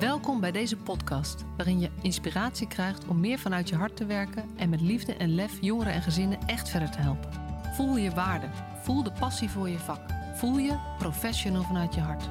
Welkom 0.00 0.40
bij 0.40 0.52
deze 0.52 0.76
podcast, 0.76 1.44
waarin 1.56 1.80
je 1.80 1.90
inspiratie 2.02 2.68
krijgt 2.68 3.06
om 3.06 3.20
meer 3.20 3.38
vanuit 3.38 3.68
je 3.68 3.74
hart 3.74 3.96
te 3.96 4.06
werken 4.06 4.50
en 4.56 4.68
met 4.68 4.80
liefde 4.80 5.14
en 5.14 5.34
lef 5.34 5.52
jongeren 5.60 5.92
en 5.92 6.02
gezinnen 6.02 6.38
echt 6.46 6.68
verder 6.68 6.90
te 6.90 6.98
helpen. 6.98 7.30
Voel 7.74 7.96
je 7.96 8.10
waarde, 8.10 8.46
voel 8.82 9.02
de 9.02 9.12
passie 9.12 9.50
voor 9.50 9.68
je 9.68 9.78
vak, 9.78 10.00
voel 10.34 10.58
je 10.58 10.78
professional 10.98 11.62
vanuit 11.62 11.94
je 11.94 12.00
hart. 12.00 12.28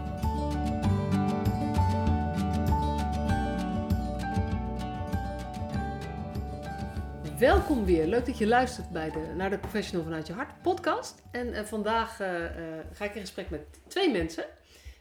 Welkom 7.39 7.85
weer. 7.85 8.07
Leuk 8.07 8.25
dat 8.25 8.37
je 8.37 8.47
luistert 8.47 8.89
bij 8.89 9.11
de, 9.11 9.33
naar 9.35 9.49
de 9.49 9.57
Professional 9.57 10.03
vanuit 10.03 10.27
je 10.27 10.33
hart 10.33 10.61
podcast. 10.61 11.23
En 11.31 11.53
eh, 11.53 11.63
vandaag 11.63 12.19
eh, 12.19 12.45
eh, 12.45 12.85
ga 12.91 13.05
ik 13.05 13.15
in 13.15 13.21
gesprek 13.21 13.49
met 13.49 13.61
twee 13.87 14.11
mensen. 14.11 14.45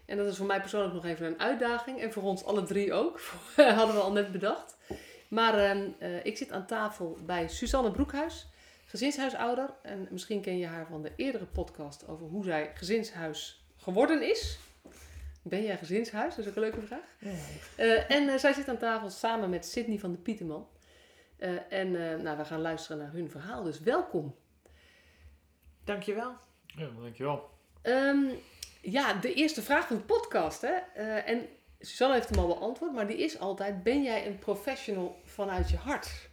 En 0.07 0.16
dat 0.16 0.27
is 0.27 0.36
voor 0.36 0.46
mij 0.46 0.61
persoonlijk 0.61 0.94
nog 0.94 1.04
even 1.04 1.26
een 1.26 1.40
uitdaging. 1.40 2.00
En 2.00 2.13
voor 2.13 2.22
ons 2.22 2.44
alle 2.44 2.64
drie 2.64 2.93
ook. 2.93 3.21
Hadden 3.57 3.94
we 3.94 4.00
al 4.00 4.13
net 4.13 4.32
bedacht. 4.32 4.77
Maar 5.29 5.58
ehm, 5.58 5.89
eh, 5.99 6.25
ik 6.25 6.36
zit 6.36 6.53
aan 6.53 6.67
tafel 6.67 7.18
bij 7.27 7.49
Suzanne 7.49 7.90
Broekhuis, 7.90 8.46
gezinshuisouder. 8.86 9.71
En 9.82 10.08
misschien 10.11 10.40
ken 10.40 10.58
je 10.58 10.67
haar 10.67 10.86
van 10.86 11.03
de 11.03 11.13
eerdere 11.17 11.46
podcast 11.46 12.08
over 12.08 12.27
hoe 12.27 12.44
zij 12.44 12.71
gezinshuis 12.75 13.64
geworden 13.77 14.30
is. 14.30 14.58
Ben 15.43 15.63
jij 15.63 15.79
gezinshuis? 15.79 16.35
Dat 16.35 16.44
is 16.44 16.50
ook 16.50 16.57
een 16.57 16.63
leuke 16.63 16.80
vraag. 16.80 17.14
Eh, 17.77 18.11
en 18.11 18.29
eh, 18.29 18.39
zij 18.39 18.52
zit 18.52 18.68
aan 18.68 18.79
tafel 18.79 19.11
samen 19.11 19.50
met 19.50 19.66
Sydney 19.66 19.99
van 19.99 20.13
de 20.13 20.18
Pieterman. 20.18 20.66
Eh, 21.44 21.72
en 21.72 22.13
eh, 22.13 22.21
nou, 22.21 22.36
we 22.36 22.44
gaan 22.44 22.61
luisteren 22.61 22.99
naar 22.99 23.13
hun 23.13 23.30
verhaal. 23.30 23.63
Dus 23.63 23.80
welkom. 23.80 24.35
Dankjewel. 25.85 26.32
Ja, 26.66 26.89
dankjewel. 27.00 27.50
Ehm, 27.82 28.25
ja, 28.84 29.12
de 29.12 29.34
eerste 29.34 29.62
vraag 29.62 29.86
van 29.86 29.96
de 29.96 30.02
podcast. 30.02 30.61
Hè? 30.61 30.72
Eh, 30.94 31.29
en 31.29 31.46
Suzanne 31.80 32.14
heeft 32.14 32.28
hem 32.28 32.38
al 32.38 32.47
beantwoord, 32.47 32.92
maar 32.92 33.06
die 33.06 33.16
is 33.16 33.38
altijd: 33.38 33.82
Ben 33.82 34.02
jij 34.02 34.26
een 34.26 34.38
professional 34.38 35.16
vanuit 35.24 35.70
je 35.70 35.76
hart? 35.76 36.28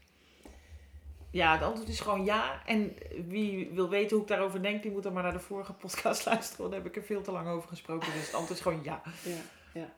Ja, 1.32 1.54
het 1.54 1.62
antwoord 1.62 1.90
is 1.90 2.00
gewoon 2.00 2.26
ja. 2.26 2.62
En 2.66 2.96
wie 3.28 3.70
wil 3.74 3.90
weten 3.90 4.12
hoe 4.12 4.22
ik 4.22 4.28
daarover 4.32 4.62
denk, 4.62 4.82
die 4.82 4.92
moet 4.92 5.04
dan 5.04 5.14
maar 5.14 5.24
naar 5.24 5.34
de 5.34 5.40
vorige 5.40 5.74
podcast 5.74 6.26
luisteren. 6.30 6.58
Want 6.58 6.72
daar 6.72 6.82
heb 6.82 6.90
ik 6.90 6.96
er 6.96 7.04
veel 7.08 7.22
te 7.22 7.32
lang 7.32 7.48
over 7.48 7.70
gesproken. 7.70 8.12
Dus 8.14 8.26
het 8.26 8.34
antwoord 8.34 8.60
is 8.60 8.62
gewoon 8.62 8.82
ja. 8.84 9.02
Ja, 9.24 9.38
ja. 9.74 9.90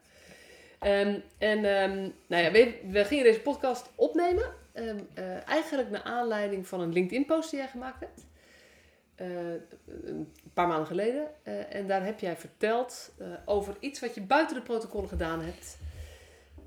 Ehm, 0.79 1.19
en 1.37 1.65
ehm, 1.65 2.09
nou 2.27 2.43
ja, 2.43 2.51
we, 2.51 2.79
we 2.89 3.05
gingen 3.05 3.23
deze 3.23 3.39
podcast 3.41 3.89
opnemen. 3.95 4.45
ehm, 4.73 4.99
eh, 5.13 5.47
eigenlijk 5.47 5.89
naar 5.89 6.03
aanleiding 6.03 6.67
van 6.67 6.81
een 6.81 6.93
LinkedIn-post 6.93 7.49
die 7.49 7.59
jij 7.59 7.67
gemaakt 7.67 7.99
hebt. 7.99 8.25
Eh, 9.15 9.27
een 10.03 10.33
paar 10.53 10.67
maanden 10.67 10.87
geleden. 10.87 11.27
Eh, 11.43 11.75
en 11.75 11.87
daar 11.87 12.05
heb 12.05 12.19
jij 12.19 12.37
verteld 12.37 13.11
eh, 13.17 13.27
over 13.45 13.75
iets 13.79 13.99
wat 13.99 14.15
je 14.15 14.21
buiten 14.21 14.55
de 14.55 14.61
protocollen 14.61 15.09
gedaan 15.09 15.41
hebt. 15.41 15.77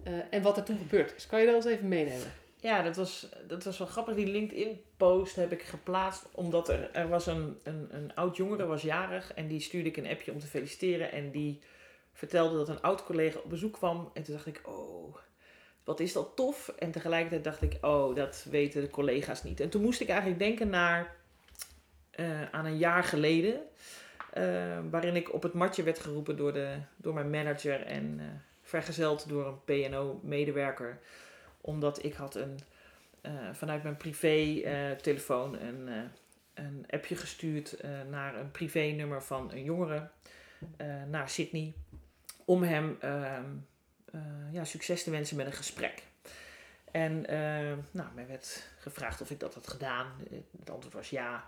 eh, 0.03 0.12
en 0.31 0.43
wat 0.43 0.56
er 0.56 0.62
toen 0.62 0.78
gebeurd 0.78 1.15
is. 1.17 1.27
Kan 1.27 1.41
je 1.41 1.47
dat 1.47 1.55
eens 1.55 1.65
even 1.65 1.89
meenemen? 1.89 2.33
Ja, 2.61 2.83
dat 2.83 2.97
was, 2.97 3.28
dat 3.47 3.65
was 3.65 3.78
wel 3.78 3.87
grappig. 3.87 4.15
Die 4.15 4.27
LinkedIn-post 4.27 5.37
heb 5.37 5.53
ik 5.53 5.62
geplaatst 5.62 6.25
omdat 6.33 6.69
er, 6.69 6.91
er 6.93 7.09
was 7.09 7.27
een, 7.27 7.59
een, 7.62 7.89
een 7.91 8.15
oud 8.15 8.37
jongere 8.37 8.67
was 8.67 8.83
jarig. 8.83 9.34
En 9.34 9.47
die 9.48 9.61
stuurde 9.61 9.89
ik 9.89 9.97
een 9.97 10.06
appje 10.06 10.33
om 10.33 10.39
te 10.39 10.47
feliciteren. 10.47 11.12
En 11.12 11.31
die 11.31 11.61
vertelde 12.12 12.56
dat 12.56 12.69
een 12.69 12.81
oud 12.81 13.05
collega 13.05 13.39
op 13.39 13.50
bezoek 13.50 13.73
kwam. 13.73 14.11
En 14.15 14.23
toen 14.23 14.34
dacht 14.34 14.47
ik, 14.47 14.61
oh, 14.65 15.17
wat 15.84 16.00
is 16.00 16.12
dat 16.12 16.37
tof. 16.37 16.69
En 16.69 16.91
tegelijkertijd 16.91 17.45
dacht 17.45 17.62
ik, 17.62 17.78
oh, 17.81 18.15
dat 18.15 18.47
weten 18.50 18.81
de 18.81 18.91
collega's 18.91 19.43
niet. 19.43 19.61
En 19.61 19.69
toen 19.69 19.83
moest 19.83 20.00
ik 20.00 20.09
eigenlijk 20.09 20.39
denken 20.39 20.69
naar 20.69 21.17
eh, 22.17 22.50
aan 22.50 22.64
een 22.64 22.77
jaar 22.77 23.05
geleden. 23.05 23.61
eh, 24.33 24.78
waarin 24.91 25.17
ik 25.17 25.33
op 25.33 25.42
het 25.42 25.53
matje 25.53 25.83
werd 25.83 25.98
geroepen 25.98 26.36
door, 26.36 26.53
de, 26.53 26.77
door 26.97 27.14
mijn 27.14 27.31
manager 27.31 27.83
en 27.83 28.17
eh, 28.19 28.27
vergezeld 28.62 29.28
door 29.28 29.47
een 29.47 29.64
PNO-medewerker. 29.64 30.98
Omdat 31.61 32.05
ik 32.05 32.14
had 32.14 32.34
een, 32.34 32.59
vanuit 33.53 33.82
mijn 33.82 33.97
privé-telefoon 33.97 35.60
een, 35.60 35.88
een 36.55 36.84
appje 36.91 37.16
gestuurd 37.16 37.76
naar 38.10 38.37
een 38.37 38.50
privé-nummer 38.50 39.22
van 39.22 39.53
een 39.53 39.65
jongere, 39.65 40.09
naar 41.09 41.28
Sydney. 41.28 41.75
Om 42.44 42.62
hem 42.62 42.97
ehm, 43.00 43.44
eh, 44.16 44.53
ja, 44.53 44.65
succes 44.65 45.03
te 45.03 45.10
wensen 45.10 45.37
met 45.37 45.47
een 45.47 45.53
gesprek. 45.53 46.03
En 46.91 47.21
nou, 47.91 48.09
mij 48.15 48.26
werd 48.26 48.69
gevraagd 48.78 49.21
of 49.21 49.31
ik 49.31 49.41
dat 49.41 49.55
had 49.55 49.69
gedaan. 49.69 50.06
Het 50.59 50.71
antwoord 50.71 50.94
was 50.94 51.10
ja. 51.10 51.47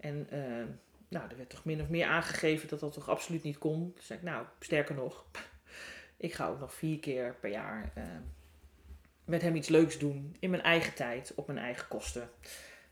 En 0.00 0.26
eh, 0.30 0.64
nou, 1.08 1.30
er 1.30 1.36
werd 1.36 1.50
toch 1.50 1.64
min 1.64 1.80
of 1.80 1.88
meer 1.88 2.06
aangegeven 2.06 2.68
dat 2.68 2.80
dat 2.80 2.92
toch 2.92 3.08
absoluut 3.08 3.42
niet 3.42 3.58
kon. 3.58 3.92
Dus 3.94 4.06
zei 4.06 4.18
ik, 4.18 4.24
nou, 4.24 4.46
sterker 4.60 4.94
nog, 4.94 5.24
ik 6.16 6.34
ga 6.34 6.48
ook 6.48 6.60
nog 6.60 6.74
vier 6.74 6.98
keer 6.98 7.34
per 7.40 7.50
jaar 7.50 7.90
eh, 7.94 8.04
met 9.24 9.42
hem 9.42 9.54
iets 9.54 9.68
leuks 9.68 9.98
doen. 9.98 10.36
In 10.38 10.50
mijn 10.50 10.62
eigen 10.62 10.94
tijd, 10.94 11.32
op 11.34 11.46
mijn 11.46 11.58
eigen 11.58 11.88
kosten. 11.88 12.30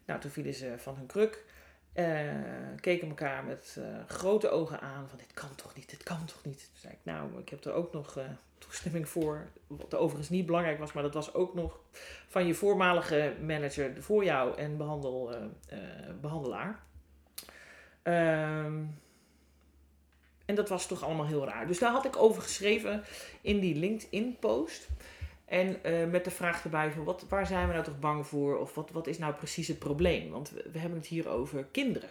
Nou, 0.05 0.21
toen 0.21 0.31
vielen 0.31 0.55
ze 0.55 0.75
van 0.77 0.97
hun 0.97 1.07
kruk. 1.07 1.45
eh, 1.93 2.35
keken 2.81 3.09
elkaar 3.09 3.45
met 3.45 3.81
grote 4.07 4.49
ogen 4.49 4.81
aan. 4.81 5.09
Van 5.09 5.19
dit 5.19 5.33
kan 5.33 5.55
toch 5.55 5.75
niet, 5.75 5.91
dit 5.91 6.03
kan 6.03 6.25
toch 6.25 6.45
niet. 6.45 6.59
Toen 6.59 6.81
zei 6.81 6.93
ik, 6.93 6.99
nou, 7.03 7.39
ik 7.39 7.49
heb 7.49 7.65
er 7.65 7.73
ook 7.73 7.93
nog 7.93 8.19
toestemming 8.59 9.09
voor. 9.09 9.49
Wat 9.67 9.95
overigens 9.95 10.29
niet 10.29 10.47
belangrijk 10.47 10.79
was, 10.79 10.93
maar 10.93 11.03
dat 11.03 11.15
was 11.15 11.35
ook 11.35 11.55
nog 11.55 11.81
van 12.29 12.47
je 12.47 12.55
voormalige 12.55 13.35
manager 13.41 14.03
voor 14.03 14.25
jou 14.25 14.57
en 14.57 14.77
behandel, 14.77 15.35
eh, 15.35 15.43
eh, 15.69 16.15
behandelaar. 16.21 16.85
Ehm, 18.07 18.85
en 20.45 20.55
dat 20.55 20.69
was 20.69 20.87
toch 20.87 21.05
allemaal 21.05 21.27
heel 21.27 21.45
raar. 21.47 21.67
Dus 21.67 21.79
daar 21.79 21.93
had 21.93 22.05
ik 22.05 22.17
over 22.17 22.43
geschreven 22.43 23.05
in 23.41 23.61
die 23.61 23.75
LinkedIn-post. 23.75 24.89
En 25.45 25.85
eh, 25.85 26.07
met 26.07 26.25
de 26.25 26.31
vraag 26.31 26.65
erbij 26.65 26.91
van 26.91 27.05
wat, 27.05 27.25
waar 27.29 27.47
zijn 27.47 27.67
we 27.67 27.73
nou 27.73 27.85
toch 27.85 27.99
bang 27.99 28.27
voor? 28.27 28.59
Of 28.59 28.75
wat, 28.75 28.91
wat 28.91 29.07
is 29.07 29.19
nou 29.19 29.35
precies 29.35 29.69
het 29.69 29.79
probleem? 29.79 30.31
Want 30.31 30.51
we, 30.51 30.79
hebben 30.79 30.99
het 30.99 31.09
hier 31.09 31.29
over 31.29 31.65
kinderen. 31.65 32.09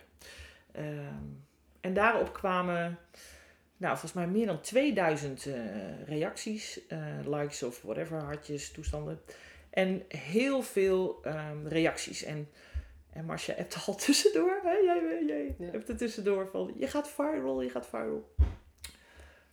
Ehm, 0.72 1.24
en 1.82 1.94
daarop 1.94 2.34
kwamen, 2.34 3.00
nou 3.78 3.92
volgens 3.92 4.14
mij 4.14 4.28
meer 4.28 4.46
dan 4.46 4.62
2000 4.62 5.46
eh, 5.46 5.54
reacties. 6.06 6.88
eh, 6.88 7.00
likes 7.26 7.64
of 7.64 7.82
whatever, 7.82 8.22
hartjes, 8.22 8.72
toestanden. 8.72 9.22
En 9.70 10.04
heel 10.08 10.62
veel 10.62 11.20
ehm, 11.24 11.68
reacties. 11.68 12.24
En, 12.24 12.50
en 13.16 13.26
Marcia 13.26 13.56
hebt 13.56 13.78
al 13.88 13.96
tussendoor. 14.06 14.60
Hè? 14.64 14.72
Jij, 14.72 15.24
jij 15.28 15.56
Ja. 15.60 15.72
hebt 15.72 15.90
er 15.90 15.98
tussendoor 15.98 16.48
van, 16.52 16.74
je 16.78 16.88
gaat 16.88 17.10
viral, 17.10 17.62
je 17.62 17.70
gaat 17.70 17.88
viral. 17.88 18.36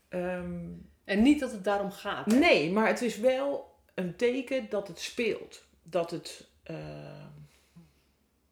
Ehm, 0.09 0.69
En 1.05 1.23
niet 1.23 1.41
dat 1.41 1.53
het 1.53 1.65
daarom 1.65 1.91
gaat. 1.91 2.27
Nee, 2.27 2.71
maar 2.73 2.87
het 2.87 3.03
is 3.03 3.17
wel 3.19 3.75
een 3.95 4.17
teken 4.17 4.67
dat 4.69 4.89
het 4.89 4.99
speelt. 5.01 5.65
Dat 5.83 6.11
het, 6.11 6.49
eh, 6.63 7.27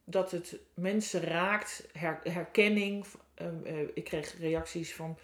dat 0.05 0.31
het 0.31 0.57
mensen 0.75 1.21
raakt, 1.21 1.87
her- 1.93 2.21
herkenning. 2.23 3.05
Ehm, 3.35 3.65
eh, 3.65 3.81
ik 3.95 4.05
kreeg 4.05 4.39
reacties 4.39 4.95
van, 4.95 5.19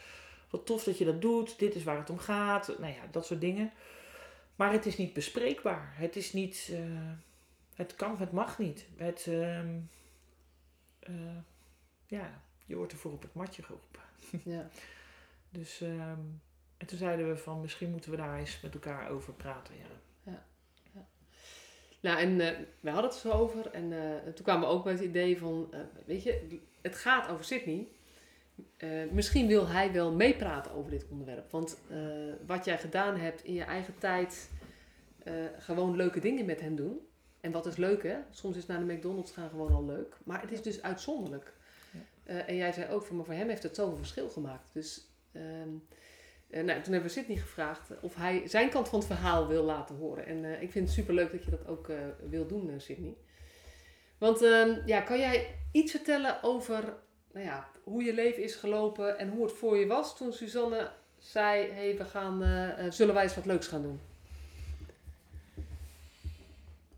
wat 0.51 0.67
tof 0.67 0.85
dat 0.85 0.99
je 0.99 1.05
dat 1.05 1.21
doet, 1.23 1.59
dit 1.59 1.75
is 1.75 1.85
waar 1.85 1.99
het 1.99 2.11
om 2.11 2.19
gaat. 2.19 2.67
Nou 2.79 2.93
ja, 2.93 3.01
dat 3.11 3.27
soort 3.27 3.41
dingen. 3.41 3.73
Maar 4.57 4.73
het 4.73 4.87
is 4.87 4.97
niet 4.97 5.13
bespreekbaar. 5.13 5.93
Het 5.97 6.17
is 6.17 6.33
niet, 6.33 6.69
eh, 6.73 6.79
het 7.77 7.95
kan, 7.95 8.19
het 8.19 8.33
mag 8.33 8.59
niet. 8.59 8.87
Het, 8.97 9.27
ehm, 9.27 9.79
eh, 10.99 11.39
ja, 12.07 12.43
je 12.67 12.77
wordt 12.77 12.93
ervoor 12.93 13.13
op 13.13 13.23
het 13.23 13.35
matje 13.35 13.63
geroepen. 13.63 14.01
Ja. 14.55 14.69
Dus, 15.51 15.81
ehm, 15.81 16.21
en 16.77 16.87
toen 16.87 16.99
zeiden 16.99 17.29
we 17.29 17.37
van 17.37 17.61
misschien 17.61 17.91
moeten 17.91 18.11
we 18.11 18.17
daar 18.17 18.39
eens 18.39 18.61
met 18.61 18.75
elkaar 18.75 19.11
over 19.11 19.33
praten. 19.33 19.75
Ja. 20.23 20.45
Nou, 22.01 22.19
en 22.19 22.41
eh, 22.41 22.59
we 22.81 22.91
hadden 22.91 23.11
het 23.11 23.21
zo 23.21 23.31
over. 23.31 23.71
En 23.71 23.93
eh, 23.93 24.33
toen 24.33 24.45
kwamen 24.45 24.69
we 24.69 24.75
ook 24.75 24.85
met 24.85 24.99
het 24.99 25.09
idee 25.09 25.39
van, 25.39 25.75
weet 26.07 26.23
je, 26.23 26.61
het 26.81 26.97
gaat 26.97 27.29
over 27.29 27.45
Sydney. 27.45 27.89
Misschien 29.11 29.47
wil 29.47 29.69
hij 29.69 29.93
wel 29.93 30.13
meepraten 30.13 30.73
over 30.73 30.91
dit 30.91 31.07
onderwerp. 31.09 31.51
Want 31.51 31.79
wat 32.47 32.65
jij 32.65 32.79
gedaan 32.79 33.17
hebt 33.17 33.45
in 33.45 33.55
je 33.55 33.63
eigen 33.63 33.99
tijd, 33.99 34.51
gewoon 35.59 35.97
leuke 35.97 36.21
dingen 36.21 36.45
met 36.47 36.61
hem 36.61 36.77
doen. 36.77 37.07
En 37.47 37.53
wat 37.53 37.67
is 37.67 37.77
leuk, 37.77 38.03
hè? 38.03 38.17
Soms 38.31 38.57
is 38.57 38.67
naar 38.67 38.87
de 38.87 38.93
McDonald's 38.93 39.33
gaan 39.33 39.51
gewoon 39.51 39.73
al 39.73 39.85
leuk. 39.85 40.17
Maar 40.25 40.41
het 40.41 40.53
is 40.53 40.63
dus 40.63 40.83
uitzonderlijk. 40.83 41.53
Ja. 41.91 42.01
Eh, 42.25 42.49
en 42.49 42.57
jij 42.57 42.73
zei 42.73 42.93
ook 42.93 43.05
van, 43.05 43.17
maar 43.17 43.25
voor 43.25 43.35
hem 43.35 43.49
heeft 43.49 43.63
het 43.63 43.75
zoveel 43.75 43.97
verschil 43.97 44.29
gemaakt. 44.29 44.71
Dus 44.73 45.07
ehm, 45.33 45.69
eh, 46.51 46.65
nou, 46.65 46.83
toen 46.83 46.93
hebben 46.93 47.03
we 47.03 47.09
Sydney 47.09 47.37
gevraagd 47.37 48.01
of 48.01 48.15
hij 48.15 48.49
zijn 48.49 48.71
kant 48.71 48.89
van 48.89 48.99
het 48.99 49.09
verhaal 49.09 49.47
wil 49.47 49.65
laten 49.65 49.97
horen. 49.97 50.27
En 50.27 50.45
eh, 50.45 50.63
ik 50.63 50.73
vind 50.73 50.87
het 50.87 50.95
super 50.95 51.15
leuk 51.15 51.33
dat 51.33 51.45
je 51.45 51.51
dat 51.51 51.67
ook 51.67 51.91
wil 52.29 52.47
doen, 52.47 52.81
Sydney. 52.81 53.17
Want 54.19 54.43
ehm, 54.43 54.87
ja, 54.87 55.01
kan 55.01 55.19
jij 55.19 55.55
iets 55.73 55.91
vertellen 55.91 56.43
over 56.43 56.95
nou 57.33 57.47
ja, 57.47 57.69
hoe 57.85 58.03
je 58.03 58.15
leven 58.15 58.43
is 58.43 58.55
gelopen 58.55 59.19
en 59.19 59.29
hoe 59.29 59.45
het 59.45 59.53
voor 59.53 59.77
je 59.77 59.87
was 59.87 60.17
toen 60.17 60.33
Suzanne 60.33 60.91
zei: 61.19 61.71
hey, 61.71 61.97
we 61.97 62.05
gaan, 62.05 62.43
zullen 62.93 63.15
wij 63.15 63.23
eens 63.23 63.35
wat 63.35 63.47
leuks 63.47 63.67
gaan 63.67 63.83
doen? 63.83 64.01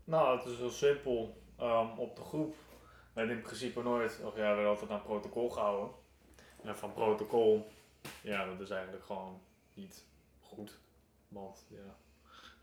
Nou, 0.09 0.37
het 0.37 0.47
is 0.47 0.57
heel 0.57 0.69
simpel. 0.69 1.37
Ehm, 1.57 1.87
op 1.97 2.15
de 2.15 2.21
groep 2.21 2.55
werd 3.13 3.29
in 3.29 3.41
principe 3.41 3.81
nooit, 3.83 4.19
of 4.23 4.35
ja, 4.35 4.55
werd 4.55 4.67
altijd 4.67 4.89
aan 4.91 5.01
protocol 5.01 5.49
gehouden. 5.49 5.89
En 6.63 6.77
van 6.77 6.93
protocol, 6.93 7.67
ja, 8.21 8.45
dat 8.45 8.59
is 8.59 8.69
eigenlijk 8.69 9.05
gewoon 9.05 9.41
niet 9.73 10.05
goed. 10.41 10.77
Want 11.27 11.65
ja, 11.69 11.95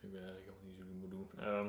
Ik 0.03 0.13
weet 0.13 0.15
eigenlijk 0.15 0.49
ook 0.51 0.63
niet 0.63 0.77
zo 0.77 0.83
ik 0.83 0.89
het 0.89 1.01
moet 1.01 1.11
doen. 1.11 1.31
Ehm, 1.39 1.67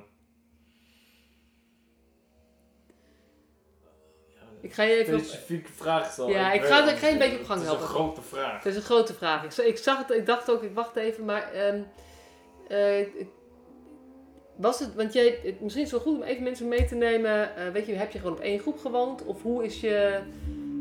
Ik 4.62 4.74
ga 4.74 4.84
je 4.84 4.96
even 4.96 5.20
specifieke 5.20 5.72
vraag 5.72 6.12
stellen. 6.12 6.32
Ja, 6.32 6.52
ik 6.52 6.64
ga- 6.64 6.90
ik 6.92 6.98
ga 6.98 7.08
je 7.08 7.14
een 7.14 7.20
beetje 7.20 7.40
op 7.40 7.46
gang 7.46 7.60
Het 7.60 7.68
is 7.68 7.74
een 7.74 7.78
helpen. 7.80 7.96
grote 7.96 8.22
vraag. 8.22 8.54
Het 8.64 8.66
is 8.66 8.76
een 8.76 8.82
grote 8.82 9.14
vraag. 9.14 9.44
Ik, 9.44 9.66
ik 9.66 9.78
zag 9.78 9.98
het, 9.98 10.10
ik 10.12 10.26
dacht 10.26 10.52
ook, 10.52 10.64
ik 10.64 10.74
wacht 10.74 10.96
even, 10.96 11.26
maar 11.26 11.54
ik- 13.00 13.28
was 14.58 14.80
het, 14.80 14.96
want 14.96 15.14
jij, 15.14 15.58
misschien 15.60 15.84
is 15.84 15.92
het 15.92 16.04
wel 16.04 16.14
goed 16.14 16.22
om 16.22 16.28
even 16.28 16.44
mensen 16.44 16.68
mee 16.68 16.86
te 16.86 16.96
nemen. 16.96 17.56
eh, 17.56 17.72
weet 17.72 17.86
je, 17.86 17.94
heb 17.94 18.12
je 18.12 18.20
gewoon 18.20 18.34
op 18.34 18.40
één 18.40 18.60
groep 18.60 18.80
gewoond? 18.80 19.24
Of 19.26 19.42
hoe 19.42 19.64
is 19.64 19.80
je, 19.82 20.22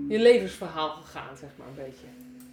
je 0.09 0.19
levensverhaal 0.19 0.91
gegaan, 0.91 1.37
zeg 1.37 1.51
maar, 1.57 1.69
een 1.69 1.75
beetje? 1.75 2.07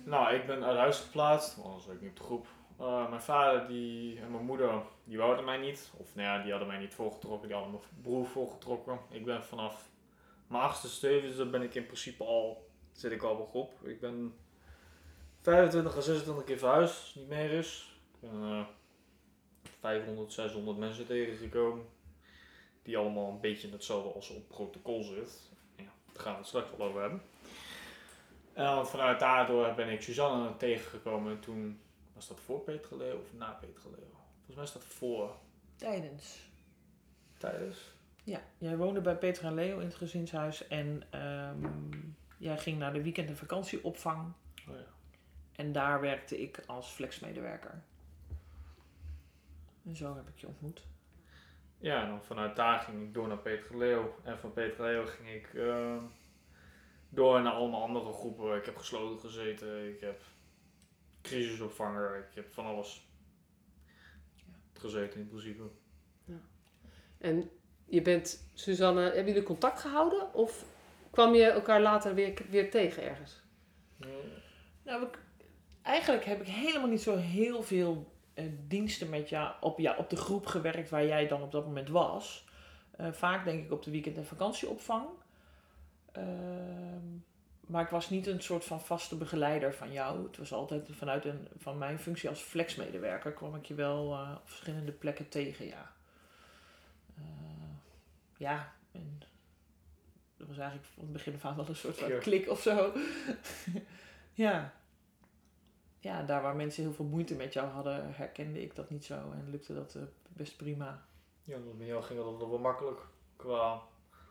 Nou, 0.04 0.36
ik 0.36 0.46
ben 0.46 0.64
uit 0.64 0.78
huis 0.78 1.00
geplaatst, 1.00 1.56
want 1.56 1.68
anders 1.68 1.86
zat 1.86 1.94
ik 1.94 2.02
niet 2.02 2.10
op 2.10 2.18
de 2.18 2.24
groep. 2.24 2.48
Eh, 2.80 3.10
mijn 3.10 3.22
vader 3.22 3.68
die, 3.68 4.20
en 4.20 4.32
mijn 4.32 4.46
moeder, 4.46 4.82
die 5.04 5.18
wouden 5.18 5.46
mij 5.46 5.58
niet. 5.58 5.92
Of 5.98 6.16
nou 6.16 6.28
ja, 6.28 6.42
die 6.44 6.52
hadden 6.52 6.68
mij 6.68 6.78
niet 6.78 6.94
volgetrokken, 6.94 7.48
die 7.48 7.58
hadden 7.58 7.74
mijn 7.74 8.02
broer 8.02 8.26
volgetrokken. 8.26 9.00
Ik 9.10 9.26
ben 9.26 9.44
vanaf 9.44 9.90
mijn 10.48 10.64
achtste, 10.64 10.88
zevende 10.88 11.46
ben 11.46 11.62
ik 11.62 11.76
in 11.76 11.86
principe 11.86 12.24
al, 12.24 12.68
zit 12.92 13.12
ik 13.12 13.24
al 13.24 13.32
op 13.32 13.40
een 13.40 13.48
groep. 13.48 13.72
Ik 13.84 14.00
ben 14.00 14.36
25 15.42 15.98
à 15.98 16.02
26 16.02 16.44
keer 16.44 16.58
verhuisd, 16.58 17.16
niet 17.16 17.28
meer 17.28 17.52
is. 17.52 17.98
Ik 18.22 18.30
ben 18.30 18.42
eh, 18.44 18.66
500, 19.84 20.34
600 20.34 20.78
mensen 20.78 21.06
tegengekomen. 21.06 21.86
Die 22.84 22.98
allemaal 22.98 23.30
een 23.30 23.40
beetje 23.40 23.70
hetzelfde 23.70 24.10
als 24.10 24.30
op 24.30 24.48
protocol 24.48 25.04
zit. 25.04 25.40
Ja, 25.76 25.84
daar 26.14 26.24
gaan 26.24 26.32
we 26.32 26.38
het 26.38 26.48
straks 26.48 26.68
wel 26.78 26.88
over 26.88 27.02
hebben. 27.02 27.22
En 28.54 28.88
vanuit 28.88 29.20
daardoor 29.20 29.74
ben 29.76 29.90
ik 29.90 30.02
Suzanne 30.02 30.58
tegengekomen. 30.58 31.32
En 31.32 31.40
toen 31.40 31.80
was 32.14 32.28
dat 32.28 32.40
voor 32.40 32.60
Peter 32.60 32.98
Leeuw 32.98 33.18
of 33.20 33.34
na 33.34 33.52
Peter 33.52 33.90
Leeuw? 33.92 34.12
Volgens 34.36 34.56
mij 34.56 34.64
is 34.64 34.72
dat 34.72 34.84
voor 34.84 35.36
Tijdens. 35.76 36.40
tijdens. 37.38 37.92
Ja, 38.24 38.42
jij 38.58 38.78
woonde 38.78 39.02
bij 39.02 39.18
Peter 39.18 39.46
en 39.46 39.54
Leo 39.54 39.80
in 39.80 39.86
het 39.86 39.96
gezinshuis 39.96 40.68
en 40.68 41.04
ehm, 41.10 41.68
jij 42.38 42.58
ging 42.58 42.78
naar 42.80 42.94
de 42.94 43.04
weekend- 43.04 43.30
en 43.30 43.38
vakantieopvang. 43.38 44.34
Oh 44.70 44.76
ja. 44.76 44.86
En 45.56 45.72
daar 45.72 46.02
werkte 46.02 46.42
ik 46.42 46.64
als 46.66 46.88
flexmedewerker. 46.90 47.82
En 49.86 49.96
zo 49.96 50.16
heb 50.16 50.28
ik 50.28 50.40
je 50.40 50.48
ontmoet. 50.48 50.84
Ja, 51.78 52.02
en 52.04 52.10
dan 52.10 52.24
vanuit 52.24 52.56
daar 52.56 52.80
ging 52.80 53.02
ik 53.04 53.14
door 53.14 53.28
naar 53.28 53.38
Peter 53.38 53.78
Leeuw. 53.78 54.16
En 54.24 54.40
van 54.40 54.54
Peter 54.54 54.84
Leeuw 54.86 55.06
ging 55.06 55.30
ik 55.30 55.54
eh, 55.54 56.04
door 57.10 57.42
naar 57.42 57.54
allemaal 57.54 57.82
andere 57.84 58.14
groepen. 58.14 58.58
Ik 58.58 58.66
heb 58.66 58.78
gesloten 58.78 59.20
gezeten, 59.30 59.88
ik 59.94 60.00
heb 60.02 60.22
crisisopvanger, 61.22 62.18
ik 62.30 62.36
heb 62.36 62.54
van 62.54 62.66
alles 62.66 63.08
gezeten 64.74 65.20
in 65.20 65.28
principe. 65.28 65.64
En 67.18 67.50
je 67.86 68.02
bent, 68.02 68.50
Suzanne, 68.54 69.02
hebben 69.02 69.26
jullie 69.26 69.44
contact 69.44 69.80
gehouden? 69.80 70.34
Of 70.34 70.66
kwam 71.12 71.34
je 71.34 71.46
elkaar 71.46 71.82
later 71.82 72.14
weer, 72.16 72.42
weer 72.50 72.72
tegen 72.72 73.04
ergens? 73.04 73.42
Nou, 74.84 75.04
ik- 75.06 75.20
eigenlijk 75.82 76.26
heb 76.26 76.42
ik 76.42 76.48
helemaal 76.48 76.88
niet 76.90 77.02
zo 77.02 77.16
heel 77.18 77.64
veel 77.64 78.13
eh, 78.34 78.46
diensten 78.68 79.10
met 79.10 79.30
jou 79.30 79.54
op, 79.60 79.80
ja, 79.80 79.96
op 79.96 80.10
de 80.10 80.16
groep 80.16 80.46
gewerkt 80.46 80.90
waar 80.90 81.06
jij 81.06 81.28
dan 81.28 81.42
op 81.42 81.52
dat 81.52 81.66
moment 81.66 81.90
was. 81.90 82.46
Eh, 82.92 83.12
vaak 83.12 83.46
denk 83.46 83.64
ik 83.64 83.72
op 83.72 83.84
de 83.84 83.92
weekend- 83.92 84.18
en 84.18 84.26
vakantieopvang. 84.26 85.08
Ehm, 86.12 87.18
maar 87.60 87.84
ik 87.84 87.90
was 87.90 88.10
niet 88.10 88.28
een 88.28 88.42
soort 88.42 88.66
van 88.66 88.82
vaste 88.82 89.16
begeleider 89.16 89.74
van 89.74 89.92
jou. 89.92 90.24
Het 90.24 90.38
was 90.38 90.54
altijd 90.54 90.88
vanuit 90.92 91.26
een, 91.26 91.48
van 91.58 91.78
mijn 91.78 92.00
functie 92.00 92.30
als 92.30 92.40
flexmedewerker 92.42 93.32
kwam 93.32 93.56
ik 93.56 93.66
je 93.66 93.74
wel 93.74 94.14
eh, 94.14 94.36
op 94.36 94.50
verschillende 94.50 94.92
plekken 94.92 95.30
tegen, 95.30 95.66
ja. 95.66 95.92
Ja, 98.38 98.74
en 98.92 99.22
dat 100.38 100.48
was 100.48 100.58
eigenlijk 100.58 100.88
van 100.94 101.04
het 101.04 101.14
begin 101.14 101.34
af 101.34 101.46
aan 101.46 101.56
wel 101.56 101.68
een 101.68 101.76
soort 101.76 101.98
van 101.98 102.20
klik 102.20 102.50
of 102.50 102.62
zo. 102.62 102.94
ja. 104.34 104.74
Ja, 106.04 106.24
daar 106.24 106.42
waar 106.42 106.56
mensen 106.56 106.84
heel 106.84 106.94
veel 106.94 107.06
moeite 107.06 107.36
met 107.36 107.54
jou 107.54 107.68
hadden, 107.68 108.14
herkende 108.16 108.62
ik 108.62 108.76
dat 108.76 108.90
niet 108.90 109.06
zo 109.06 109.14
en 109.14 109.50
lukte 109.50 109.74
dat 109.74 109.96
eh, 109.96 110.02
best 110.28 110.58
prima. 110.58 111.06
Ja, 111.44 111.58
dus 111.58 111.78
bij 111.78 111.88
jou 111.88 112.04
ging 112.04 112.20
dat 112.20 112.50
wel 112.50 112.60
makkelijk 112.60 113.00
qua 113.36 113.82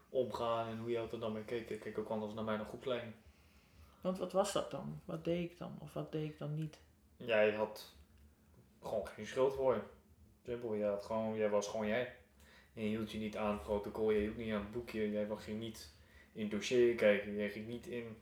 omgaan 0.08 0.69
en 0.69 0.78
hoe 0.78 0.90
je 0.90 1.08
er 1.12 1.20
dan 1.20 1.32
mee 1.32 1.44
keek. 1.44 1.70
Ik 1.70 1.80
keek 1.80 1.98
ook 1.98 2.08
anders 2.08 2.34
naar 2.34 2.44
mijn 2.44 2.64
groepsleiding. 2.64 3.12
Want 4.00 4.19
wat 4.19 4.32
was 4.32 4.52
dat 4.52 4.70
dan? 4.70 5.00
Wat 5.04 5.24
deed 5.24 5.50
ik 5.50 5.58
dan? 5.58 5.76
Of 5.80 5.92
wat 5.92 6.12
deed 6.12 6.30
ik 6.30 6.38
dan 6.38 6.54
niet? 6.54 6.78
Jij 7.16 7.52
had 7.52 7.94
gewoon 8.82 9.06
geen 9.06 9.26
schuld 9.26 9.54
voor 9.54 9.74
je. 9.74 9.80
Simpel, 10.44 10.76
jij, 10.76 10.88
had 10.88 11.04
gewoon, 11.04 11.36
jij 11.36 11.50
was 11.50 11.69
gewoon 11.69 11.86
jij. 11.86 12.16
En 12.74 12.82
je 12.82 12.88
hield 12.88 13.12
je 13.12 13.19
niet 13.19 13.36
aan 13.36 13.52
het 13.52 13.62
protocol, 13.62 14.10
je 14.10 14.20
hield 14.20 14.36
niet 14.36 14.52
aan 14.52 14.60
het 14.60 14.72
boekje, 14.72 15.10
jij 15.10 15.28
ging 15.36 15.58
niet 15.58 15.94
in 16.32 16.42
het 16.42 16.50
dossier 16.50 16.94
kijken, 16.94 17.34
jij 17.34 17.50
ging 17.50 17.66
niet 17.66 17.86
in. 17.86 18.16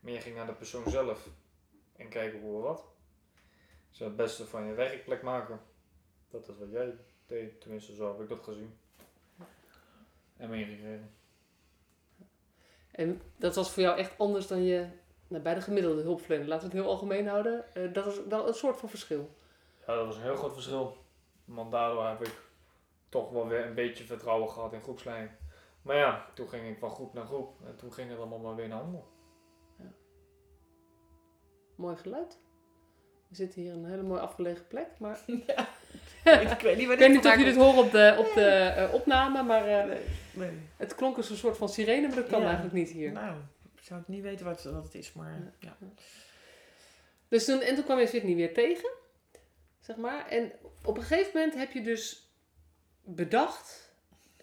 Maar 0.00 0.12
je 0.12 0.20
ging 0.20 0.36
naar 0.36 0.46
de 0.46 0.52
persoon 0.52 0.90
zelf 0.90 1.28
en 1.96 2.08
kijken 2.08 2.40
hoe 2.40 2.62
wat. 2.62 2.86
Dus 3.90 3.98
het 3.98 4.16
beste 4.16 4.46
van 4.46 4.66
je 4.66 4.72
werkplek 4.72 5.22
maken. 5.22 5.60
Dat 6.30 6.48
is 6.48 6.58
wat 6.58 6.70
jij 6.70 6.94
deed, 7.26 7.60
tenminste 7.60 7.94
zo 7.94 8.12
heb 8.12 8.20
ik 8.20 8.28
dat 8.28 8.42
gezien. 8.42 8.78
En 10.36 10.50
meegekregen. 10.50 11.14
En 12.90 13.22
dat 13.36 13.54
was 13.54 13.72
voor 13.72 13.82
jou 13.82 13.98
echt 13.98 14.18
anders 14.18 14.46
dan 14.46 14.62
je 14.62 14.88
nou, 15.28 15.42
bij 15.42 15.54
de 15.54 15.60
gemiddelde 15.60 16.02
hulpverlener. 16.02 16.48
Laten 16.48 16.68
we 16.68 16.74
het 16.74 16.84
heel 16.84 16.92
algemeen 16.92 17.26
houden. 17.26 17.74
Eh, 17.74 17.92
dat 17.92 18.06
is 18.06 18.26
wel 18.28 18.48
een 18.48 18.54
soort 18.54 18.76
van 18.78 18.88
verschil. 18.88 19.30
Ja, 19.86 19.94
dat 19.94 20.06
was 20.06 20.16
een 20.16 20.22
heel 20.22 20.36
groot 20.36 20.52
verschil. 20.52 20.96
Want 21.44 21.72
daardoor 21.72 22.06
heb 22.06 22.24
ik 22.24 22.42
toch 23.08 23.30
wel 23.30 23.48
weer 23.48 23.66
een 23.66 23.74
beetje 23.74 24.04
vertrouwen 24.04 24.50
gehad 24.50 24.72
in 24.72 24.82
groepsleiding. 24.82 25.30
Maar 25.82 25.96
ja, 25.96 26.26
toen 26.34 26.48
ging 26.48 26.68
ik 26.68 26.78
van 26.78 26.90
groep 26.90 27.14
naar 27.14 27.26
groep. 27.26 27.66
En 27.66 27.76
toen 27.76 27.92
ging 27.92 28.10
het 28.10 28.18
allemaal 28.18 28.38
maar 28.38 28.54
weer 28.54 28.68
naar 28.68 28.78
handel. 28.78 29.12
Mooi 31.74 31.96
geluid. 31.96 32.38
We 33.28 33.34
zitten 33.34 33.62
hier 33.62 33.72
in 33.72 33.84
een 33.84 33.90
hele 33.90 34.02
mooi 34.02 34.20
afgelegen 34.20 34.66
plek. 34.66 34.88
Maar 34.98 35.20
ja, 35.46 35.68
ik 36.40 36.60
weet 36.60 36.76
niet 36.76 36.90
ik 36.90 36.98
weet 36.98 37.08
niet 37.08 37.18
of 37.26 37.30
jullie 37.30 37.44
dit 37.44 37.56
horen 37.56 37.84
op 37.84 37.90
de, 37.90 38.14
op 38.18 38.32
de 38.34 38.46
eh, 38.46 38.94
opname. 38.94 39.42
Maar 39.42 39.66
eh, 39.66 39.84
Nee, 39.86 40.00
nee. 40.32 40.50
het 40.76 40.94
klonk 40.94 41.16
als 41.16 41.30
een 41.30 41.36
soort 41.36 41.56
van 41.56 41.68
sirene. 41.68 42.06
Maar 42.06 42.16
dat 42.16 42.26
kan 42.26 42.40
Ja. 42.40 42.44
eigenlijk 42.46 42.74
niet 42.74 42.90
hier. 42.90 43.12
Nou, 43.12 43.36
ik 43.76 43.82
zou 43.82 44.00
het 44.00 44.08
niet 44.08 44.22
weten 44.22 44.46
wat, 44.46 44.62
wat 44.62 44.84
het 44.84 44.94
is, 44.94 45.12
maar 45.12 45.52
ja. 45.58 45.76
Dus 47.28 47.44
toen, 47.44 47.60
en 47.60 47.74
toen 47.74 47.84
kwam 47.84 47.98
je 47.98 48.06
Sydney 48.06 48.34
weer 48.34 48.54
tegen. 48.54 48.90
Zeg 49.80 49.96
maar. 49.96 50.28
En 50.28 50.52
op 50.84 50.96
een 50.96 51.02
gegeven 51.02 51.30
moment 51.34 51.54
heb 51.54 51.72
je 51.72 51.82
dus 51.82 52.32
bedacht... 53.02 53.83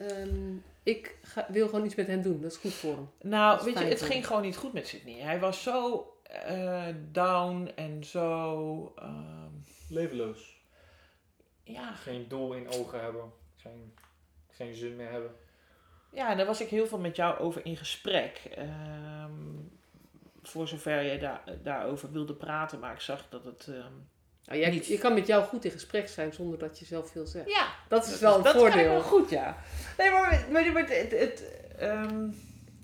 ehm, 0.09 0.55
ik 0.83 1.17
ga, 1.21 1.45
wil 1.49 1.67
gewoon 1.69 1.85
iets 1.85 1.95
met 1.95 2.07
hem 2.07 2.21
doen. 2.21 2.41
Dat 2.41 2.51
is 2.51 2.57
goed 2.57 2.73
voor 2.73 2.93
hem. 2.95 3.09
Nou, 3.21 3.63
weet 3.65 3.79
je, 3.79 3.85
het 3.85 4.01
ging 4.01 4.27
gewoon 4.27 4.41
niet 4.41 4.57
goed 4.57 4.73
met 4.73 4.87
Sydney. 4.87 5.19
Hij 5.19 5.39
was 5.39 5.63
zo 5.63 6.05
eh, 6.23 6.87
down 7.11 7.71
en 7.75 8.03
zo... 8.03 8.93
ehm, 8.95 9.49
Levenloos. 9.89 10.59
ja, 11.63 11.91
Geen 11.93 12.27
doel 12.27 12.53
in 12.53 12.69
ogen 12.69 13.01
hebben. 13.01 13.31
Geen, 13.55 13.93
geen 14.49 14.75
zin 14.75 14.95
meer 14.95 15.09
hebben. 15.11 15.31
Ja, 16.13 16.31
en 16.31 16.37
daar 16.37 16.45
was 16.45 16.61
ik 16.61 16.69
heel 16.69 16.87
veel 16.87 16.99
met 16.99 17.15
jou 17.15 17.39
over 17.39 17.65
in 17.65 17.77
gesprek. 17.77 18.41
Ehm, 18.55 19.31
voor 20.43 20.67
zover 20.67 21.05
jij 21.05 21.19
daar, 21.19 21.43
daarover 21.63 22.11
wilde 22.11 22.33
praten, 22.33 22.79
maar 22.79 22.93
ik 22.93 22.99
zag 22.99 23.29
dat 23.29 23.45
het. 23.45 23.67
ehm, 23.67 23.93
Nou, 24.45 24.59
jij, 24.59 24.69
Niet. 24.69 24.85
je 24.85 24.97
kan 24.97 25.13
met 25.13 25.27
jou 25.27 25.43
goed 25.43 25.65
in 25.65 25.71
gesprek 25.71 26.07
zijn 26.09 26.33
zonder 26.33 26.59
dat 26.59 26.79
je 26.79 26.85
zelf 26.85 27.11
veel 27.11 27.25
zegt. 27.27 27.49
ja, 27.49 27.67
Dat 27.89 28.07
is 28.07 28.19
wel 28.19 28.37
een 28.37 28.43
dat 28.43 28.55
voordeel. 28.55 28.83
wel 28.89 29.01
goed, 29.01 29.29
ja. 29.29 29.57
Nee, 29.97 30.11
maar, 30.11 30.45
maar, 30.51 30.71
maar 30.71 30.87
het. 30.89 31.11
het 31.11 31.43
ehm, 31.77 32.29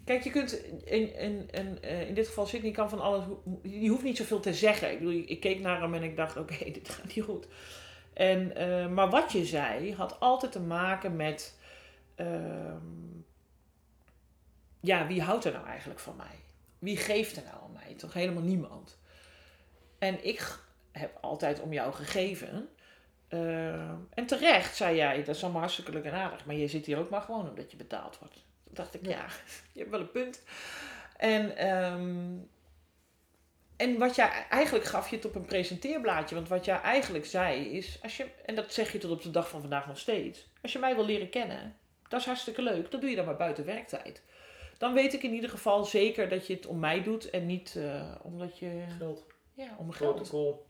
kijk, 0.06 0.24
je 0.24 0.30
kunt 0.30 0.54
in, 0.86 1.16
in, 1.16 1.50
in, 1.52 1.82
eh, 1.82 2.08
in 2.08 2.14
dit 2.14 2.28
geval 2.28 2.46
Sydney 2.46 2.72
kan 2.72 2.90
van 2.90 3.00
alles. 3.02 3.24
Je 3.62 3.90
hoeft 3.90 4.04
niet 4.04 4.18
zoveel 4.18 4.40
te 4.40 4.54
zeggen. 4.54 4.92
Ik 4.92 4.98
bedoel, 5.00 5.24
ik 5.26 5.40
keek 5.40 5.60
naar 5.60 5.82
hem 5.82 5.94
en 5.94 6.04
ik 6.04 6.16
dacht: 6.16 6.38
oké, 6.38 6.58
dit 6.72 6.90
gaat 6.90 7.16
niet 7.16 7.26
goed. 7.26 7.48
En, 8.14 8.56
eh, 8.56 8.88
maar 8.88 9.10
wat 9.10 9.32
je 9.32 9.46
zei 9.46 9.94
had 9.96 10.20
altijd 10.20 10.52
te 10.52 10.60
maken 10.62 11.16
met. 11.16 11.56
ehm, 12.16 12.86
ja, 14.80 15.08
wie 15.08 15.22
houdt 15.22 15.46
er 15.46 15.52
nou 15.52 15.66
eigenlijk 15.68 16.00
van 16.00 16.16
mij? 16.16 16.40
Wie 16.80 16.98
geeft 16.98 17.36
er 17.38 17.44
nou 17.44 17.56
aan 17.64 17.72
mij? 17.84 17.94
Toch 17.98 18.14
helemaal 18.14 18.44
niemand. 18.44 18.98
En 20.00 20.26
ik 20.26 20.60
heb 20.98 21.18
altijd 21.22 21.62
om 21.62 21.74
jou 21.74 21.94
gegeven. 21.94 22.70
Ehm, 23.28 23.96
en 24.14 24.26
terecht 24.26 24.76
zei 24.76 24.96
jij, 24.96 25.24
dat 25.24 25.36
is 25.36 25.44
allemaal 25.44 25.62
hartstikke 25.62 25.92
leuk 25.92 26.04
en 26.04 26.14
aardig, 26.14 26.46
maar 26.46 26.56
je 26.56 26.68
zit 26.68 26.86
hier 26.86 26.98
ook 26.98 27.10
maar 27.10 27.22
gewoon 27.22 27.50
omdat 27.50 27.72
je 27.72 27.78
betaald 27.78 28.20
wordt. 28.20 28.36
Toen 28.64 28.74
dacht 28.74 28.94
ik, 28.94 29.06
ja, 29.06 29.26
je 29.74 29.80
hebt 29.80 29.92
wel 29.92 30.00
een 30.00 30.12
punt. 30.12 30.44
En, 31.18 31.58
ehm, 31.58 32.36
en 33.78 33.98
wat 33.98 34.16
jij 34.16 34.46
eigenlijk 34.50 34.86
gaf 34.86 35.10
je 35.10 35.16
het 35.16 35.26
op 35.26 35.36
een 35.36 35.46
presenteerblaadje, 35.46 36.36
want 36.36 36.48
wat 36.48 36.66
jij 36.66 36.82
eigenlijk 36.82 37.26
zei 37.26 37.66
is, 37.66 38.00
als 38.04 38.18
je, 38.18 38.26
en 38.46 38.56
dat 38.56 38.74
zeg 38.74 38.92
je 38.92 38.98
tot 38.98 39.12
op 39.12 39.22
de 39.22 39.32
dag 39.32 39.50
van 39.50 39.62
vandaag 39.62 39.88
nog 39.88 40.00
steeds, 40.00 40.48
als 40.62 40.72
je 40.72 40.80
mij 40.80 40.96
wil 40.96 41.06
leren 41.06 41.30
kennen, 41.30 41.76
dat 42.08 42.20
is 42.20 42.26
hartstikke 42.26 42.62
leuk, 42.62 42.92
dan 42.92 43.00
doe 43.00 43.10
je 43.10 43.16
dat 43.16 43.26
maar 43.26 43.38
buiten 43.38 43.66
werktijd. 43.66 44.22
Dan 44.78 44.94
weet 44.94 45.14
ik 45.14 45.24
in 45.24 45.34
ieder 45.34 45.50
geval 45.50 45.86
zeker 45.86 46.30
dat 46.30 46.48
je 46.48 46.54
het 46.54 46.66
om 46.66 46.80
mij 46.80 47.04
doet 47.04 47.30
en 47.30 47.46
niet 47.46 47.76
eh, 47.76 48.16
omdat 48.22 48.60
je, 48.60 48.84
Geld. 48.98 49.26
ja, 49.54 49.76
om 49.78 49.92
geld. 49.92 50.16
Protocol. 50.16 50.67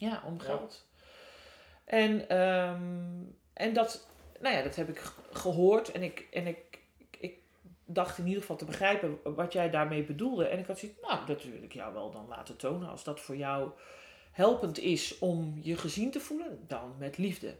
Ja, 0.00 0.22
om 0.26 0.34
Ja. 0.38 0.44
geld. 0.44 0.86
En, 1.84 2.28
ehm, 2.28 3.22
en 3.52 3.72
dat, 3.72 4.06
nou 4.40 4.54
ja, 4.54 4.62
dat 4.62 4.76
heb 4.76 4.88
ik 4.88 5.02
gehoord 5.32 5.90
en 5.92 6.02
ik, 6.02 6.28
en 6.32 6.46
ik, 6.46 6.78
ik 7.18 7.38
dacht 7.84 8.18
in 8.18 8.24
ieder 8.26 8.40
geval 8.40 8.56
te 8.56 8.64
begrijpen 8.64 9.34
wat 9.34 9.52
jij 9.52 9.70
daarmee 9.70 10.02
bedoelde. 10.02 10.46
En 10.46 10.58
ik 10.58 10.66
had 10.66 10.78
zoiets, 10.78 11.00
nou, 11.00 11.26
dat 11.26 11.42
wil 11.42 11.62
ik 11.62 11.72
jou 11.72 11.92
wel 11.94 12.10
dan 12.10 12.26
laten 12.28 12.56
tonen. 12.56 12.88
Als 12.88 13.04
dat 13.04 13.20
voor 13.20 13.36
jou 13.36 13.70
helpend 14.32 14.78
is 14.78 15.18
om 15.18 15.58
je 15.62 15.76
gezien 15.76 16.10
te 16.10 16.20
voelen, 16.20 16.64
dan 16.66 16.94
met 16.98 17.18
liefde. 17.18 17.56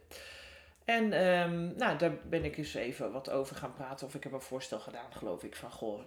En 0.84 1.12
ehm, 1.12 1.76
nou, 1.76 1.98
daar 1.98 2.16
ben 2.28 2.44
ik 2.44 2.56
eens 2.56 2.74
even 2.74 3.12
wat 3.12 3.30
over 3.30 3.56
gaan 3.56 3.72
praten. 3.74 4.06
Of 4.06 4.14
ik 4.14 4.22
heb 4.22 4.32
een 4.32 4.40
voorstel 4.40 4.78
gedaan, 4.80 5.12
geloof 5.12 5.42
ik, 5.42 5.56
van 5.56 5.70
goh, 5.70 6.00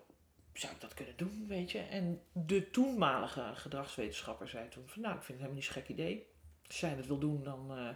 zou 0.54 0.74
ik 0.74 0.82
dat 0.82 0.94
kunnen 0.94 1.18
doen, 1.18 1.46
weet 1.48 1.72
je? 1.72 1.80
En 1.80 2.22
de 2.32 2.70
toenmalige 2.70 3.52
gedragswetenschapper 3.54 4.48
zei 4.48 4.70
toen 4.70 4.88
van, 4.88 5.02
nou, 5.02 5.16
ik 5.16 5.22
vind 5.24 5.40
het 5.40 5.48
helemaal 5.48 5.56
niet 5.56 5.64
zo'n 5.74 5.74
gek 5.74 5.90
idee. 5.90 6.28
Als 6.68 6.80
jij 6.80 6.90
het 6.90 7.08
wil 7.08 7.18
doen, 7.20 7.44
dan 7.44 7.78
eh, 7.78 7.90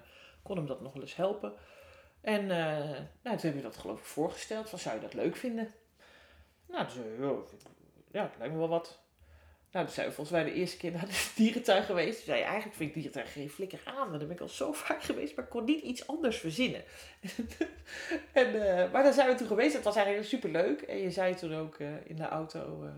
kon 0.44 0.58
hem 0.58 0.66
dat 0.66 0.82
nog 0.82 0.94
wel 0.94 1.02
eens 1.02 1.16
helpen. 1.16 1.54
En 2.22 2.42
eh, 2.42 3.00
nou, 3.22 3.38
toen 3.38 3.50
heb 3.50 3.56
je 3.56 3.62
dat 3.62 3.78
geloof 3.78 4.00
ik 4.00 4.06
voorgesteld, 4.06 4.70
van 4.70 4.80
zou 4.80 4.96
je 4.96 5.02
dat 5.02 5.14
leuk 5.14 5.36
vinden? 5.36 5.74
Nou, 6.68 6.84
toen 6.88 6.94
zei 6.96 7.14
ik, 7.14 7.20
"Ja, 7.20 7.48
vind 7.48 7.62
ik- 7.62 7.68
ja, 8.12 8.24
het 8.24 8.38
lijkt 8.38 8.54
me 8.54 8.60
wel 8.60 8.68
wat. 8.70 9.00
Nou, 9.78 9.90
toen 9.90 9.98
zijn 9.98 10.08
we 10.08 10.16
volgens 10.16 10.38
mij 10.42 10.46
de 10.46 10.60
eerste 10.60 10.78
keer 10.78 10.92
naar 10.92 11.06
de 11.06 11.32
dierentuin 11.36 11.84
geweest. 11.84 12.16
Toen 12.16 12.26
zei 12.26 12.38
je, 12.38 12.44
eigenlijk 12.44 12.76
vind 12.76 12.90
ik 12.90 12.96
dierentuin 12.96 13.28
geen 13.28 13.50
flikker 13.50 13.82
aan, 13.86 13.96
want 13.96 14.12
daar 14.12 14.28
ben 14.28 14.36
ik 14.36 14.42
al 14.42 14.48
zo 14.48 14.74
vaak 14.84 15.04
geweest, 15.04 15.36
maar 15.36 15.46
ik 15.46 15.52
kon 15.52 15.64
niet 15.64 15.84
iets 15.84 16.08
anders 16.08 16.38
verzinnen. 16.38 16.84
en, 18.34 18.78
eh, 18.78 18.92
maar 18.92 19.04
daar 19.04 19.14
zijn 19.14 19.30
we 19.30 19.36
toen 19.36 19.48
geweest, 19.48 19.74
het 19.76 19.84
was 19.84 19.96
eigenlijk 19.96 20.28
super 20.28 20.50
leuk. 20.50 20.82
En 20.82 20.98
je 20.98 21.12
zei 21.12 21.36
toen 21.36 21.54
ook 21.54 21.76
eh, 21.76 22.10
in 22.10 22.16
de 22.16 22.28
auto, 22.28 22.84
eh, 22.84 22.90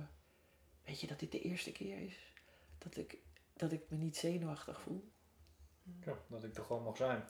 weet 0.85 1.01
je 1.01 1.07
dat 1.07 1.19
dit 1.19 1.31
de 1.31 1.41
eerste 1.41 1.71
keer 1.71 1.97
is 2.01 2.33
dat 2.77 2.97
ik, 2.97 3.17
dat 3.53 3.71
ik 3.71 3.81
me 3.89 3.97
niet 3.97 4.17
zenuwachtig 4.17 4.81
voel? 4.81 5.11
Ja, 6.05 6.13
dat 6.27 6.43
ik 6.43 6.57
er 6.57 6.63
gewoon 6.63 6.83
mag 6.83 6.97
zijn. 6.97 7.23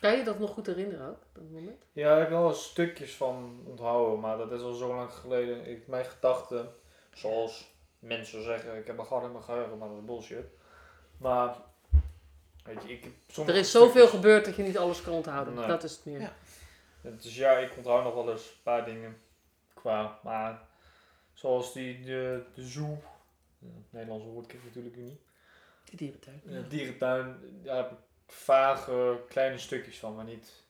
Kan 0.00 0.16
je 0.16 0.24
dat 0.24 0.38
nog 0.38 0.50
goed 0.50 0.66
herinneren 0.66 1.08
ook, 1.08 1.26
dat 1.32 1.50
moment? 1.50 1.86
Ja, 1.92 2.14
ik 2.14 2.20
heb 2.20 2.30
wel 2.30 2.52
stukjes 2.52 3.14
van 3.14 3.62
onthouden, 3.66 4.20
maar 4.20 4.36
dat 4.36 4.52
is 4.52 4.60
al 4.60 4.72
zo 4.72 4.94
lang 4.94 5.10
geleden. 5.12 5.66
Ik, 5.66 5.86
mijn 5.86 6.04
gedachten, 6.04 6.74
zoals 7.12 7.73
mensen 8.04 8.42
zeggen, 8.42 8.76
ik 8.78 8.86
heb 8.86 8.98
een 8.98 9.06
gat 9.06 9.22
in 9.24 9.32
mijn 9.32 9.44
geheugen, 9.44 9.78
maar 9.78 9.88
dat 9.88 9.98
is 9.98 10.04
bullshit. 10.04 10.46
Maar, 11.16 11.56
weet 12.64 12.82
je, 12.82 12.92
ik 12.92 13.04
heb 13.04 13.48
Er 13.48 13.54
is 13.54 13.70
zoveel 13.70 13.90
stukjes- 13.90 14.10
gebeurd 14.10 14.44
dat 14.44 14.56
je 14.56 14.62
niet 14.62 14.78
alles 14.78 15.02
kan 15.02 15.12
onthouden. 15.12 15.54
Nee. 15.54 15.66
Dat 15.66 15.84
is 15.84 15.92
het 15.96 16.04
meer. 16.04 16.20
Ja. 16.20 16.32
Dus 17.02 17.36
ja, 17.36 17.58
ik 17.58 17.76
onthoud 17.76 18.04
nog 18.04 18.14
wel 18.14 18.30
eens 18.30 18.42
een 18.46 18.62
paar 18.62 18.84
dingen 18.84 19.16
qua, 19.74 20.18
maar 20.22 20.62
zoals 21.32 21.72
die, 21.72 22.00
de, 22.04 22.42
de 22.54 22.66
zoo, 22.66 23.02
het 23.58 23.70
Nederlandse 23.90 24.28
woord 24.28 24.46
ken 24.46 24.58
ik 24.58 24.64
natuurlijk 24.64 24.96
niet. 24.96 25.18
De 25.90 25.96
dierentuin. 25.96 26.40
De 26.44 26.66
dierentuin, 26.66 27.36
daar 27.62 27.76
heb 27.76 27.90
ik 27.90 27.98
vage 28.26 29.20
kleine 29.28 29.58
stukjes 29.58 29.98
van, 29.98 30.14
maar 30.14 30.24
niet, 30.24 30.64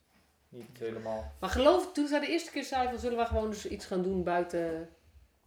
niet 0.48 0.78
helemaal. 0.78 1.32
Maar 1.40 1.50
geloof, 1.50 1.92
toen 1.92 2.06
zij 2.06 2.20
de 2.20 2.26
eerste 2.26 2.50
keer 2.50 2.64
zei 2.64 2.88
van 2.88 2.98
zullen 2.98 3.18
we 3.18 3.24
gewoon 3.26 3.50
dus 3.50 3.66
iets 3.66 3.86
gaan 3.86 4.02
doen 4.02 4.22
buiten... 4.22 4.88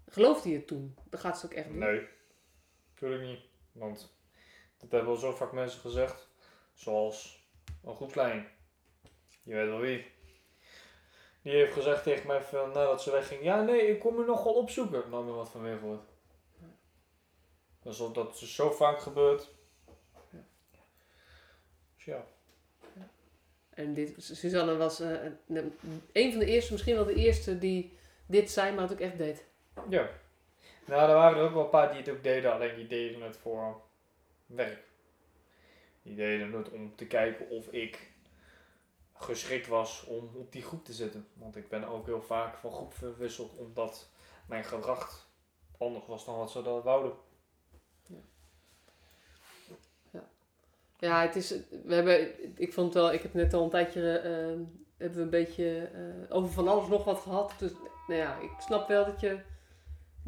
Geloofde 0.10 0.50
je 0.50 0.56
het 0.56 0.68
toen? 0.68 0.96
Dat 1.10 1.20
gaat 1.20 1.40
ze 1.40 1.46
ook 1.46 1.54
echt 1.54 1.68
doen. 1.68 1.78
Nee, 1.78 2.08
natuurlijk 2.94 3.22
niet. 3.24 3.40
Want 3.72 4.16
dat 4.78 4.92
hebben 4.92 5.10
wel 5.10 5.20
zo 5.20 5.36
vaak 5.36 5.52
mensen 5.52 5.80
gezegd. 5.80 6.30
Zoals 6.74 7.48
een 7.84 7.96
groepslijn. 7.96 8.48
Je 9.44 9.54
weet 9.54 9.68
wel 9.68 9.80
wie. 9.80 10.06
Die 11.42 11.54
heeft 11.56 11.74
gezegd 11.74 12.04
tegen 12.04 12.28
mij 12.28 12.42
van, 12.42 12.68
nadat 12.72 13.02
ze 13.02 13.12
wegging. 13.12 13.44
Ja, 13.44 13.62
nee, 13.62 13.88
ik 13.88 14.00
kom 14.00 14.20
er 14.20 14.26
nog 14.26 14.44
wel 14.44 14.54
opzoeken. 14.54 15.10
Nooit 15.10 15.26
meer 15.26 15.34
wat 15.36 15.50
van 15.50 15.62
weer 15.62 15.78
gehoord. 15.78 16.10
Dus 17.82 17.98
dat- 17.98 18.16
dat 18.16 18.42
is 18.42 18.56
zo 18.56 18.72
vaak 18.72 19.00
gebeurd. 19.00 19.50
Dus 21.96 22.06
ja. 22.06 22.26
En 23.70 23.94
dit, 23.94 24.14
Suzanne 24.18 24.78
was 24.78 25.00
eh, 25.00 25.24
een 25.48 25.78
een 26.14 26.30
van 26.32 26.40
de 26.40 26.46
eerste, 26.46 26.72
misschien 26.72 26.96
wel 26.96 27.06
de 27.06 27.14
eerste 27.16 27.58
die 27.58 27.98
dit 28.28 28.52
zei, 28.52 28.72
maar 28.74 28.84
het 28.84 28.92
ook 28.92 29.00
echt 29.00 29.18
deed. 29.18 29.46
Ja. 29.90 30.10
Nou, 30.86 31.10
er 31.10 31.16
waren 31.16 31.38
er 31.38 31.44
ook 31.44 31.54
wel 31.54 31.64
een 31.64 31.70
paar 31.70 31.90
die 31.90 31.98
het 31.98 32.10
ook 32.10 32.24
deden, 32.24 32.54
alleen 32.54 32.76
die 32.76 32.88
deden 32.88 33.22
het 33.22 33.38
voor 33.38 33.82
werk. 34.46 34.84
Die 36.02 36.16
deden 36.16 36.54
het 36.54 36.70
om 36.70 36.96
te 36.96 37.08
kijken 37.08 37.50
of 37.50 37.68
ik 37.68 38.12
geschikt 39.14 39.68
was 39.68 40.04
om 40.04 40.30
op 40.36 40.52
die 40.52 40.64
groep 40.64 40.86
te 40.86 40.94
zitten. 40.94 41.28
Want 41.34 41.56
ik 41.56 41.70
ben 41.70 41.84
ook 41.84 42.06
heel 42.06 42.22
vaak 42.22 42.58
van 42.58 42.72
groep 42.72 42.94
verwisseld 42.94 43.58
omdat 43.58 44.10
mijn 44.48 44.64
gedrag 44.64 45.28
anders 45.78 46.06
was 46.06 46.26
dan 46.26 46.38
wat 46.38 46.52
ze 46.52 46.62
dat 46.62 46.84
wouden. 46.84 47.14
Ja, 51.00 51.22
het 51.22 51.36
is, 51.36 51.50
we 51.86 51.94
hebben, 51.94 52.30
ik 52.60 52.74
vond 52.74 52.94
wel, 52.94 53.14
ik 53.14 53.22
heb 53.22 53.34
net 53.34 53.54
al 53.54 53.64
een 53.64 53.70
tijdje, 53.70 54.18
eh, 54.18 54.32
hebben 54.98 55.18
we 55.18 55.22
een 55.22 55.30
beetje 55.30 55.90
eh, 55.94 56.36
over 56.36 56.54
van 56.54 56.68
alles 56.68 56.88
nog 56.88 57.04
wat 57.04 57.20
gehad. 57.20 57.54
Dus 57.58 57.72
nou 58.08 58.20
ja, 58.20 58.38
ik 58.38 58.52
snap 58.60 58.88
wel 58.88 59.06
dat 59.06 59.20
je 59.20 59.40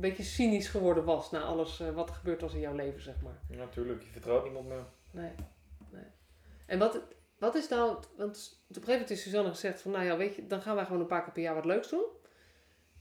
beetje 0.02 0.24
cynisch 0.24 0.68
geworden 0.68 1.06
was 1.06 1.32
na 1.32 1.42
alles 1.42 1.80
eh, 1.80 1.90
wat 1.90 2.10
er 2.10 2.16
gebeurd 2.16 2.42
was 2.42 2.54
in 2.54 2.60
jouw 2.60 2.76
leven, 2.76 3.02
zeg 3.02 3.22
maar. 3.22 3.40
Ja, 3.50 3.58
natuurlijk, 3.58 4.04
je 4.04 4.10
vertrouwt 4.10 4.44
niemand 4.44 4.68
meer. 4.68 4.86
Nee, 5.12 5.32
nee. 5.92 6.06
En 6.66 6.80
wat, 6.80 7.02
wat 7.38 7.56
is 7.56 7.68
nou, 7.68 7.98
want 8.18 8.62
op 8.62 8.76
een 8.76 8.76
gegeven 8.76 8.92
moment 8.92 9.10
is 9.10 9.22
Suzanne 9.22 9.50
gezegd 9.50 9.82
van, 9.82 9.92
nou 9.92 10.06
ja, 10.06 10.18
weet 10.18 10.36
je, 10.36 10.48
dan 10.48 10.62
gaan 10.62 10.76
wij 10.76 10.86
gewoon 10.86 11.02
een 11.02 11.08
paar 11.08 11.24
keer 11.24 11.34
per 11.34 11.42
jaar 11.42 11.56
wat 11.56 11.66
leuks 11.66 11.90
doen. 11.90 12.06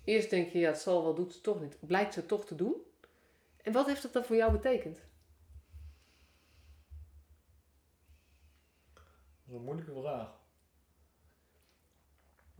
Eerst 0.04 0.30
denk 0.30 0.48
je, 0.48 0.58
ja, 0.58 0.68
het 0.68 0.78
zal 0.78 1.02
wel, 1.02 1.14
doet 1.14 1.32
ze 1.32 1.40
toch 1.40 1.60
niet. 1.60 1.76
Blijkt 1.80 2.14
ze 2.14 2.26
toch 2.26 2.44
te 2.44 2.54
doen. 2.54 2.74
En 3.62 3.72
wat 3.72 3.86
heeft 3.86 4.02
dat 4.02 4.12
dan 4.12 4.24
voor 4.24 4.36
jou 4.36 4.52
betekend? 4.52 4.96
Dat 8.94 9.02
is 9.46 9.54
een 9.54 9.62
moeilijke 9.62 10.00
vraag. 10.00 10.36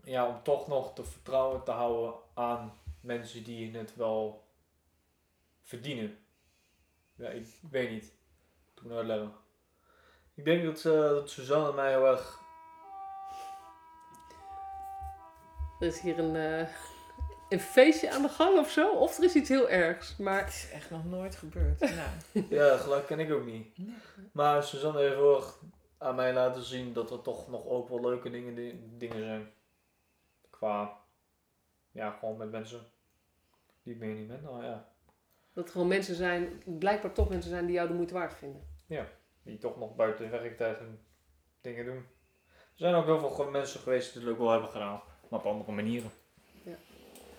Ja, 0.04 0.28
om 0.28 0.42
toch 0.42 0.68
nog 0.68 0.94
te 0.94 1.04
vertrouwen 1.04 1.64
te 1.64 1.70
houden 1.70 2.14
aan 2.34 2.72
mensen 3.08 3.44
die 3.44 3.76
het 3.76 3.96
wel 3.96 4.46
verdienen. 5.62 6.18
Ja, 7.14 7.28
ik 7.28 7.46
weet 7.70 7.90
niet. 7.90 8.12
Ik 8.74 8.82
moet 8.82 8.92
uitleggen. 8.92 9.32
Ik 10.34 10.44
denk 10.44 10.64
dat, 10.64 10.76
eh 10.84 10.92
dat 10.92 11.30
Suzanne 11.30 11.72
mij 11.72 11.90
heel 11.90 12.06
erg... 12.06 12.40
Er 15.80 15.86
is 15.86 16.00
hier 16.00 16.18
een, 16.18 16.36
eh, 16.36 16.68
een 17.48 17.60
feestje 17.60 18.10
aan 18.12 18.22
de 18.22 18.28
gang 18.28 18.58
of 18.58 18.70
zo. 18.70 18.90
Of 18.90 19.18
er 19.18 19.24
is 19.24 19.34
iets 19.34 19.48
heel 19.48 19.68
ergs. 19.68 20.16
Maar 20.16 20.38
Het 20.44 20.48
is 20.48 20.70
echt 20.70 20.90
nog 20.90 21.04
nooit 21.04 21.36
gebeurd. 21.36 21.80
nou, 21.80 22.46
Ja, 22.58 22.76
gelijk 22.76 23.06
ken 23.06 23.18
ik 23.20 23.32
ook 23.32 23.44
niet. 23.44 23.78
Nee. 23.78 23.94
Maar 24.32 24.62
Suzanne 24.62 25.00
heeft 25.00 25.14
heel 25.14 25.36
erg 25.36 25.58
aan 25.98 26.14
mij 26.14 26.32
laten 26.32 26.62
zien 26.62 26.92
dat 26.92 27.10
er 27.10 27.22
toch 27.22 27.48
nog 27.48 27.66
ook 27.66 27.88
wel 27.88 28.00
leuke 28.00 28.30
dingen, 28.30 28.54
di- 28.54 28.80
dingen 28.96 29.22
zijn. 29.22 29.52
Qua... 30.50 30.96
Ja, 31.90 32.10
gewoon 32.10 32.36
met 32.36 32.50
mensen 32.50 32.80
die 33.88 34.08
ik 34.08 34.16
niet 34.16 34.28
ben. 34.28 34.42
Nou 34.42 34.64
ja. 34.64 34.88
dat 35.52 35.64
er 35.64 35.70
gewoon 35.70 35.88
mensen 35.88 36.14
zijn, 36.14 36.62
blijkbaar 36.64 37.12
toch 37.12 37.28
mensen 37.28 37.50
zijn 37.50 37.66
die 37.66 37.74
jou 37.74 37.88
de 37.88 37.94
moeite 37.94 38.14
waard 38.14 38.34
vinden. 38.34 38.62
die 39.42 39.58
toch 39.58 39.78
nog 39.78 39.96
buiten 39.96 40.30
werktijd 40.30 40.78
hun 40.78 40.98
dingen 41.60 41.84
doen. 41.84 41.96
Er 42.46 42.84
zijn 42.84 42.94
ook 42.94 43.04
heel 43.04 43.30
veel 43.30 43.50
mensen 43.50 43.80
geweest 43.80 44.12
die 44.12 44.22
het 44.22 44.30
ook 44.30 44.38
wel 44.38 44.50
hebben 44.50 44.70
gedaan, 44.70 45.02
maar 45.28 45.40
op 45.40 45.46
andere 45.46 45.72
manieren. 45.72 46.10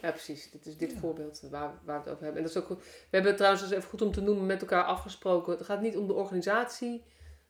Ja, 0.02 0.12
precies. 0.12 0.52
Dit 0.52 0.66
is 0.66 0.78
dit 0.78 0.94
voorbeeld 0.94 1.48
waar, 1.52 1.74
waar 1.84 2.04
we 2.04 2.04
het 2.04 2.10
over 2.10 2.24
hebben. 2.24 2.42
En 2.42 2.48
dat 2.48 2.52
is 2.52 2.58
ook 2.58 2.66
goed. 2.66 2.78
We 2.84 3.08
hebben 3.10 3.30
het 3.30 3.38
trouwens 3.38 3.64
dus 3.64 3.78
even 3.78 3.90
goed 3.90 4.02
om 4.02 4.12
te 4.12 4.22
noemen 4.22 4.46
met 4.46 4.62
elkaar 4.62 4.84
afgesproken. 4.84 5.54
Het 5.54 5.66
gaat 5.66 5.82
niet 5.82 5.98
om 5.98 6.08
de 6.08 6.14
organisatie 6.14 7.04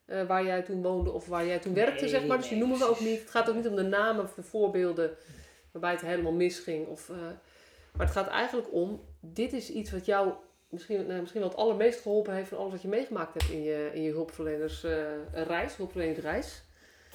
eh, 0.05 0.27
waar 0.27 0.45
jij 0.45 0.61
toen 0.61 0.81
woonde 0.81 1.11
of 1.11 1.27
waar 1.27 1.45
jij 1.45 1.59
toen 1.59 1.73
werkte, 1.73 2.01
Nee, 2.01 2.09
zeg 2.09 2.25
maar. 2.25 2.37
Dus 2.37 2.47
die 2.47 2.57
nee, 2.57 2.67
noemen 2.67 2.87
we 2.87 2.91
ook 2.93 2.99
niet. 2.99 3.19
Het 3.19 3.29
gaat 3.29 3.49
ook 3.49 3.55
niet 3.55 3.67
om 3.67 3.75
de 3.75 3.83
namen 3.83 4.23
of 4.23 4.33
de 4.33 4.43
voorbeelden 4.43 5.11
waarbij 5.71 5.91
het 5.91 6.01
helemaal 6.01 6.31
misging. 6.31 6.87
Of, 6.87 7.09
eh, 7.09 7.15
maar 7.93 8.05
het 8.05 8.15
gaat 8.15 8.27
eigenlijk 8.27 8.73
om, 8.73 9.05
dit 9.19 9.53
is 9.53 9.69
iets 9.69 9.91
wat 9.91 10.05
jou 10.05 10.33
misschien, 10.69 11.07
nou, 11.07 11.19
misschien 11.19 11.41
wel 11.41 11.49
het 11.49 11.59
allermeest 11.59 12.01
geholpen 12.01 12.33
heeft 12.33 12.49
van 12.49 12.57
alles 12.57 12.71
wat 12.71 12.81
je 12.81 12.87
meegemaakt 12.87 13.33
hebt 13.33 13.51
in 13.51 13.63
je, 13.63 13.91
in 13.93 14.01
je 14.01 14.11
hulpverlenersreis, 14.11 15.75
hulpverlenersreis. 15.75 16.63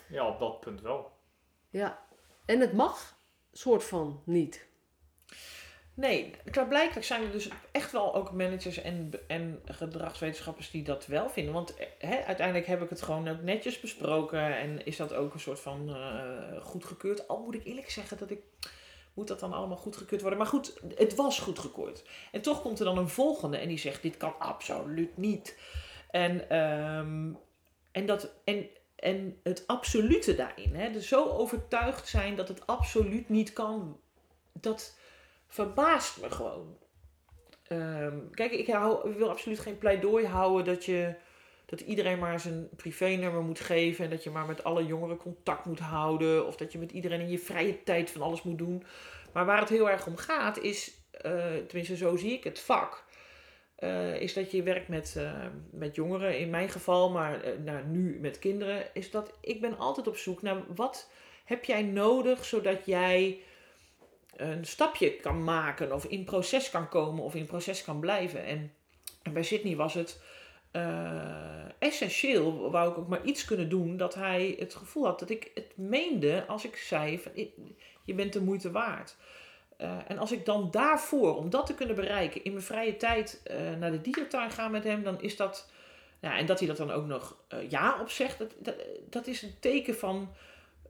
Ja, 0.09 0.29
op 0.29 0.39
dat 0.39 0.61
punt 0.61 0.81
wel. 0.81 1.13
Ja. 1.71 2.07
En 2.47 2.61
het 2.61 2.73
mag 2.73 3.17
soort 3.53 3.85
van 3.85 4.23
niet. 4.25 4.67
Nee, 5.97 6.35
klaarblijkelijk 6.51 7.07
zijn 7.07 7.23
er 7.23 7.31
dus 7.31 7.49
echt 7.73 7.93
wel 7.93 8.15
ook 8.15 8.33
managers 8.33 8.79
en, 8.79 9.11
en 9.27 9.63
gedragswetenschappers 9.65 10.71
die 10.71 10.85
dat 10.85 11.07
wel 11.07 11.31
vinden. 11.31 11.55
Want 11.55 11.75
eh, 11.75 11.87
hè, 11.99 12.25
uiteindelijk 12.25 12.67
heb 12.67 12.83
ik 12.83 12.91
het 12.91 13.03
gewoon 13.03 13.29
ook 13.29 13.43
netjes 13.43 13.81
besproken 13.81 14.57
en 14.57 14.87
is 14.87 14.97
dat 14.97 15.15
ook 15.15 15.35
een 15.35 15.41
soort 15.41 15.61
van 15.61 15.95
eh 15.95 16.63
goedgekeurd. 16.63 17.29
Al 17.29 17.43
moet 17.43 17.55
ik 17.55 17.65
eerlijk 17.65 17.91
zeggen 17.91 18.19
dat 18.19 18.31
ik, 18.31 18.43
moet 19.15 19.29
dat 19.29 19.41
dan 19.41 19.53
allemaal 19.53 19.77
goedgekeurd 19.77 20.21
worden. 20.21 20.39
Maar 20.39 20.49
goed, 20.49 20.81
het 20.95 21.15
was 21.15 21.39
goedgekeurd. 21.39 22.05
En 22.33 22.43
toch 22.43 22.63
komt 22.63 22.79
er 22.79 22.85
dan 22.85 22.99
een 22.99 23.09
volgende 23.09 23.57
en 23.57 23.69
die 23.69 23.79
zegt 23.79 24.03
dit 24.03 24.17
kan 24.17 24.39
absoluut 24.39 25.17
niet. 25.17 25.59
En, 26.11 26.49
ehm, 26.49 27.33
en, 27.93 28.07
dat, 28.07 28.35
en, 28.45 28.69
en 28.97 29.41
het 29.43 29.67
absolute 29.67 30.35
daarin, 30.35 30.75
hè, 30.75 30.91
dus 30.91 31.09
zo 31.09 31.25
overtuigd 31.25 32.09
zijn 32.09 32.37
dat 32.37 32.49
het 32.49 32.67
absoluut 32.67 33.29
niet 33.29 33.53
kan, 33.53 34.01
dat 34.53 34.99
verbaast 35.47 36.21
me 36.21 36.31
gewoon. 36.31 36.77
Ehm, 37.63 38.19
kijk, 38.31 38.53
ik, 38.53 38.67
hou, 38.67 39.11
ik 39.11 39.17
wil 39.17 39.31
absoluut 39.31 39.61
geen 39.61 39.79
pleidooi 39.79 40.27
houden 40.27 40.65
dat 40.65 40.85
je 40.85 41.15
dat 41.67 41.81
iedereen 41.81 42.19
maar 42.19 42.41
zijn 42.41 42.69
privénummer 42.77 43.43
moet 43.43 43.61
geven 43.61 44.05
en 44.05 44.11
dat 44.11 44.25
je 44.25 44.31
maar 44.31 44.47
met 44.47 44.65
alle 44.65 44.87
jongeren 44.87 45.17
contact 45.17 45.65
moet 45.65 45.79
houden 45.79 46.47
of 46.47 46.57
dat 46.57 46.73
je 46.73 46.79
met 46.79 46.93
iedereen 46.93 47.21
in 47.21 47.31
je 47.31 47.39
vrije 47.39 47.83
tijd 47.83 48.11
van 48.11 48.23
alles 48.23 48.43
moet 48.43 48.59
doen. 48.59 48.85
Maar 49.33 49.45
waar 49.45 49.61
het 49.61 49.69
heel 49.69 49.91
erg 49.91 50.07
om 50.07 50.17
gaat 50.17 50.59
is, 50.59 50.93
eh, 51.11 51.33
tenminste 51.67 51.97
zo 51.97 52.17
zie 52.17 52.33
ik 52.33 52.45
het 52.45 52.61
vak, 52.61 53.05
eh, 53.75 54.21
is 54.21 54.33
dat 54.33 54.51
je 54.51 54.63
werkt 54.63 54.89
met, 54.89 55.15
eh, 55.17 55.47
met 55.71 55.95
jongeren 55.95 56.39
in 56.39 56.51
mijn 56.51 56.69
geval, 56.69 57.11
maar 57.11 57.41
nou, 57.65 57.87
nu 57.87 58.19
met 58.21 58.39
kinderen, 58.39 58.87
is 58.93 59.11
dat 59.11 59.33
ik 59.41 59.61
ben 59.61 59.79
altijd 59.79 60.07
op 60.07 60.17
zoek 60.17 60.43
naar 60.43 60.75
wat 60.75 61.11
heb 61.45 61.65
jij 61.65 61.83
nodig 61.83 62.45
zodat 62.45 62.87
jij 62.87 63.41
een 64.37 64.65
stapje 64.65 65.17
kan 65.17 65.45
maken 65.45 65.93
of 65.93 66.05
in 66.05 66.25
proces 66.25 66.71
kan 66.71 66.89
komen 66.89 67.25
of 67.25 67.35
in 67.35 67.47
proces 67.47 67.85
kan 67.85 68.01
blijven. 68.01 68.45
En, 68.45 68.73
bij 69.33 69.43
Sydney 69.43 69.77
was 69.77 69.95
het 69.95 70.21
essentieel, 71.79 72.71
wou 72.71 72.91
ik 72.91 72.99
ook 72.99 73.09
maar 73.09 73.25
iets 73.25 73.45
kunnen 73.45 73.69
doen, 73.69 73.97
dat 73.97 74.15
hij 74.15 74.57
het 74.59 74.75
gevoel 74.75 75.05
had 75.05 75.19
dat 75.19 75.31
ik 75.31 75.51
het 75.55 75.77
meende 75.77 76.45
als 76.47 76.65
ik 76.65 76.77
zei 76.77 77.19
van 77.19 77.33
je 78.05 78.15
bent 78.15 78.33
de 78.33 78.41
moeite 78.41 78.71
waard. 78.71 79.17
Eh, 79.77 79.99
en 80.09 80.19
als 80.19 80.33
ik 80.33 80.45
dan 80.45 80.71
daarvoor, 80.71 81.37
om 81.37 81.51
dat 81.51 81.67
te 81.67 81.75
kunnen 81.75 81.97
bereiken, 81.97 82.45
in 82.45 82.53
mijn 82.53 82.65
vrije 82.65 82.97
tijd 82.97 83.41
eh, 83.45 83.57
naar 83.79 83.91
de 83.91 84.01
dierentuin 84.01 84.51
ga 84.51 84.69
met 84.69 84.85
hem, 84.85 85.03
dan 85.03 85.23
is 85.23 85.37
dat. 85.37 85.73
Ja, 86.21 86.39
en 86.39 86.47
dat 86.47 86.59
hij 86.59 86.69
dat 86.69 86.77
dan 86.77 86.91
ook 86.91 87.07
nog 87.07 87.37
eh, 87.49 87.71
ja 87.71 88.01
op 88.01 88.11
zegt, 88.11 88.39
dat, 88.39 88.75
dat, 89.11 89.27
is 89.27 89.43
een 89.43 89.55
teken 89.61 89.95
van 89.95 90.33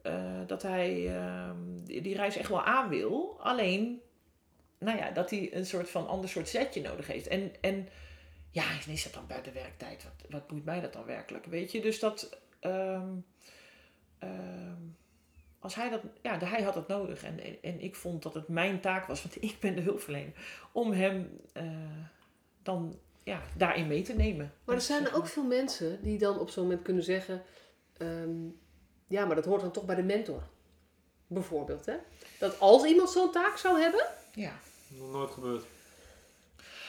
eh, 0.01 0.13
dat 0.47 0.61
hij 0.61 1.15
ehm, 1.15 1.57
die, 1.83 2.01
die 2.01 2.15
reis 2.15 2.35
echt 2.35 2.49
wel 2.49 2.63
aan 2.63 2.89
wil. 2.89 3.37
Alleen, 3.39 4.01
nou 4.79 4.97
ja, 4.97 5.11
dat 5.11 5.29
hij 5.29 5.49
een 5.53 5.65
soort 5.65 5.89
van 5.89 6.07
ander 6.07 6.29
soort 6.29 6.49
zetje 6.49 6.81
nodig 6.81 7.07
heeft. 7.07 7.27
En, 7.27 7.51
en 7.61 7.87
ja, 8.55 8.63
en 8.85 8.91
is 8.91 9.03
dat 9.03 9.13
dan 9.13 9.27
buiten 9.27 9.53
werktijd? 9.53 10.03
Wat, 10.03 10.29
wat 10.29 10.47
boeit 10.47 10.65
mij 10.65 10.81
dat 10.81 10.93
dan 10.93 11.05
werkelijk? 11.05 11.45
Weet 11.45 11.71
je, 11.71 11.81
dus 11.81 11.99
dat. 11.99 12.39
ehm, 12.59 13.07
ehm, 14.19 14.81
als 15.59 15.75
hij 15.75 15.89
dat, 15.89 16.01
ja, 16.21 16.39
hij 16.39 16.61
had 16.61 16.75
het 16.75 16.87
nodig. 16.87 17.23
En, 17.23 17.39
en, 17.39 17.57
en 17.61 17.81
ik 17.81 17.95
vond 17.95 18.23
dat 18.23 18.33
het 18.33 18.47
mijn 18.47 18.81
taak 18.81 19.05
was, 19.05 19.23
want 19.23 19.43
ik 19.51 19.59
ben 19.59 19.75
de 19.75 19.81
hulpverlener, 19.81 20.33
om 20.71 20.91
hem 20.91 21.39
eh, 21.53 21.65
dan 22.63 22.99
ja, 23.23 23.41
daarin 23.57 23.87
mee 23.87 24.01
te 24.01 24.13
nemen. 24.13 24.53
Maar 24.63 24.75
er 24.75 24.81
zijn 24.81 25.05
er 25.05 25.15
ook 25.15 25.27
veel 25.27 25.45
mensen 25.45 26.03
die 26.03 26.17
dan 26.17 26.39
op 26.39 26.49
zo'n 26.49 26.63
moment 26.63 26.81
kunnen 26.81 27.03
zeggen... 27.03 27.43
ehm, 27.97 28.47
ja, 29.07 29.25
maar 29.25 29.35
dat 29.35 29.45
hoort 29.45 29.61
dan 29.61 29.71
toch 29.71 29.85
bij 29.85 29.95
de 29.95 30.03
mentor. 30.03 30.43
Bijvoorbeeld, 31.27 31.85
hè? 31.85 31.95
Dat 32.39 32.59
als 32.59 32.83
iemand 32.83 33.09
zo'n 33.09 33.31
taak 33.31 33.57
zou 33.57 33.79
hebben... 33.79 34.05
Ja. 34.33 34.59
Nog 34.87 35.11
nooit 35.11 35.31
gebeurd. 35.31 35.65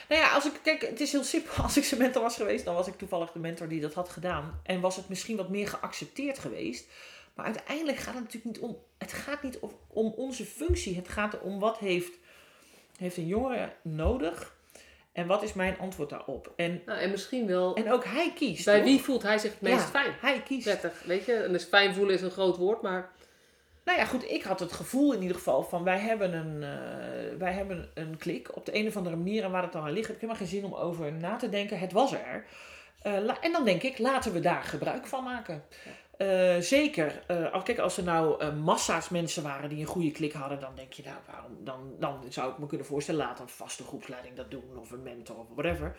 Nou 0.08 0.20
ja, 0.20 0.32
als 0.32 0.46
ik, 0.46 0.52
kijk, 0.62 0.80
het 0.80 1.00
is 1.00 1.12
heel 1.12 1.24
simpel. 1.24 1.54
Als 1.62 1.76
ik 1.76 1.84
zijn 1.84 2.00
mentor 2.00 2.22
was 2.22 2.36
geweest, 2.36 2.64
dan 2.64 2.74
was 2.74 2.86
ik 2.86 2.98
toevallig 2.98 3.32
de 3.32 3.38
mentor 3.38 3.68
die 3.68 3.80
dat 3.80 3.94
had 3.94 4.08
gedaan. 4.08 4.60
En 4.62 4.80
was 4.80 4.96
het 4.96 5.08
misschien 5.08 5.36
wat 5.36 5.48
meer 5.48 5.68
geaccepteerd 5.68 6.38
geweest. 6.38 6.86
Maar 7.34 7.46
uiteindelijk 7.46 7.96
gaat 7.96 8.14
het 8.14 8.22
natuurlijk 8.22 8.54
niet 8.56 8.64
om. 8.64 8.78
Het 8.98 9.12
gaat 9.12 9.42
niet 9.42 9.58
om, 9.58 9.70
om 9.86 10.12
onze 10.16 10.44
functie. 10.44 10.96
Het 10.96 11.08
gaat 11.08 11.40
om 11.40 11.58
wat 11.58 11.78
heeft, 11.78 12.12
heeft 12.98 13.16
een 13.16 13.26
jongere 13.26 13.72
nodig. 13.82 14.54
En 15.12 15.26
wat 15.26 15.42
is 15.42 15.52
mijn 15.52 15.78
antwoord 15.78 16.10
daarop? 16.10 16.52
En, 16.56 16.82
Nou, 16.86 16.98
en 16.98 17.10
misschien 17.10 17.46
wel... 17.46 17.74
en 17.74 17.92
ook 17.92 18.04
hij 18.04 18.32
kiest. 18.34 18.64
bij 18.64 18.76
toch? 18.76 18.84
wie 18.84 19.00
voelt 19.00 19.22
hij 19.22 19.38
zich 19.38 19.50
het 19.50 19.60
meest 19.60 19.76
Ja, 19.76 19.86
fijn? 19.86 20.14
Hij 20.20 20.42
kiest. 20.42 20.64
Prettig, 20.64 21.02
weet 21.04 21.24
je? 21.24 21.32
En 21.32 21.52
dus 21.52 21.64
fijn 21.64 21.94
voelen 21.94 22.14
is 22.14 22.22
een 22.22 22.30
groot 22.30 22.56
woord, 22.56 22.82
maar... 22.82 23.10
Nou 23.86 23.98
ja, 23.98 24.04
goed, 24.04 24.30
ik 24.30 24.42
had 24.42 24.60
het 24.60 24.72
gevoel 24.72 25.12
in 25.12 25.20
ieder 25.22 25.36
geval 25.36 25.62
van 25.62 25.84
wij 25.84 25.98
hebben 25.98 26.32
een, 26.34 26.62
eh, 26.62 27.38
wij 27.38 27.52
hebben 27.52 27.90
een 27.94 28.16
klik 28.16 28.56
op 28.56 28.66
de 28.66 28.74
een 28.76 28.86
of 28.86 28.96
andere 28.96 29.16
manier 29.16 29.44
en 29.44 29.50
waar 29.50 29.62
het 29.62 29.72
dan 29.72 29.82
aan 29.82 29.92
ligt, 29.92 30.06
heb 30.06 30.14
ik 30.16 30.20
helemaal 30.20 30.42
geen 30.42 30.50
zin 30.60 30.64
om 30.64 30.74
over 30.74 31.12
na 31.12 31.36
te 31.36 31.48
denken. 31.48 31.78
Het 31.78 31.92
was 31.92 32.12
er. 32.12 32.44
Eh, 33.02 33.14
en 33.44 33.52
dan 33.52 33.64
denk 33.64 33.82
ik, 33.82 33.98
laten 33.98 34.32
we 34.32 34.40
daar 34.40 34.62
gebruik 34.62 35.06
van 35.06 35.24
maken. 35.24 35.64
Eh, 36.16 36.56
zeker, 36.58 37.22
al- 37.52 37.62
kijk, 37.62 37.78
als 37.78 37.96
er 37.96 38.02
nou 38.02 38.52
massa's 38.52 39.08
mensen 39.08 39.42
waren 39.42 39.68
die 39.68 39.80
een 39.80 39.86
goede 39.86 40.10
klik 40.12 40.32
hadden, 40.32 40.60
dan 40.60 40.74
denk 40.74 40.92
je, 40.92 41.02
nou, 41.02 41.16
waarom, 41.26 41.64
dan, 41.64 41.94
dan 41.98 42.24
zou 42.28 42.50
ik 42.52 42.58
me 42.58 42.66
kunnen 42.66 42.86
voorstellen, 42.86 43.20
laat 43.26 43.40
een 43.40 43.48
vaste 43.48 43.82
groepsleiding 43.82 44.36
dat 44.36 44.50
doen, 44.50 44.78
of 44.78 44.90
een 44.90 45.02
mentor, 45.02 45.36
of 45.36 45.46
whatever. 45.54 45.96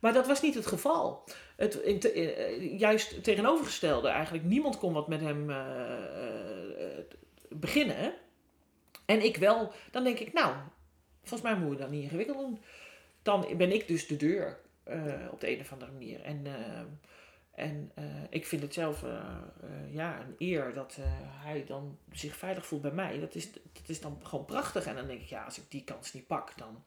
Maar 0.00 0.12
dat 0.12 0.26
was 0.26 0.42
niet 0.42 0.54
het 0.54 0.66
geval. 0.66 1.24
Het, 1.56 1.74
in 1.74 1.98
te- 2.00 2.74
juist 2.78 3.24
tegenovergestelde 3.24 4.08
eigenlijk. 4.08 4.44
Niemand 4.44 4.78
kon 4.78 4.92
wat 4.92 5.08
met 5.08 5.20
hem 5.20 5.50
beginnen. 7.50 8.14
En 9.06 9.24
ik 9.24 9.36
wel. 9.36 9.72
Dan 9.90 10.04
denk 10.04 10.18
ik, 10.18 10.32
nou, 10.32 10.54
volgens 11.20 11.42
mij 11.42 11.52
moeten 11.54 11.76
we 11.76 11.82
dat 11.82 11.90
niet 11.90 12.02
ingewikkeld 12.02 12.38
doen. 12.38 12.60
Dan 13.22 13.56
ben 13.56 13.72
ik 13.72 13.88
dus 13.88 14.06
de 14.06 14.16
deur 14.16 14.60
eh, 14.82 15.28
op 15.30 15.40
de 15.40 15.50
een 15.50 15.60
of 15.60 15.72
andere 15.72 15.92
manier. 15.92 16.22
En, 16.22 16.46
eh, 16.46 16.80
en 17.64 17.90
eh, 17.94 18.04
ik 18.30 18.46
vind 18.46 18.62
het 18.62 18.74
zelf 18.74 19.04
ja, 19.90 20.20
een 20.20 20.34
eer 20.38 20.72
dat 20.72 20.98
hij 21.28 21.64
dan 21.64 21.98
zich 22.12 22.36
veilig 22.36 22.66
voelt 22.66 22.82
bij 22.82 22.90
mij. 22.90 23.20
Dat 23.20 23.34
is, 23.34 23.52
dat 23.52 23.88
is 23.88 24.00
dan 24.00 24.20
gewoon 24.22 24.44
prachtig. 24.44 24.86
En 24.86 24.94
dan 24.94 25.06
denk 25.06 25.20
ik, 25.20 25.28
ja, 25.28 25.44
als 25.44 25.58
ik 25.58 25.64
die 25.68 25.84
kans 25.84 26.12
niet 26.12 26.26
pak, 26.26 26.52
dan... 26.56 26.84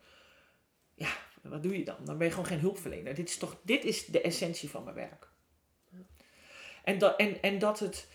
Ja, 0.96 1.12
wat 1.42 1.64
doe 1.64 1.78
je 1.78 1.86
dan? 1.86 2.06
Dan 2.06 2.18
ben 2.18 2.28
je 2.28 2.34
gewoon 2.34 2.48
geen 2.48 2.60
hulpverlener. 2.60 3.16
Dit 3.16 3.30
is 3.30 3.38
toch 3.38 3.58
dit 3.62 3.84
is 3.84 4.06
de 4.06 4.22
essentie 4.22 4.70
van 4.70 4.84
mijn 4.84 4.96
werk. 4.96 5.28
En, 6.84 6.98
dat 6.98 7.20
en, 7.20 7.42
en 7.42 7.60
dat 7.60 7.80
het... 7.80 8.08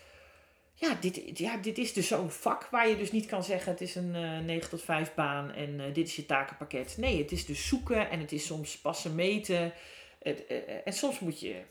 Ja 0.79 0.95
dit, 0.99 1.37
ja, 1.39 1.57
dit 1.57 1.77
is 1.77 1.93
dus 1.93 2.07
zo'n 2.07 2.31
vak 2.31 2.65
waar 2.65 2.87
je 2.87 2.97
dus 2.97 3.11
niet 3.11 3.25
kan 3.25 3.43
zeggen... 3.43 3.71
het 3.71 3.81
is 3.81 3.95
een 3.95 4.15
eh 4.15 4.39
9 4.39 4.69
tot 4.69 4.81
5 4.81 5.13
baan 5.13 5.51
en 5.51 5.79
eh, 5.79 5.93
dit 5.93 6.07
is 6.07 6.15
je 6.15 6.25
takenpakket. 6.25 6.97
Nee, 6.97 7.21
het 7.21 7.31
is 7.31 7.45
dus 7.45 7.67
zoeken 7.67 8.09
en 8.09 8.19
het 8.19 8.31
is 8.31 8.45
soms 8.45 8.77
passen 8.77 9.15
meten. 9.15 9.73
Het, 10.19 10.45
eh, 10.45 10.87
en 10.87 10.93
soms 10.93 11.19
moet 11.19 11.39
je... 11.39 11.61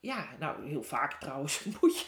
Ja, 0.00 0.28
nou 0.38 0.68
heel 0.68 0.82
vaak 0.82 1.20
trouwens 1.20 1.64
moet 1.80 1.98
je, 1.98 2.06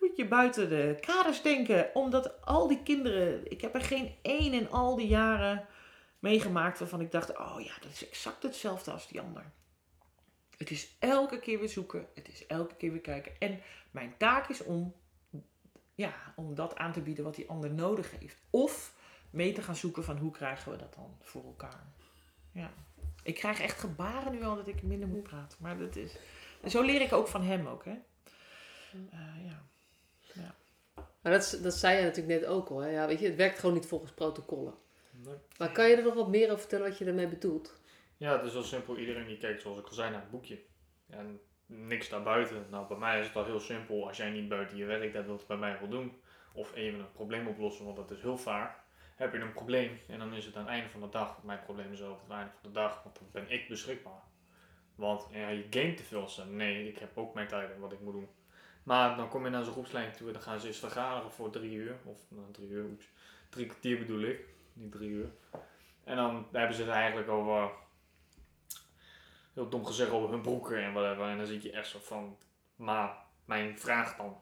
moet 0.00 0.16
je 0.16 0.28
buiten 0.28 0.68
de 0.68 0.96
kaders 1.00 1.42
denken. 1.42 1.90
Omdat 1.94 2.44
al 2.44 2.68
die 2.68 2.82
kinderen... 2.82 3.50
Ik 3.50 3.60
heb 3.60 3.74
er 3.74 3.82
geen 3.82 4.14
één 4.22 4.52
in 4.52 4.70
al 4.70 4.96
die 4.96 5.08
jaren 5.08 5.66
meegemaakt 6.18 6.78
waarvan 6.78 7.00
ik 7.00 7.10
dacht... 7.10 7.38
oh 7.38 7.60
ja, 7.60 7.72
dat 7.80 7.90
is 7.92 8.08
exact 8.08 8.42
hetzelfde 8.42 8.90
als 8.90 9.08
die 9.08 9.20
ander. 9.20 9.52
Het 10.56 10.70
is 10.70 10.96
elke 10.98 11.38
keer 11.38 11.58
weer 11.58 11.68
zoeken. 11.68 12.06
Het 12.14 12.28
is 12.28 12.46
elke 12.46 12.74
keer 12.74 12.92
weer 12.92 13.00
kijken. 13.00 13.32
En 13.38 13.60
mijn 13.90 14.14
taak 14.18 14.48
is 14.48 14.64
om, 14.64 14.94
ja, 15.94 16.14
om 16.36 16.54
dat 16.54 16.76
aan 16.76 16.92
te 16.92 17.00
bieden 17.00 17.24
wat 17.24 17.34
die 17.34 17.48
ander 17.48 17.70
nodig 17.70 18.10
heeft. 18.18 18.42
Of 18.50 18.94
mee 19.30 19.52
te 19.52 19.62
gaan 19.62 19.76
zoeken 19.76 20.04
van 20.04 20.16
hoe 20.16 20.30
krijgen 20.30 20.72
we 20.72 20.78
dat 20.78 20.94
dan 20.94 21.16
voor 21.20 21.44
elkaar. 21.44 21.86
Ja. 22.52 22.70
Ik 23.22 23.34
krijg 23.34 23.60
echt 23.60 23.80
gebaren 23.80 24.32
nu 24.32 24.42
al 24.42 24.56
dat 24.56 24.68
ik 24.68 24.82
minder 24.82 25.08
moet 25.08 25.22
praten. 25.22 25.58
Maar 25.60 25.78
dat 25.78 25.96
is... 25.96 26.16
En 26.60 26.70
zo 26.70 26.82
leer 26.82 27.00
ik 27.00 27.12
ook 27.12 27.28
van 27.28 27.42
hem 27.42 27.66
ook, 27.66 27.84
hè. 27.84 27.98
Eh, 29.10 29.44
ja. 29.44 29.70
Maar 31.22 31.32
dat, 31.32 31.58
dat 31.62 31.74
zei 31.74 31.96
je 31.96 32.04
natuurlijk 32.04 32.40
net 32.40 32.50
ook 32.50 32.68
al. 32.68 32.78
Hè? 32.78 32.88
Ja, 32.88 33.06
weet 33.06 33.20
je, 33.20 33.26
het 33.26 33.36
werkt 33.36 33.58
gewoon 33.58 33.74
niet 33.74 33.86
volgens 33.86 34.12
protocollen. 34.12 34.74
Nee. 35.10 35.34
Maar 35.58 35.72
kan 35.72 35.88
je 35.88 35.96
er 35.96 36.02
nog 36.02 36.14
wat 36.14 36.28
meer 36.28 36.46
over 36.46 36.58
vertellen 36.58 36.88
wat 36.88 36.98
je 36.98 37.04
ermee 37.04 37.28
bedoelt? 37.28 37.80
Ja, 38.16 38.36
het 38.36 38.46
is 38.46 38.52
wel 38.52 38.62
simpel. 38.62 38.98
Iedereen 38.98 39.26
die 39.26 39.36
kijkt, 39.36 39.62
zoals 39.62 39.78
ik 39.78 39.86
al 39.86 39.94
zei, 39.94 40.10
naar 40.10 40.20
het 40.20 40.30
boekje. 40.30 40.62
En 41.06 41.40
niks 41.66 42.08
daarbuiten. 42.08 42.66
Nou, 42.70 42.88
bij 42.88 42.96
mij 42.96 43.20
is 43.20 43.26
het 43.26 43.36
al 43.36 43.44
heel 43.44 43.60
simpel. 43.60 44.08
Als 44.08 44.16
jij 44.16 44.30
niet 44.30 44.48
buiten 44.48 44.76
je 44.76 44.84
werk 44.84 45.12
dat 45.12 45.24
wilt 45.24 45.46
bij 45.46 45.56
mij 45.56 45.78
wel 45.80 45.88
doen. 45.88 46.20
Of 46.52 46.74
even 46.74 47.00
een 47.00 47.12
probleem 47.12 47.46
oplossen, 47.46 47.84
want 47.84 47.96
dat 47.96 48.10
is 48.10 48.20
heel 48.20 48.38
vaak. 48.38 48.80
Heb 49.16 49.32
je 49.32 49.38
een 49.38 49.52
probleem 49.52 50.00
en 50.08 50.18
dan 50.18 50.34
is 50.34 50.44
het 50.44 50.56
aan 50.56 50.62
het 50.62 50.70
einde 50.70 50.88
van 50.88 51.00
de 51.00 51.08
dag. 51.08 51.42
Mijn 51.42 51.62
probleem 51.64 51.92
is 51.92 52.02
aan 52.02 52.10
het 52.10 52.30
einde 52.30 52.52
van 52.60 52.70
de 52.70 52.78
dag, 52.78 53.02
want 53.02 53.18
dan 53.18 53.28
ben 53.32 53.50
ik 53.50 53.68
beschikbaar. 53.68 54.22
Want 54.94 55.26
ja, 55.30 55.48
je 55.48 55.66
game 55.70 55.94
te 55.94 56.02
veel. 56.02 56.28
Zo. 56.28 56.44
Nee, 56.44 56.88
ik 56.88 56.98
heb 56.98 57.18
ook 57.18 57.34
mijn 57.34 57.48
tijd 57.48 57.70
en 57.70 57.80
wat 57.80 57.92
ik 57.92 58.00
moet 58.00 58.12
doen. 58.12 58.28
Maar 58.82 59.16
dan 59.16 59.28
kom 59.28 59.44
je 59.44 59.50
naar 59.50 59.64
zo'n 59.64 59.72
groepslijn 59.72 60.12
toe 60.12 60.26
en 60.26 60.32
dan 60.32 60.42
gaan 60.42 60.60
ze 60.60 60.66
eens 60.66 60.78
vergaderen 60.78 61.32
voor 61.32 61.50
drie 61.50 61.72
uur. 61.72 61.96
Of 62.04 62.20
nou, 62.28 62.52
drie 62.52 62.68
uur, 62.68 62.84
oeps. 62.84 63.08
Drie 63.48 63.66
kwartier 63.66 63.98
bedoel 63.98 64.20
ik, 64.20 64.40
niet 64.72 64.92
drie 64.92 65.08
uur. 65.08 65.30
En 66.04 66.16
dan 66.16 66.46
hebben 66.52 66.76
ze 66.76 66.82
het 66.82 66.90
eigenlijk 66.90 67.28
over 67.28 67.70
heel 69.54 69.68
dom 69.68 69.86
gezegd 69.86 70.10
over 70.10 70.30
hun 70.30 70.40
broeken 70.40 70.84
en 70.84 70.92
whatever. 70.92 71.28
En 71.28 71.36
dan 71.36 71.46
zit 71.46 71.62
je 71.62 71.72
echt 71.72 71.88
zo 71.88 71.98
van, 71.98 72.38
maar 72.76 73.16
mijn 73.44 73.78
vraag 73.78 74.16
dan. 74.16 74.40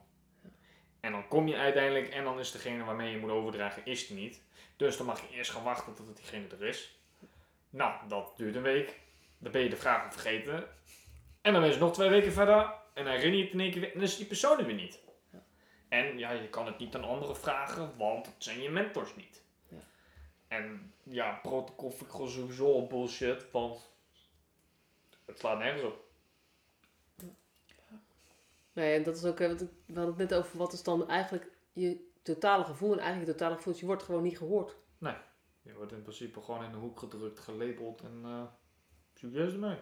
En 1.01 1.13
dan 1.13 1.29
kom 1.29 1.49
je 1.49 1.57
uiteindelijk 1.57 2.09
en 2.09 2.25
dan 2.25 2.39
is 2.39 2.53
degene 2.53 2.85
waarmee 2.85 3.11
je 3.11 3.19
moet 3.19 3.31
overdragen, 3.31 3.85
is 3.85 4.07
die 4.07 4.17
niet. 4.17 4.43
Dus 4.77 4.97
dan 4.97 5.07
mag 5.07 5.21
je 5.21 5.37
eerst 5.37 5.51
gaan 5.51 5.63
wachten 5.63 5.95
tot 5.95 6.17
diegene 6.17 6.47
er 6.49 6.67
is. 6.67 6.99
Nou, 7.71 8.09
dat 8.09 8.33
duurt 8.37 8.55
een 8.55 8.63
week. 8.63 9.01
Dan 9.39 9.53
ben 9.53 9.63
je 9.63 9.69
de 9.69 9.77
vraag 9.77 10.05
al 10.05 10.13
vergeten. 10.13 10.69
En 11.41 11.53
dan 11.53 11.65
is 11.65 11.71
het 11.71 11.81
nog 11.81 11.93
twee 11.93 12.09
weken 12.09 12.33
verder. 12.33 12.75
En 12.95 13.05
dan 13.05 13.13
herinner 13.13 13.39
je 13.39 13.45
het 13.45 13.53
in 13.53 13.61
één 13.61 13.71
keer 13.71 13.81
weer. 13.81 13.93
En 13.93 13.99
dan 13.99 14.09
is 14.09 14.17
die 14.17 14.27
persoon 14.27 14.59
er 14.59 14.67
weer 14.67 14.75
niet. 14.75 15.01
En 15.89 16.19
ja, 16.19 16.31
je 16.31 16.49
kan 16.49 16.67
het 16.67 16.79
niet 16.79 16.95
aan 16.95 17.05
anderen 17.05 17.37
vragen, 17.37 17.97
want 17.97 18.27
het 18.27 18.35
zijn 18.39 18.63
je 18.63 18.71
mentors 18.71 19.17
niet. 19.17 19.43
Ja. 19.69 19.77
En 20.49 20.93
ja, 21.03 21.39
protocol 21.43 21.91
vind 21.91 22.03
ik 22.03 22.11
gewoon 22.11 22.29
sowieso 22.29 22.87
bullshit, 22.87 23.51
want 23.51 23.90
het 25.31 25.39
slaat 25.39 25.59
nergens 25.59 25.85
op. 25.85 26.09
Nee, 28.73 28.95
en 28.95 29.03
dat 29.03 29.17
is 29.17 29.25
ook, 29.25 29.41
eh, 29.41 29.49
we 29.49 29.69
hadden 29.87 30.07
het 30.07 30.31
net 30.31 30.35
over, 30.35 30.59
wat 30.59 30.73
is 30.73 30.83
dan 30.83 31.09
eigenlijk 31.09 31.51
je 31.73 32.09
totale 32.23 32.65
gevoel? 32.65 32.93
En 32.93 32.99
eigenlijk 32.99 33.27
je 33.27 33.33
totale 33.33 33.57
gevoel 33.57 33.73
is, 33.73 33.81
je 33.81 33.87
wordt 33.87 34.03
gewoon 34.03 34.23
niet 34.23 34.39
gehoord. 34.39 34.77
Je 35.63 35.75
wordt 35.75 35.93
in 35.93 36.03
principe 36.03 36.41
gewoon 36.41 36.65
in 36.65 36.73
een 36.73 36.79
hoek 36.79 36.99
gedrukt, 36.99 37.39
gelabeld 37.39 38.01
en 38.01 38.23
uh, 38.25 38.43
succes 39.15 39.53
ermee. 39.53 39.79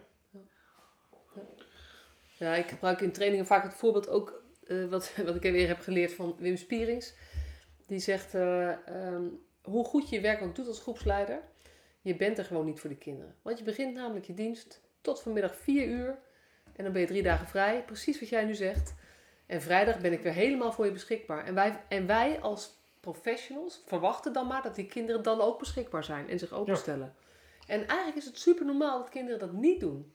Ja, 2.38 2.54
ik 2.54 2.68
gebruik 2.68 3.00
in 3.00 3.12
trainingen 3.12 3.46
vaak 3.46 3.62
het 3.62 3.74
voorbeeld 3.74 4.08
ook 4.08 4.42
eh, 4.66 4.84
wat, 4.84 5.16
wat 5.26 5.34
ik 5.34 5.42
weer 5.42 5.68
heb 5.68 5.80
geleerd 5.80 6.12
van 6.12 6.36
Wim 6.38 6.56
Spierings. 6.56 7.14
Die 7.86 7.98
zegt, 7.98 8.34
eh, 8.34 8.86
ehm, 8.88 9.24
hoe 9.62 9.84
goed 9.84 10.08
je 10.08 10.16
je 10.16 10.22
werk 10.22 10.42
ook 10.42 10.54
doet 10.54 10.66
als 10.66 10.80
groepsleider, 10.80 11.42
je 12.00 12.16
bent 12.16 12.38
er 12.38 12.44
gewoon 12.44 12.64
niet 12.64 12.80
voor 12.80 12.90
de 12.90 12.96
kinderen. 12.96 13.36
Want 13.42 13.58
je 13.58 13.64
begint 13.64 13.94
namelijk 13.94 14.26
je 14.26 14.34
dienst 14.34 14.80
tot 15.08 15.22
vanmiddag 15.22 15.56
4 15.56 15.86
uur 15.86 16.18
en 16.76 16.84
dan 16.84 16.92
ben 16.92 17.00
je 17.00 17.06
drie 17.06 17.22
dagen 17.22 17.46
vrij. 17.46 17.84
Precies 17.84 18.20
wat 18.20 18.28
jij 18.28 18.44
nu 18.44 18.54
zegt. 18.54 18.94
En 19.46 19.62
vrijdag 19.62 20.00
ben 20.00 20.12
ik 20.12 20.20
weer 20.22 20.32
helemaal 20.32 20.72
voor 20.72 20.84
je 20.84 20.92
beschikbaar. 20.92 21.44
En 21.44 21.54
wij, 21.54 21.84
en 21.88 22.06
wij 22.06 22.40
als 22.40 22.76
professionals 23.00 23.82
verwachten 23.86 24.32
dan 24.32 24.46
maar 24.46 24.62
dat 24.62 24.74
die 24.74 24.86
kinderen 24.86 25.22
dan 25.22 25.40
ook 25.40 25.58
beschikbaar 25.58 26.04
zijn 26.04 26.28
en 26.28 26.38
zich 26.38 26.52
openstellen. 26.52 27.14
En 27.66 27.86
eigenlijk 27.86 28.16
is 28.16 28.24
het 28.24 28.38
super 28.38 28.66
normaal 28.66 28.98
dat 28.98 29.08
kinderen 29.08 29.38
dat 29.38 29.52
niet 29.52 29.80
doen. 29.80 30.12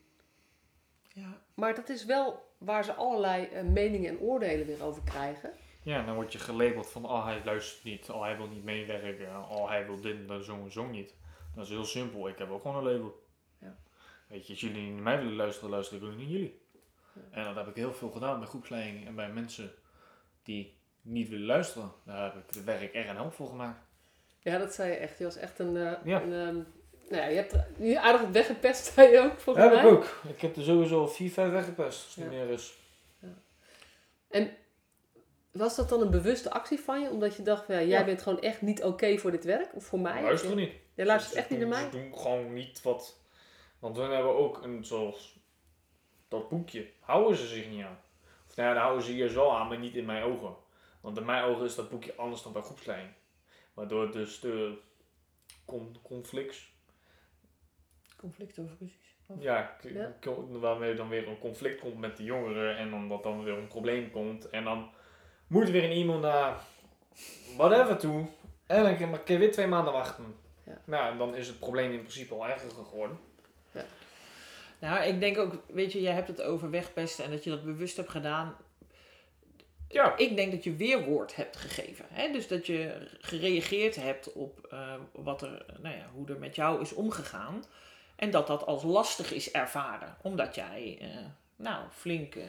Ja. 1.14 1.42
Maar 1.54 1.76
dat 1.76 1.90
is 1.90 2.06
wel 2.06 2.52
waar 2.58 2.84
ze 2.84 2.94
allerlei 2.94 3.46
eh, 3.46 3.64
meningen 3.64 4.10
en 4.10 4.20
oordelen 4.20 4.66
weer 4.66 4.84
over 4.84 5.04
krijgen. 5.04 5.52
Ja, 5.84 6.06
dan 6.06 6.16
word 6.16 6.34
je 6.34 6.40
gelabeld 6.40 6.90
van, 6.90 7.06
oh 7.06 7.26
hij 7.26 7.42
luistert 7.46 7.84
niet, 7.84 8.10
oh 8.10 8.22
hij 8.22 8.38
wil 8.38 8.48
niet 8.48 8.64
meewerken, 8.64 9.50
oh 9.50 9.70
hij 9.70 9.86
wil 9.86 10.02
dit 10.02 10.30
en 10.30 10.44
zo 10.44 10.56
en 10.64 10.72
zo 10.72 10.86
niet. 10.86 11.16
Dat 11.56 11.64
is 11.64 11.70
heel 11.70 11.86
simpel, 11.86 12.28
ik 12.28 12.38
heb 12.38 12.50
ook 12.50 12.62
gewoon 12.62 12.78
een 12.78 12.94
label. 12.94 13.23
Ja. 14.34 14.40
Weet 14.40 14.46
je, 14.48 14.52
als 14.54 14.62
jullie 14.62 14.82
niet 14.82 14.94
naar 14.94 15.04
mij 15.04 15.18
willen 15.18 15.36
luisteren, 15.36 15.70
luister 15.70 15.98
ik 15.98 16.04
ook 16.04 16.10
niet 16.10 16.18
naar 16.20 16.28
jullie. 16.28 16.62
En 17.32 17.44
dat 17.44 17.56
heb 17.56 17.68
ik 17.68 17.76
heel 17.76 17.94
veel 17.94 18.10
gedaan 18.12 18.40
bij 18.40 18.48
groepsleiding 18.48 19.06
en 19.08 19.16
bij 19.16 19.30
mensen 19.32 19.72
die 20.44 20.78
niet 21.02 21.30
willen 21.30 21.46
luisteren. 21.46 21.92
Daar 22.06 22.24
heb 22.24 22.34
ik 22.36 22.56
het 22.56 22.64
werk 22.64 22.94
erg 22.94 23.08
en 23.08 23.16
help 23.16 23.34
voor 23.34 23.48
gemaakt. 23.48 23.80
Ja, 24.40 24.58
dat 24.58 24.74
zei 24.74 24.90
je 24.92 24.96
echt. 24.98 25.18
Je 25.18 25.24
was 25.24 25.36
echt 25.36 25.60
een... 25.60 25.78
eh, 25.78 25.92
Ja. 26.06 26.22
een 26.22 26.34
ehm, 26.34 26.56
nou 27.10 27.22
ja, 27.22 27.26
je 27.26 27.36
hebt 27.36 27.56
nu 27.78 27.94
aardig 27.94 28.30
weggepest, 28.30 28.86
zei 28.94 29.12
je 29.12 29.20
ook, 29.20 29.40
volgens 29.40 29.66
heb 29.66 29.74
mij. 29.74 29.84
ik 29.84 29.90
ook. 29.92 30.22
Ik 30.28 30.42
heb 30.42 30.56
er 30.56 30.64
sowieso 30.64 31.08
4, 31.08 31.32
5 31.32 31.52
weggepest, 31.52 32.04
als 32.04 32.16
het 32.16 32.24
Ja. 32.24 32.30
niet 32.30 32.40
meer 32.40 32.50
is. 32.50 32.74
En 34.30 34.52
was 35.52 35.76
dat 35.76 35.90
dan 35.90 36.02
een 36.02 36.12
bewuste 36.12 36.52
actie 36.52 36.80
van 36.80 37.02
je? 37.02 37.10
Omdat 37.10 37.36
je 37.36 37.44
dacht, 37.44 37.66
van, 37.66 37.76
ja, 37.76 37.82
jij 37.82 38.00
Ja. 38.00 38.06
bent 38.06 38.22
gewoon 38.22 38.42
echt 38.42 38.62
niet 38.62 38.84
oké 38.84 39.18
voor 39.18 39.32
dit 39.32 39.44
werk? 39.44 39.76
Of 39.76 39.86
voor 39.86 40.00
mij? 40.00 40.22
Luister 40.22 40.56
niet. 40.56 40.72
Jij 40.96 41.06
luistert 41.06 41.36
echt 41.36 41.50
niet 41.50 41.60
naar 41.60 41.68
mij? 41.68 41.82
Ze 41.84 41.90
doen 41.90 42.18
gewoon 42.18 42.54
niet 42.54 42.82
wat. 42.82 43.22
Want 43.84 43.98
we 43.98 44.04
hebben 44.04 44.36
ook 44.36 44.64
een 44.64 44.86
zoals 44.86 45.40
dat 46.28 46.50
boekje. 46.50 46.90
Houden 47.00 47.38
ze 47.38 47.48
zich 47.48 47.70
niet 47.70 47.84
aan. 47.84 48.00
Of 48.48 48.56
nou 48.56 48.68
ja, 48.68 48.74
daar 48.74 48.84
houden 48.84 49.04
ze 49.06 49.12
hier 49.12 49.30
zo 49.30 49.50
aan, 49.50 49.68
maar 49.68 49.80
niet 49.80 49.96
in 49.96 50.06
mijn 50.06 50.24
ogen. 50.24 50.56
Want 51.02 51.18
in 51.18 51.26
mijn 51.26 51.44
ogen 51.44 51.66
is 51.66 51.76
dat 51.76 51.90
boekje 51.90 52.16
anders 52.16 52.42
dan 52.42 52.54
bij 52.54 52.62
groepsleiding. 52.62 53.14
Waardoor 53.74 54.12
dus 54.12 54.40
de 54.40 54.78
con 55.66 55.98
conflicts, 56.02 56.74
Conflict 58.18 58.60
over 58.60 58.76
ruzies. 58.80 59.16
Of- 59.28 59.42
ja, 59.42 59.78
waarmee 60.50 60.94
dan 60.94 61.10
weer 61.10 61.28
een 61.28 61.40
conflict 61.40 61.80
komt 61.80 61.98
met 62.00 62.18
de 62.18 62.24
jongeren 62.24 62.78
en 62.78 62.90
dan 62.90 63.10
dat 63.10 63.24
dan 63.24 63.44
weer 63.44 63.58
een 63.58 63.68
probleem 63.68 64.12
komt. 64.12 64.50
En 64.50 64.64
dan 64.64 64.90
moet 65.48 65.70
weer 65.70 65.84
een 65.84 65.98
iemand 65.98 66.22
naar 66.22 66.62
whatever 67.58 67.98
toe. 67.98 68.26
En 68.66 68.84
dan 68.84 68.98
kan 68.98 69.20
je 69.26 69.38
weer 69.38 69.52
twee 69.52 69.68
maanden 69.68 69.94
wachten. 69.94 70.36
Ja. 70.66 70.82
Nou, 70.86 71.12
en 71.12 71.18
dan 71.18 71.36
is 71.36 71.48
het 71.48 71.60
probleem 71.60 71.92
in 71.92 72.00
principe 72.00 72.34
al 72.34 72.48
erger 72.48 72.70
geworden. 72.70 73.32
Nou, 74.84 75.04
ik 75.04 75.20
denk 75.20 75.38
ook, 75.38 75.54
weet 75.68 75.92
je, 75.92 76.02
jij 76.02 76.14
hebt 76.14 76.28
het 76.28 76.42
over 76.42 76.70
wegpesten 76.70 77.26
en 77.26 77.32
dat 77.32 77.44
je 77.44 77.50
dat 77.50 77.64
bewust 77.64 77.98
hebt 77.98 78.10
gedaan. 78.10 78.56
Ja. 79.90 80.18
Ik 80.18 80.36
denk 80.36 80.52
dat 80.52 80.64
je 80.64 80.76
weerwoord 80.76 81.36
hebt 81.36 81.58
gegeven. 81.58 82.06
Hè? 82.10 82.32
Dus 82.32 82.48
dat 82.48 82.66
je 82.66 83.08
gereageerd 83.20 83.96
hebt 83.96 84.34
op 84.34 84.68
eh, 84.70 84.94
wat 85.12 85.42
er, 85.42 85.66
nou 85.82 85.96
ja, 85.96 86.10
hoe 86.14 86.28
er 86.28 86.40
met 86.40 86.56
jou 86.56 86.82
is 86.82 86.94
omgegaan. 86.94 87.64
En 88.16 88.32
dat 88.32 88.48
dat 88.48 88.66
als 88.66 88.84
lastig 88.84 89.32
is 89.32 89.52
ervaren. 89.52 90.16
Omdat 90.22 90.56
jij, 90.56 90.98
eh, 91.02 91.08
nou, 91.56 91.86
flink 91.92 92.36
eh, 92.36 92.46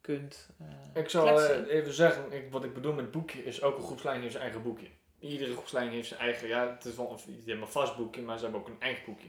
kunt 0.00 0.48
Ik 0.94 1.08
zal 1.08 1.40
even 1.68 1.92
zeggen, 1.92 2.32
ik, 2.32 2.50
wat 2.50 2.64
ik 2.64 2.74
bedoel 2.74 2.92
met 2.92 3.10
boekje 3.10 3.44
is 3.44 3.60
elke 3.60 3.82
groepsleiding 3.82 4.22
heeft 4.22 4.36
zijn 4.36 4.50
eigen 4.52 4.68
boekje. 4.68 4.88
Iedere 5.18 5.52
groepsleiding 5.52 5.96
heeft 5.96 6.08
zijn 6.08 6.20
eigen, 6.20 6.48
ja, 6.48 6.70
het 6.70 6.84
is 6.84 6.96
wel 6.96 7.18
een, 7.26 7.60
een 7.60 7.68
vast 7.68 7.96
boekje, 7.96 8.22
maar 8.22 8.36
ze 8.36 8.42
hebben 8.42 8.60
ook 8.60 8.68
een 8.68 8.80
eigen 8.80 9.04
boekje. 9.04 9.28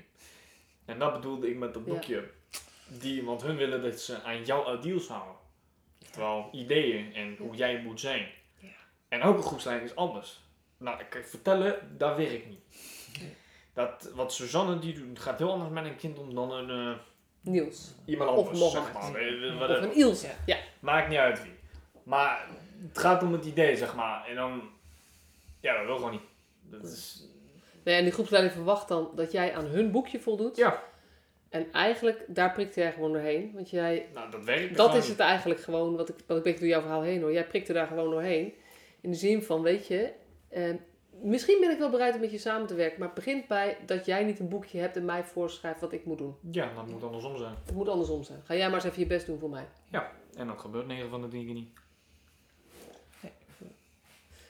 En 0.92 1.00
dat 1.00 1.14
bedoelde 1.14 1.50
ik 1.50 1.58
met 1.58 1.74
dat 1.74 1.84
Ja. 1.86 1.92
boekje. 1.94 2.30
Die, 2.88 3.24
want 3.24 3.42
hun 3.42 3.56
willen 3.56 3.82
dat 3.82 4.00
ze 4.00 4.22
aan 4.22 4.44
jouw 4.46 4.78
ideals 4.78 5.08
houden. 5.08 5.36
Oftewel 6.02 6.50
ideeën 6.52 7.14
en 7.14 7.36
hoe 7.40 7.56
jij 7.56 7.82
moet 7.82 8.00
zijn. 8.00 8.28
Ja. 8.60 8.68
En 9.08 9.22
elke 9.22 9.42
groepsleiding 9.42 9.90
is 9.90 9.96
anders. 9.96 10.40
Nou, 10.78 11.00
ik 11.00 11.10
kan 11.10 11.22
je 11.22 11.28
vertellen, 11.28 11.96
dat 11.98 12.16
werkt 12.18 12.48
niet. 12.48 12.60
Dat, 13.74 14.10
wat 14.16 14.34
Suzanne 14.34 14.80
die 14.80 14.94
doet, 14.94 15.20
gaat 15.20 15.40
heel 15.40 15.52
anders 15.52 15.72
met 15.72 15.86
een 15.86 15.96
kind 15.96 16.20
om 16.20 16.36
dan 16.36 16.52
een, 16.52 16.94
eh, 16.94 17.00
Niels. 17.42 17.92
iemand 18.06 18.30
Of 18.30 18.38
anders. 18.38 18.60
Mohammed. 18.60 18.94
zeg 18.94 19.54
maar. 19.60 19.70
Of 19.70 19.82
een 19.82 19.96
Ilse. 19.96 20.28
Ja. 20.28 20.34
Ja. 20.46 20.58
Maakt 20.80 21.10
niet 21.10 21.18
uit 21.18 21.44
wie. 21.44 21.54
Maar 22.04 22.48
het 22.88 22.98
gaat 22.98 23.24
om 23.24 23.34
het 23.34 23.46
idee, 23.46 23.78
zeg 23.78 23.96
maar. 23.96 24.26
En 24.28 24.36
dan... 24.36 24.70
Ja, 25.60 25.78
dat 25.78 25.86
wil 25.86 25.96
gewoon 25.96 26.12
niet. 26.12 26.22
Dat 26.62 26.84
is... 26.84 27.24
Nee, 27.84 27.96
en 27.96 28.04
die 28.04 28.13
groepsleiding 28.13 28.56
verwacht 28.56 28.88
dan 28.88 29.12
dat 29.15 29.32
jij 29.32 29.54
aan 29.54 29.65
hun 29.65 29.91
boekje 29.91 30.20
voldoet. 30.20 30.58
Ja, 30.58 30.84
En 31.50 31.72
eigenlijk, 31.72 32.26
daar 32.28 32.52
prikt 32.52 32.76
jij 32.76 32.91
gewoon 32.91 33.12
doorheen. 33.12 33.52
Want 33.54 33.70
jij, 33.70 34.08
nou 34.13 34.32
dat 34.32 34.44
werkt 34.44 34.78
dat 34.78 34.96
is 34.96 35.08
het 35.08 35.20
eigenlijk 35.20 35.60
gewoon, 35.60 35.96
wat 35.96 36.10
ik, 36.10 36.15
wat 36.28 36.46
ik 36.46 36.60
door 36.60 36.67
jouw 36.67 36.82
verhaal 36.82 37.02
heen 37.02 37.22
hoor. 37.22 37.34
Jij 37.34 37.48
prikte 37.48 37.74
daar 37.74 37.88
gewoon 37.88 38.10
doorheen. 38.10 38.54
In 39.02 39.12
de 39.12 39.17
zin 39.17 39.44
van, 39.44 39.62
weet 39.62 39.88
je, 39.88 40.12
eh, 40.50 40.74
misschien 41.22 41.60
ben 41.60 41.72
ik 41.72 41.78
wel 41.78 41.89
bereid 41.89 42.13
om 42.15 42.20
met 42.20 42.32
je 42.32 42.38
samen 42.38 42.67
te 42.67 42.76
werken. 42.76 43.00
Maar 43.00 43.08
het 43.08 43.17
begint 43.17 43.48
bij 43.48 43.78
dat 43.86 44.06
jij 44.06 44.24
niet 44.24 44.39
een 44.39 44.50
boekje 44.50 44.80
hebt 44.80 44.96
en 44.96 45.06
mij 45.06 45.24
voorschrijft 45.24 45.82
wat 45.82 45.94
ik 45.94 46.06
moet 46.06 46.17
doen. 46.17 46.36
Ja, 46.52 46.74
dat 46.74 46.88
moet 46.88 47.04
andersom 47.04 47.38
zijn. 47.38 47.56
Het 47.65 47.76
moet 47.76 47.88
andersom 47.89 48.24
zijn. 48.24 48.41
Ga 48.44 48.56
jij 48.56 48.65
maar 48.65 48.76
eens 48.76 48.84
even 48.84 49.00
je 49.00 49.08
best 49.08 49.26
doen 49.26 49.39
voor 49.39 49.50
mij. 49.50 49.67
En 50.36 50.48
dat 50.48 50.60
gebeurt 50.60 50.88
9 50.88 51.10
van 51.10 51.22
de 51.22 51.28
10 51.28 51.46
keer 51.46 51.54
niet. 51.54 51.70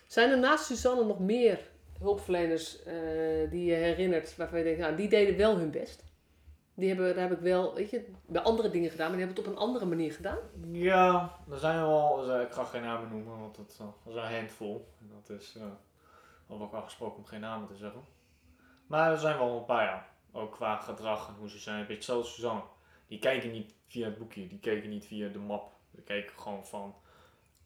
Zijn 0.08 0.30
er 0.30 0.40
naast 0.40 0.66
Suzanne 0.66 1.06
nog 1.06 1.20
meer 1.20 1.71
hulpverleners 2.02 2.84
eh, 2.84 2.94
die 3.50 3.66
je 3.66 3.74
herinnert 3.74 4.36
waarvan 4.36 4.58
je 4.58 4.64
denkt, 4.64 4.80
nou, 4.80 4.96
die 4.96 5.10
deden 5.10 5.38
wel 5.38 5.58
hun 5.58 5.72
best? 5.72 6.04
Die 6.74 6.88
hebben, 6.88 7.16
daar 7.16 7.30
heb 7.30 7.38
ik 7.38 7.44
wel, 7.44 7.74
weet 7.74 7.90
je, 7.90 8.06
bij 8.28 8.42
andere 8.42 8.70
dingen 8.70 8.90
gedaan, 8.90 9.08
maar 9.08 9.18
die 9.18 9.26
hebben 9.26 9.44
het 9.44 9.54
op 9.54 9.60
een 9.60 9.68
andere 9.68 9.86
manier 9.86 10.12
gedaan. 10.14 10.38
Ja, 10.72 11.38
er 11.52 11.58
zijn 11.58 11.82
wel... 11.82 12.42
Ik 12.42 12.52
ga 12.52 12.64
geen 12.64 12.82
namen 12.82 13.10
noemen, 13.10 13.40
want 13.40 13.58
het 13.58 13.78
eh, 13.80 13.86
dat 14.06 14.14
is 14.14 14.22
een 14.22 14.36
handvol. 14.36 14.88
En 15.00 15.10
dat 15.14 15.40
is... 15.40 15.56
eh 15.56 15.64
al 16.52 16.62
ook 16.62 16.74
afgesproken 16.74 17.18
om 17.18 17.26
geen 17.26 17.40
namen 17.40 17.68
te 17.68 17.76
zeggen. 17.76 18.02
Maar 18.88 19.12
er 19.12 19.18
zijn 19.18 19.38
wel 19.38 19.58
een 19.58 19.66
paar, 19.66 19.84
ja. 19.84 20.08
Ook 20.32 20.52
qua 20.52 20.78
gedrag 20.78 21.28
en 21.28 21.34
hoe 21.40 21.50
ze 21.50 21.60
zijn. 21.60 21.76
Een 21.76 21.82
beetje 21.82 21.96
hetzelfde 21.96 22.24
als 22.24 22.36
Suzanne. 22.36 22.62
Die 23.08 23.20
kijken 23.20 23.52
niet 23.52 23.74
via 23.88 24.06
het 24.06 24.18
boekje. 24.18 24.48
Die 24.48 24.60
kijken 24.60 24.90
niet 24.90 25.06
via 25.06 25.30
de 25.30 25.40
map. 25.40 25.72
Die 25.92 26.04
kijken 26.04 26.40
gewoon 26.40 26.66
van... 26.66 26.96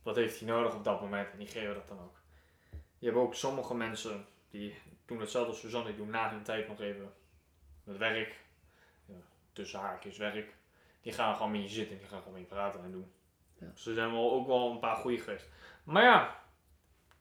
Wat 0.04 0.16
heeft 0.16 0.40
hij 0.40 0.48
nodig 0.48 0.76
op 0.76 0.84
dat 0.84 1.02
moment? 1.02 1.32
En 1.32 1.38
die 1.38 1.48
geven 1.48 1.74
dat 1.74 1.88
dan 1.88 2.00
ook. 2.00 2.15
Je 3.00 3.06
hebt 3.06 3.18
ook 3.18 3.36
sommige 3.36 3.76
mensen 3.76 4.28
die 4.50 4.78
doen 5.06 5.20
hetzelfde 5.20 5.50
als 5.50 5.60
Suzanne. 5.60 5.88
Die 5.88 5.98
doen 5.98 6.10
na 6.10 6.30
hun 6.30 6.44
tijd 6.44 6.68
nog 6.68 6.80
even 6.80 7.14
het 7.84 7.98
werk. 7.98 8.40
Ja, 9.06 9.16
tussen 9.54 9.80
haakjes 9.80 10.18
werk. 10.18 10.54
Die 11.02 11.14
gaan 11.14 11.36
gewoon 11.36 11.52
met 11.52 11.62
je 11.62 11.70
zitten. 11.70 11.98
Die 11.98 12.08
gaan 12.08 12.20
gewoon 12.20 12.34
met 12.34 12.42
je 12.42 12.56
praten 12.56 12.84
en 12.84 12.92
doen. 12.92 13.12
Ja. 13.58 13.68
Dus 13.74 13.86
er 13.86 13.94
zijn 13.94 14.12
wel 14.12 14.32
ook 14.32 14.48
wel 14.48 14.72
een 14.72 14.80
paar 14.80 14.96
goede 14.96 15.18
geweest. 15.18 15.50
Maar 15.84 16.04
ja, 16.04 16.44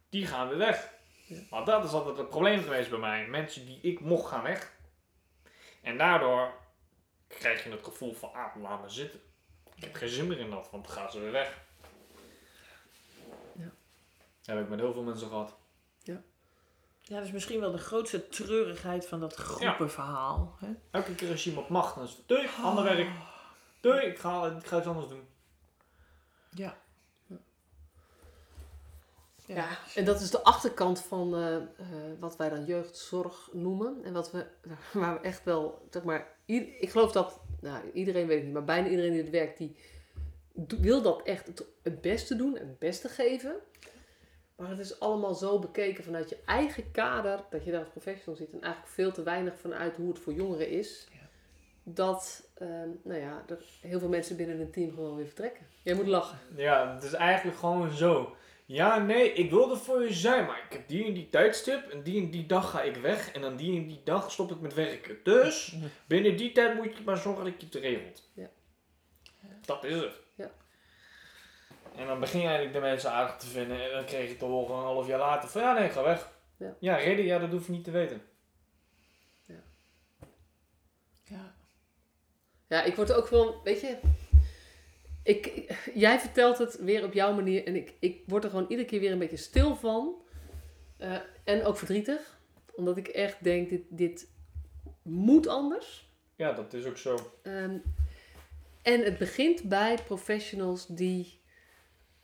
die 0.09 0.27
gaan 0.27 0.49
weer 0.49 0.59
weg. 0.59 0.93
Ja. 1.27 1.41
Maar 1.51 1.65
dat 1.65 1.85
is 1.85 1.93
altijd 1.93 2.17
het 2.17 2.29
probleem 2.29 2.63
geweest 2.63 2.91
bij 2.91 2.99
mij. 2.99 3.27
Mensen 3.27 3.67
die 3.67 3.81
ik 3.81 4.01
mocht 4.01 4.29
gaan 4.29 4.43
weg. 4.43 4.73
En 5.83 5.99
daardoor 5.99 6.53
krijg 7.27 7.65
je 7.65 7.71
het 7.71 7.85
gevoel 7.85 8.15
van, 8.15 8.33
ah, 8.33 8.57
laat 8.57 8.83
me 8.83 8.89
zitten. 8.89 9.21
Ik 9.75 9.85
heb 9.85 9.95
geen 9.95 10.09
zin 10.09 10.27
meer 10.27 10.39
in 10.39 10.51
dat, 10.51 10.71
want 10.71 10.85
dan 10.85 10.95
gaan 10.95 11.11
ze 11.11 11.21
weer 11.21 11.33
weg. 11.33 11.61
Ja. 13.53 13.73
Dat 14.41 14.55
heb 14.55 14.61
ik 14.61 14.69
met 14.69 14.79
heel 14.79 14.93
veel 14.93 15.03
mensen 15.03 15.29
gehad. 15.29 15.57
Ja, 17.07 17.17
dat 17.17 17.27
is 17.27 17.33
misschien 17.33 17.61
wel 17.61 17.73
de 17.73 17.79
grootste 17.79 18.29
treurigheid 18.29 19.07
van 19.07 19.21
dat 19.21 19.35
groepenverhaal. 19.35 20.57
Hè? 20.61 20.69
Elke 20.91 21.15
keer 21.15 21.31
als 21.31 21.45
je 21.45 21.51
iemand 21.51 21.69
mag, 21.69 21.95
dan 21.95 22.05
is 22.05 22.11
het, 22.11 22.29
doei, 22.29 22.49
ander 22.63 22.85
werk. 22.85 23.09
Doei, 23.81 24.07
ik 24.07 24.19
ga, 24.19 24.47
ik 24.47 24.67
ga 24.67 24.79
iets 24.79 24.87
anders 24.87 25.09
doen. 25.09 25.27
Ja. 26.51 26.83
Ja, 29.47 29.69
en 29.95 30.05
dat 30.05 30.21
is 30.21 30.31
de 30.31 30.43
achterkant 30.43 31.01
van 31.01 31.35
eh, 31.35 31.57
eh, 31.57 31.63
wat 32.21 32.37
wij 32.37 32.49
dan 32.49 32.65
jeugdzorg 32.65 33.49
noemen. 33.53 34.05
En 34.05 34.13
wat 34.13 34.31
we, 34.31 34.47
waar 34.93 35.15
we 35.15 35.21
echt 35.21 35.45
wel, 35.45 35.87
zeg 35.91 36.03
maar, 36.03 36.37
ik 36.47 36.91
geloof 36.91 37.13
dat, 37.13 37.41
nou 37.61 37.91
iedereen 37.93 38.27
weet 38.27 38.37
het 38.37 38.45
niet, 38.45 38.55
maar 38.55 38.65
bijna 38.65 38.89
iedereen 38.89 39.13
die 39.13 39.21
het 39.21 39.31
werkt, 39.31 39.59
die 39.59 39.77
wil 40.81 41.03
dat 41.03 41.23
echt 41.23 41.47
het, 41.47 41.65
het 41.83 42.01
beste 42.01 42.37
doen, 42.37 42.55
het 42.59 42.79
beste 42.79 43.09
geven. 43.09 43.55
Maar 44.57 44.69
het 44.69 44.79
is 44.79 45.01
allemaal 45.01 45.35
zo 45.35 45.59
bekeken 45.59 46.05
vanuit 46.05 46.29
je 46.29 46.39
eigen 46.45 46.91
kader, 46.91 47.41
dat 47.51 47.65
je 47.65 47.71
daar 47.71 47.81
als 47.81 47.89
professional 47.89 48.37
zit 48.37 48.53
en 48.53 48.61
eigenlijk 48.61 48.93
veel 48.93 49.13
te 49.13 49.23
weinig 49.23 49.59
vanuit 49.59 49.97
hoe 49.97 50.09
het 50.09 50.19
voor 50.19 50.33
jongeren 50.33 50.69
is. 50.69 51.09
Ja. 51.13 51.29
Dat, 51.83 52.49
eh, 52.55 52.69
nou 53.03 53.21
ja, 53.21 53.45
er 53.49 53.65
heel 53.81 53.99
veel 53.99 54.09
mensen 54.09 54.37
binnen 54.37 54.61
een 54.61 54.71
team 54.71 54.91
gewoon 54.91 55.17
weer 55.17 55.27
vertrekken. 55.27 55.67
Jij 55.83 55.95
moet 55.95 56.07
lachen. 56.07 56.39
Ja, 56.57 56.95
het 56.95 57.03
is 57.03 57.13
eigenlijk 57.13 57.59
gewoon 57.59 57.93
zo. 57.93 58.37
Ja, 58.67 58.99
nee, 58.99 59.33
ik 59.33 59.51
wil 59.51 59.71
er 59.71 59.77
voor 59.77 60.03
je 60.03 60.13
zijn, 60.13 60.47
maar 60.47 60.63
ik 60.67 60.73
heb 60.73 60.89
die 60.89 61.05
en 61.05 61.13
die 61.13 61.29
tijdstip 61.31 61.89
en 61.89 62.03
die 62.03 62.23
en 62.23 62.31
die 62.31 62.47
dag 62.47 62.71
ga 62.71 62.83
ik 62.83 62.97
weg 62.97 63.33
en 63.33 63.41
dan 63.41 63.57
die 63.57 63.81
en 63.81 63.87
die 63.87 64.01
dag 64.05 64.31
stop 64.33 64.51
ik 64.51 64.61
met 64.61 64.75
werken. 64.75 65.19
Dus 65.23 65.77
binnen 66.07 66.37
die 66.37 66.53
tijd 66.53 66.77
moet 66.77 66.97
je 66.97 67.05
maar 67.05 67.17
zorgen 67.17 67.45
dat 67.45 67.61
je 67.61 67.67
het 67.67 67.75
regelt. 67.75 68.31
Ja. 68.35 68.51
Dat 69.65 69.85
is 69.85 69.95
het. 69.95 70.24
En 71.97 72.07
dan 72.07 72.21
begin 72.21 72.41
je 72.41 72.47
eigenlijk 72.47 72.77
de 72.77 72.81
mensen 72.81 73.11
aardig 73.11 73.37
te 73.37 73.47
vinden. 73.47 73.85
En 73.85 73.91
dan 73.91 74.05
kreeg 74.05 74.29
je 74.29 74.37
te 74.37 74.45
horen 74.45 74.77
een 74.77 74.83
half 74.83 75.07
jaar 75.07 75.19
later 75.19 75.49
van 75.49 75.63
ja 75.63 75.79
nee, 75.79 75.89
ga 75.89 76.03
weg. 76.03 76.33
Ja. 76.57 76.77
Ja, 76.81 76.97
reden, 76.97 77.25
ja, 77.25 77.39
dat 77.39 77.51
hoef 77.51 77.67
je 77.67 77.73
niet 77.73 77.85
te 77.85 77.91
weten. 77.91 78.23
Ja. 81.25 81.55
Ja, 82.69 82.83
ik 82.83 82.97
word 82.97 83.13
ook 83.13 83.29
wel, 83.29 83.61
weet 83.63 83.81
je, 83.81 83.99
ik, 85.23 85.75
jij 85.95 86.21
vertelt 86.21 86.59
het 86.59 86.79
weer 86.81 87.05
op 87.05 87.13
jouw 87.13 87.35
manier 87.35 87.67
en 87.67 87.77
ik, 87.77 87.95
ik 87.99 88.23
word 88.27 88.45
er 88.45 88.51
gewoon 88.51 88.67
iedere 88.69 88.89
keer 88.89 89.01
weer 89.01 89.13
een 89.13 89.19
beetje 89.19 89.37
stil 89.37 89.77
van. 89.77 90.23
Eh, 90.97 91.17
en 91.45 91.65
ook 91.65 91.77
verdrietig, 91.77 92.41
omdat 92.75 92.97
ik 92.97 93.09
echt 93.09 93.45
denk, 93.45 93.69
dit, 93.69 93.83
dit 93.89 94.29
moet 95.03 95.47
anders. 95.47 96.09
Ja, 96.37 96.53
dat 96.53 96.73
is 96.73 96.85
ook 96.85 96.97
zo. 96.97 97.33
Ehm, 97.43 97.79
en 98.83 99.01
het 99.05 99.19
begint 99.19 99.63
bij 99.63 99.99
professionals 100.05 100.87
die 100.87 101.41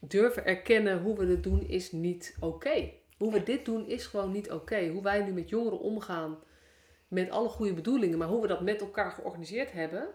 durven 0.00 0.46
erkennen 0.46 1.02
hoe 1.02 1.16
we 1.16 1.26
het 1.26 1.42
doen 1.42 1.68
is 1.68 1.92
niet 1.92 2.36
oké. 2.40 2.92
Hoe 3.16 3.32
we 3.32 3.42
dit 3.42 3.64
doen 3.64 3.86
is 3.86 4.06
gewoon 4.06 4.32
niet 4.32 4.50
oké. 4.50 4.88
Hoe 4.88 5.02
wij 5.02 5.22
nu 5.22 5.32
met 5.32 5.48
jongeren 5.48 5.78
omgaan, 5.78 6.38
met 7.08 7.30
alle 7.30 7.48
goede 7.48 7.74
bedoelingen, 7.74 8.18
maar 8.18 8.28
hoe 8.28 8.40
we 8.40 8.46
dat 8.46 8.60
met 8.60 8.80
elkaar 8.80 9.10
georganiseerd 9.10 9.72
hebben, 9.72 10.08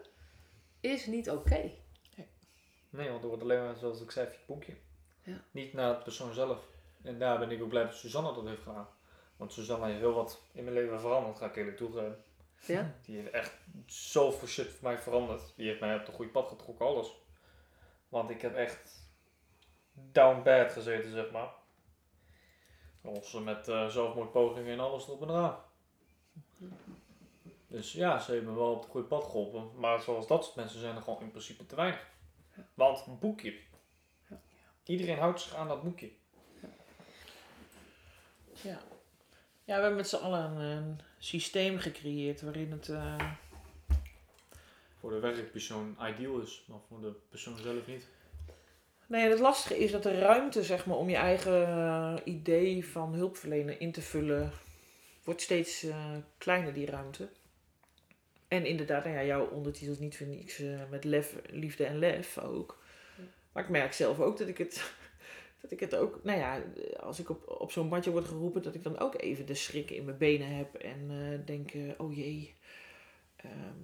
is 0.80 1.06
niet 1.06 1.30
oké. 1.30 1.70
Nee, 2.90 3.10
want 3.10 3.22
er 3.22 3.28
wordt 3.28 3.42
alleen 3.42 3.62
maar, 3.62 3.76
zoals 3.76 4.00
ik 4.00 4.10
zei, 4.10 4.26
het 4.26 4.38
boekje. 4.46 4.76
Ja. 5.22 5.44
Niet 5.50 5.72
naar 5.72 5.96
de 5.96 6.02
persoon 6.02 6.34
zelf. 6.34 6.68
En 7.02 7.18
daar 7.18 7.38
ben 7.38 7.50
ik 7.50 7.62
ook 7.62 7.68
blij 7.68 7.82
dat 7.82 7.94
Suzanne 7.94 8.34
dat 8.34 8.46
heeft 8.46 8.62
gedaan. 8.62 8.88
Want 9.36 9.52
Suzanne 9.52 9.86
heeft 9.86 9.98
heel 9.98 10.12
wat 10.12 10.42
in 10.52 10.64
mijn 10.64 10.76
leven 10.76 11.00
veranderd, 11.00 11.38
ga 11.38 11.46
ik 11.46 11.56
eerlijk 11.56 11.76
toegeven. 11.76 12.24
Ja? 12.66 12.94
Die 13.04 13.16
heeft 13.16 13.30
echt 13.30 13.52
zoveel 13.86 14.48
shit 14.48 14.66
voor 14.66 14.88
mij 14.88 14.98
veranderd. 14.98 15.52
Die 15.56 15.66
heeft 15.66 15.80
mij 15.80 15.96
op 15.96 16.06
de 16.06 16.12
goede 16.12 16.30
pad 16.30 16.48
getrokken, 16.48 16.86
alles. 16.86 17.14
Want 18.08 18.30
ik 18.30 18.40
heb 18.42 18.54
echt 18.54 19.05
down 20.12 20.42
bad 20.42 20.72
gezeten, 20.72 21.10
zeg 21.10 21.30
maar. 21.30 21.48
Ons 23.02 23.32
met 23.32 23.68
eh 23.68 23.86
zelfmoordpogingen 23.88 24.72
en 24.72 24.80
alles 24.80 25.06
erop 25.06 25.22
en 25.22 25.28
eraan. 25.28 25.58
Dus 27.66 27.92
ja, 27.92 28.18
ze 28.18 28.32
heeft 28.32 28.44
me 28.44 28.54
wel 28.54 28.72
op 28.72 28.80
het 28.80 28.90
goede 28.90 29.06
pad 29.06 29.24
geholpen. 29.24 29.70
Maar 29.80 30.00
zoals 30.00 30.26
dat 30.26 30.44
soort 30.44 30.56
mensen 30.56 30.80
zijn 30.80 30.96
er 30.96 31.02
gewoon 31.02 31.20
in 31.22 31.30
principe 31.30 31.66
te 31.66 31.74
weinig. 31.76 32.06
Want 32.74 33.06
een 33.06 33.18
boekje. 33.18 33.58
Iedereen 34.84 35.18
houdt 35.18 35.40
zich 35.40 35.54
aan 35.54 35.68
dat 35.68 35.82
boekje. 35.82 36.10
Ja. 38.62 38.70
ja, 38.70 38.78
we 39.64 39.72
hebben 39.72 39.96
met 39.96 40.08
z'n 40.08 40.16
allen 40.16 40.40
een, 40.50 40.60
een 40.60 41.00
systeem 41.18 41.78
gecreëerd 41.78 42.42
waarin 42.42 42.70
het... 42.72 42.88
eh, 42.88 43.30
Voor 45.00 45.10
de 45.10 45.18
werkpersoon 45.18 45.96
ideal 46.00 46.38
is, 46.40 46.64
maar 46.68 46.78
voor 46.88 47.00
de 47.00 47.12
persoon 47.28 47.56
zelf 47.56 47.86
niet. 47.86 48.08
Nee, 49.08 49.28
het 49.28 49.38
lastige 49.38 49.78
is 49.78 49.90
dat 49.90 50.02
de 50.02 50.18
ruimte 50.18 50.62
zeg 50.62 50.86
maar, 50.86 50.96
om 50.96 51.08
je 51.08 51.16
eigen 51.16 51.66
eh, 51.66 52.14
idee 52.24 52.86
van 52.86 53.14
hulpverlenen 53.14 53.80
in 53.80 53.92
te 53.92 54.02
vullen, 54.02 54.52
wordt 55.24 55.40
steeds 55.40 55.82
eh, 55.82 56.14
kleiner, 56.38 56.72
die 56.72 56.86
ruimte. 56.86 57.28
En 58.48 58.66
inderdaad, 58.66 59.04
nou 59.04 59.16
ja, 59.16 59.24
jouw 59.24 59.48
ondertitel 59.48 59.92
is 59.92 59.98
niet 59.98 60.16
voor 60.16 60.26
niks 60.26 60.58
eh, 60.58 60.80
met 60.90 61.04
lef, 61.04 61.36
liefde 61.50 61.84
en 61.84 61.98
lef 61.98 62.38
ook. 62.38 62.82
Maar 63.52 63.62
ik 63.62 63.68
merk 63.68 63.92
zelf 63.92 64.20
ook 64.20 64.38
dat 64.38 64.48
ik 64.48 64.58
het, 64.58 64.92
dat 65.62 65.70
ik 65.70 65.80
het 65.80 65.94
ook, 65.94 66.20
nou 66.22 66.38
ja, 66.38 66.62
als 67.00 67.18
ik 67.18 67.30
op, 67.30 67.48
op 67.60 67.72
zo'n 67.72 67.88
bandje 67.88 68.10
word 68.10 68.24
geroepen, 68.24 68.62
dat 68.62 68.74
ik 68.74 68.82
dan 68.82 68.98
ook 68.98 69.20
even 69.20 69.46
de 69.46 69.54
schrik 69.54 69.90
in 69.90 70.04
mijn 70.04 70.18
benen 70.18 70.56
heb 70.56 70.74
en 70.74 71.42
denk, 71.44 71.72
oh 71.96 72.16
jee. 72.16 72.54
Ehm, 73.36 73.78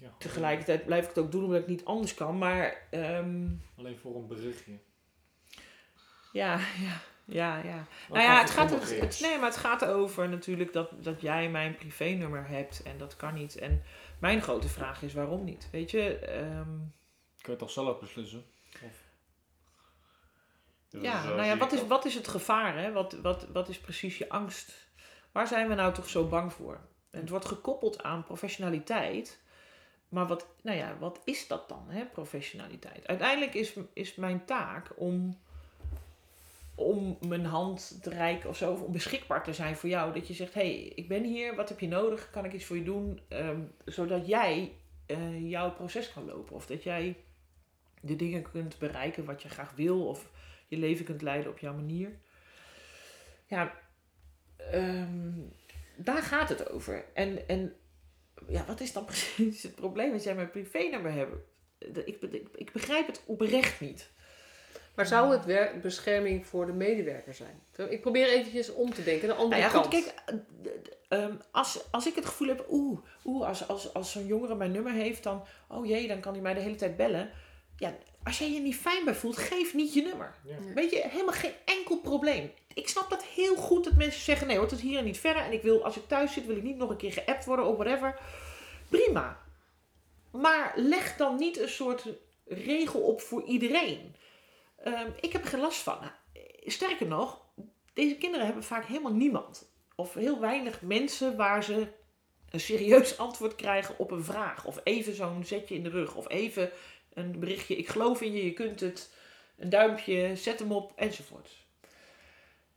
Ja, 0.00 0.14
tegelijkertijd 0.18 0.84
blijf 0.84 1.02
ik 1.02 1.08
het 1.08 1.18
ook 1.18 1.32
doen 1.32 1.44
omdat 1.44 1.60
ik 1.60 1.66
niet 1.66 1.84
anders 1.84 2.14
kan, 2.14 2.38
maar... 2.38 2.86
ehm, 2.90 3.48
Alleen 3.76 3.98
voor 3.98 4.16
een 4.16 4.26
berichtje. 4.26 4.78
Ja, 6.32 6.58
ja, 6.58 7.00
ja, 7.24 7.56
ja. 7.62 7.86
Nou 8.08 8.22
ja, 8.22 8.40
het 8.40 8.50
gaat, 8.50 8.70
het, 8.70 9.18
nee, 9.22 9.38
maar 9.38 9.48
het 9.48 9.56
gaat 9.58 9.84
over 9.84 10.28
natuurlijk 10.28 10.72
dat, 10.72 10.90
dat 11.04 11.20
jij 11.20 11.50
mijn 11.50 11.76
privénummer 11.76 12.48
hebt 12.48 12.82
en 12.82 12.98
dat 12.98 13.16
kan 13.16 13.34
niet. 13.34 13.56
En 13.56 13.82
mijn 14.18 14.42
grote 14.42 14.68
vraag 14.68 15.02
is 15.02 15.14
waarom 15.14 15.44
niet? 15.44 15.68
Weet 15.72 15.90
je, 15.90 16.18
ehm, 16.18 16.78
Kun 17.40 17.52
je 17.52 17.58
toch 17.58 17.70
zelf 17.70 18.00
beslissen? 18.00 18.44
Of... 18.84 19.08
Dus, 20.88 21.02
ja, 21.02 21.22
eh, 21.22 21.28
nou 21.28 21.42
ja, 21.42 21.56
wat 21.56 21.72
is, 21.72 21.86
wat 21.86 22.04
is 22.04 22.14
het 22.14 22.28
gevaar? 22.28 22.78
Hè? 22.78 22.92
Wat, 22.92 23.12
wat, 23.12 23.46
wat 23.52 23.68
is 23.68 23.78
precies 23.80 24.18
je 24.18 24.28
angst? 24.28 24.88
Waar 25.32 25.46
zijn 25.46 25.68
we 25.68 25.74
nou 25.74 25.94
toch 25.94 26.08
zo 26.08 26.28
bang 26.28 26.52
voor? 26.52 26.80
En 27.10 27.20
het 27.20 27.28
wordt 27.28 27.44
gekoppeld 27.44 28.02
aan 28.02 28.24
professionaliteit. 28.24 29.40
Maar 30.10 30.26
wat, 30.26 30.46
nou 30.62 30.76
ja, 30.76 30.96
wat 30.98 31.20
is 31.24 31.46
dat 31.46 31.68
dan, 31.68 31.84
hè, 31.88 32.04
professionaliteit? 32.04 33.06
Uiteindelijk 33.06 33.54
is, 33.54 33.74
is 33.92 34.14
mijn 34.14 34.44
taak 34.44 34.92
om, 34.96 35.38
om 36.74 37.18
mijn 37.26 37.44
hand 37.44 37.98
te 38.02 38.10
reiken 38.10 38.48
of 38.48 38.56
zo, 38.56 38.72
om 38.72 38.92
beschikbaar 38.92 39.44
te 39.44 39.52
zijn 39.52 39.76
voor 39.76 39.88
jou. 39.88 40.12
Dat 40.12 40.28
je 40.28 40.34
zegt, 40.34 40.54
hey, 40.54 40.72
ik 40.94 41.08
ben 41.08 41.24
hier, 41.24 41.54
wat 41.54 41.68
heb 41.68 41.80
je 41.80 41.88
nodig? 41.88 42.30
Kan 42.30 42.44
ik 42.44 42.52
iets 42.52 42.64
voor 42.64 42.76
je 42.76 42.82
doen? 42.82 43.20
Ehm, 43.28 43.60
zodat 43.84 44.26
jij 44.26 44.72
eh, 45.06 45.50
jouw 45.50 45.72
proces 45.72 46.12
kan 46.12 46.24
lopen. 46.24 46.54
Of 46.54 46.66
dat 46.66 46.82
jij 46.82 47.16
de 48.00 48.16
dingen 48.16 48.50
kunt 48.50 48.78
bereiken 48.78 49.24
wat 49.24 49.42
je 49.42 49.48
graag 49.48 49.72
wil. 49.74 50.06
Of 50.06 50.30
je 50.68 50.76
leven 50.76 51.04
kunt 51.04 51.22
leiden 51.22 51.50
op 51.50 51.58
jouw 51.58 51.74
manier. 51.74 52.18
Ja, 53.46 53.74
ehm, 54.56 55.32
daar 55.96 56.22
gaat 56.22 56.48
het 56.48 56.70
over. 56.70 57.04
En, 57.14 57.48
en 57.48 57.74
ja, 58.50 58.64
wat 58.66 58.80
is 58.80 58.92
dan 58.92 59.04
precies 59.12 59.62
het 59.62 59.74
probleem 59.74 60.12
als 60.12 60.22
jij 60.22 60.34
mijn 60.34 60.50
privénummer 60.50 61.12
hebt? 61.12 61.34
Ik, 61.78 62.22
ik, 62.22 62.48
ik 62.54 62.72
begrijp 62.72 63.06
het 63.06 63.22
oprecht 63.26 63.80
niet. 63.80 64.10
Maar 64.94 65.06
zou 65.06 65.36
het 65.36 65.82
bescherming 65.82 66.46
voor 66.46 66.66
de 66.66 66.72
medewerker 66.72 67.34
zijn? 67.34 67.62
Ik 67.88 68.00
probeer 68.00 68.28
eventjes 68.28 68.72
om 68.72 68.94
te 68.94 69.04
denken, 69.04 69.28
de 69.28 69.34
andere 69.34 69.60
Nou 69.60 69.72
ja, 69.72 69.78
goed, 69.78 69.88
kant. 69.88 70.04
kijk, 70.04 70.14
eh, 71.08 71.18
ehm, 71.18 71.34
als, 71.50 71.84
als 71.90 72.06
ik 72.06 72.14
het 72.14 72.26
gevoel 72.26 72.48
heb, 72.48 72.66
oeh, 72.70 72.98
oeh 73.24 73.46
als, 73.46 73.68
als, 73.68 73.94
als 73.94 74.12
zo'n 74.12 74.26
jongere 74.26 74.54
mijn 74.54 74.70
nummer 74.72 74.92
heeft, 74.92 75.22
dan, 75.22 75.44
oh 75.68 75.86
jee, 75.86 76.08
dan 76.08 76.20
kan 76.20 76.32
hij 76.32 76.42
mij 76.42 76.54
de 76.54 76.60
hele 76.60 76.74
tijd 76.74 76.96
bellen. 76.96 77.30
Ja, 77.76 77.94
als 78.22 78.38
jij 78.38 78.52
je 78.52 78.60
niet 78.60 78.76
fijn 78.76 79.04
bij 79.04 79.14
voelt, 79.14 79.36
geef 79.36 79.74
niet 79.74 79.94
je 79.94 80.02
nummer. 80.02 80.34
Ja. 80.44 80.56
Weet 80.74 80.90
je, 80.90 81.08
helemaal 81.08 81.34
geen 81.34 81.54
enkel 81.64 82.00
probleem. 82.00 82.50
Ik 82.74 82.88
snap 82.88 83.10
dat 83.10 83.24
heel 83.24 83.56
goed 83.56 83.84
dat 83.84 83.94
mensen 83.94 84.20
zeggen, 84.20 84.46
nee 84.46 84.56
hoor, 84.56 84.68
tot 84.68 84.80
hier 84.80 84.98
en 84.98 85.04
niet 85.04 85.18
verder. 85.18 85.42
En 85.42 85.52
ik 85.52 85.62
wil, 85.62 85.84
als 85.84 85.96
ik 85.96 86.08
thuis 86.08 86.32
zit, 86.32 86.46
wil 86.46 86.56
ik 86.56 86.62
niet 86.62 86.76
nog 86.76 86.90
een 86.90 86.96
keer 86.96 87.12
geappt 87.12 87.44
worden 87.44 87.66
of 87.66 87.76
whatever. 87.76 88.18
Prima. 88.88 89.42
Maar 90.30 90.72
leg 90.76 91.16
dan 91.16 91.36
niet 91.36 91.58
een 91.58 91.68
soort 91.68 92.04
regel 92.44 93.00
op 93.00 93.20
voor 93.20 93.44
iedereen. 93.44 94.14
Ehm, 94.76 95.10
ik 95.20 95.32
heb 95.32 95.42
er 95.42 95.48
geen 95.48 95.60
last 95.60 95.80
van. 95.80 95.98
Sterker 96.64 97.06
nog, 97.06 97.40
deze 97.92 98.16
kinderen 98.16 98.46
hebben 98.46 98.64
vaak 98.64 98.84
helemaal 98.84 99.12
niemand. 99.12 99.72
Of 99.94 100.14
heel 100.14 100.40
weinig 100.40 100.82
mensen 100.82 101.36
waar 101.36 101.64
ze 101.64 101.86
een 102.50 102.60
serieus 102.60 103.18
antwoord 103.18 103.54
krijgen 103.54 103.98
op 103.98 104.10
een 104.10 104.24
vraag. 104.24 104.64
Of 104.64 104.80
even 104.84 105.14
zo'n 105.14 105.44
zetje 105.44 105.74
in 105.74 105.82
de 105.82 105.88
rug. 105.88 106.14
Of 106.14 106.28
even 106.28 106.70
een 107.14 107.38
berichtje, 107.38 107.76
ik 107.76 107.88
geloof 107.88 108.20
in 108.20 108.32
je, 108.32 108.44
je 108.44 108.52
kunt 108.52 108.80
het. 108.80 109.12
Een 109.58 109.68
duimpje, 109.68 110.36
zet 110.36 110.58
hem 110.58 110.72
op, 110.72 110.92
enzovoort. 110.96 111.50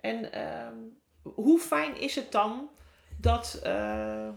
En 0.04 0.32
ehm, 0.32 0.76
hoe 1.22 1.60
fijn 1.60 1.98
is 2.00 2.16
het 2.16 2.32
dan 2.32 2.70
dat, 3.18 3.60
eh, 3.64 4.30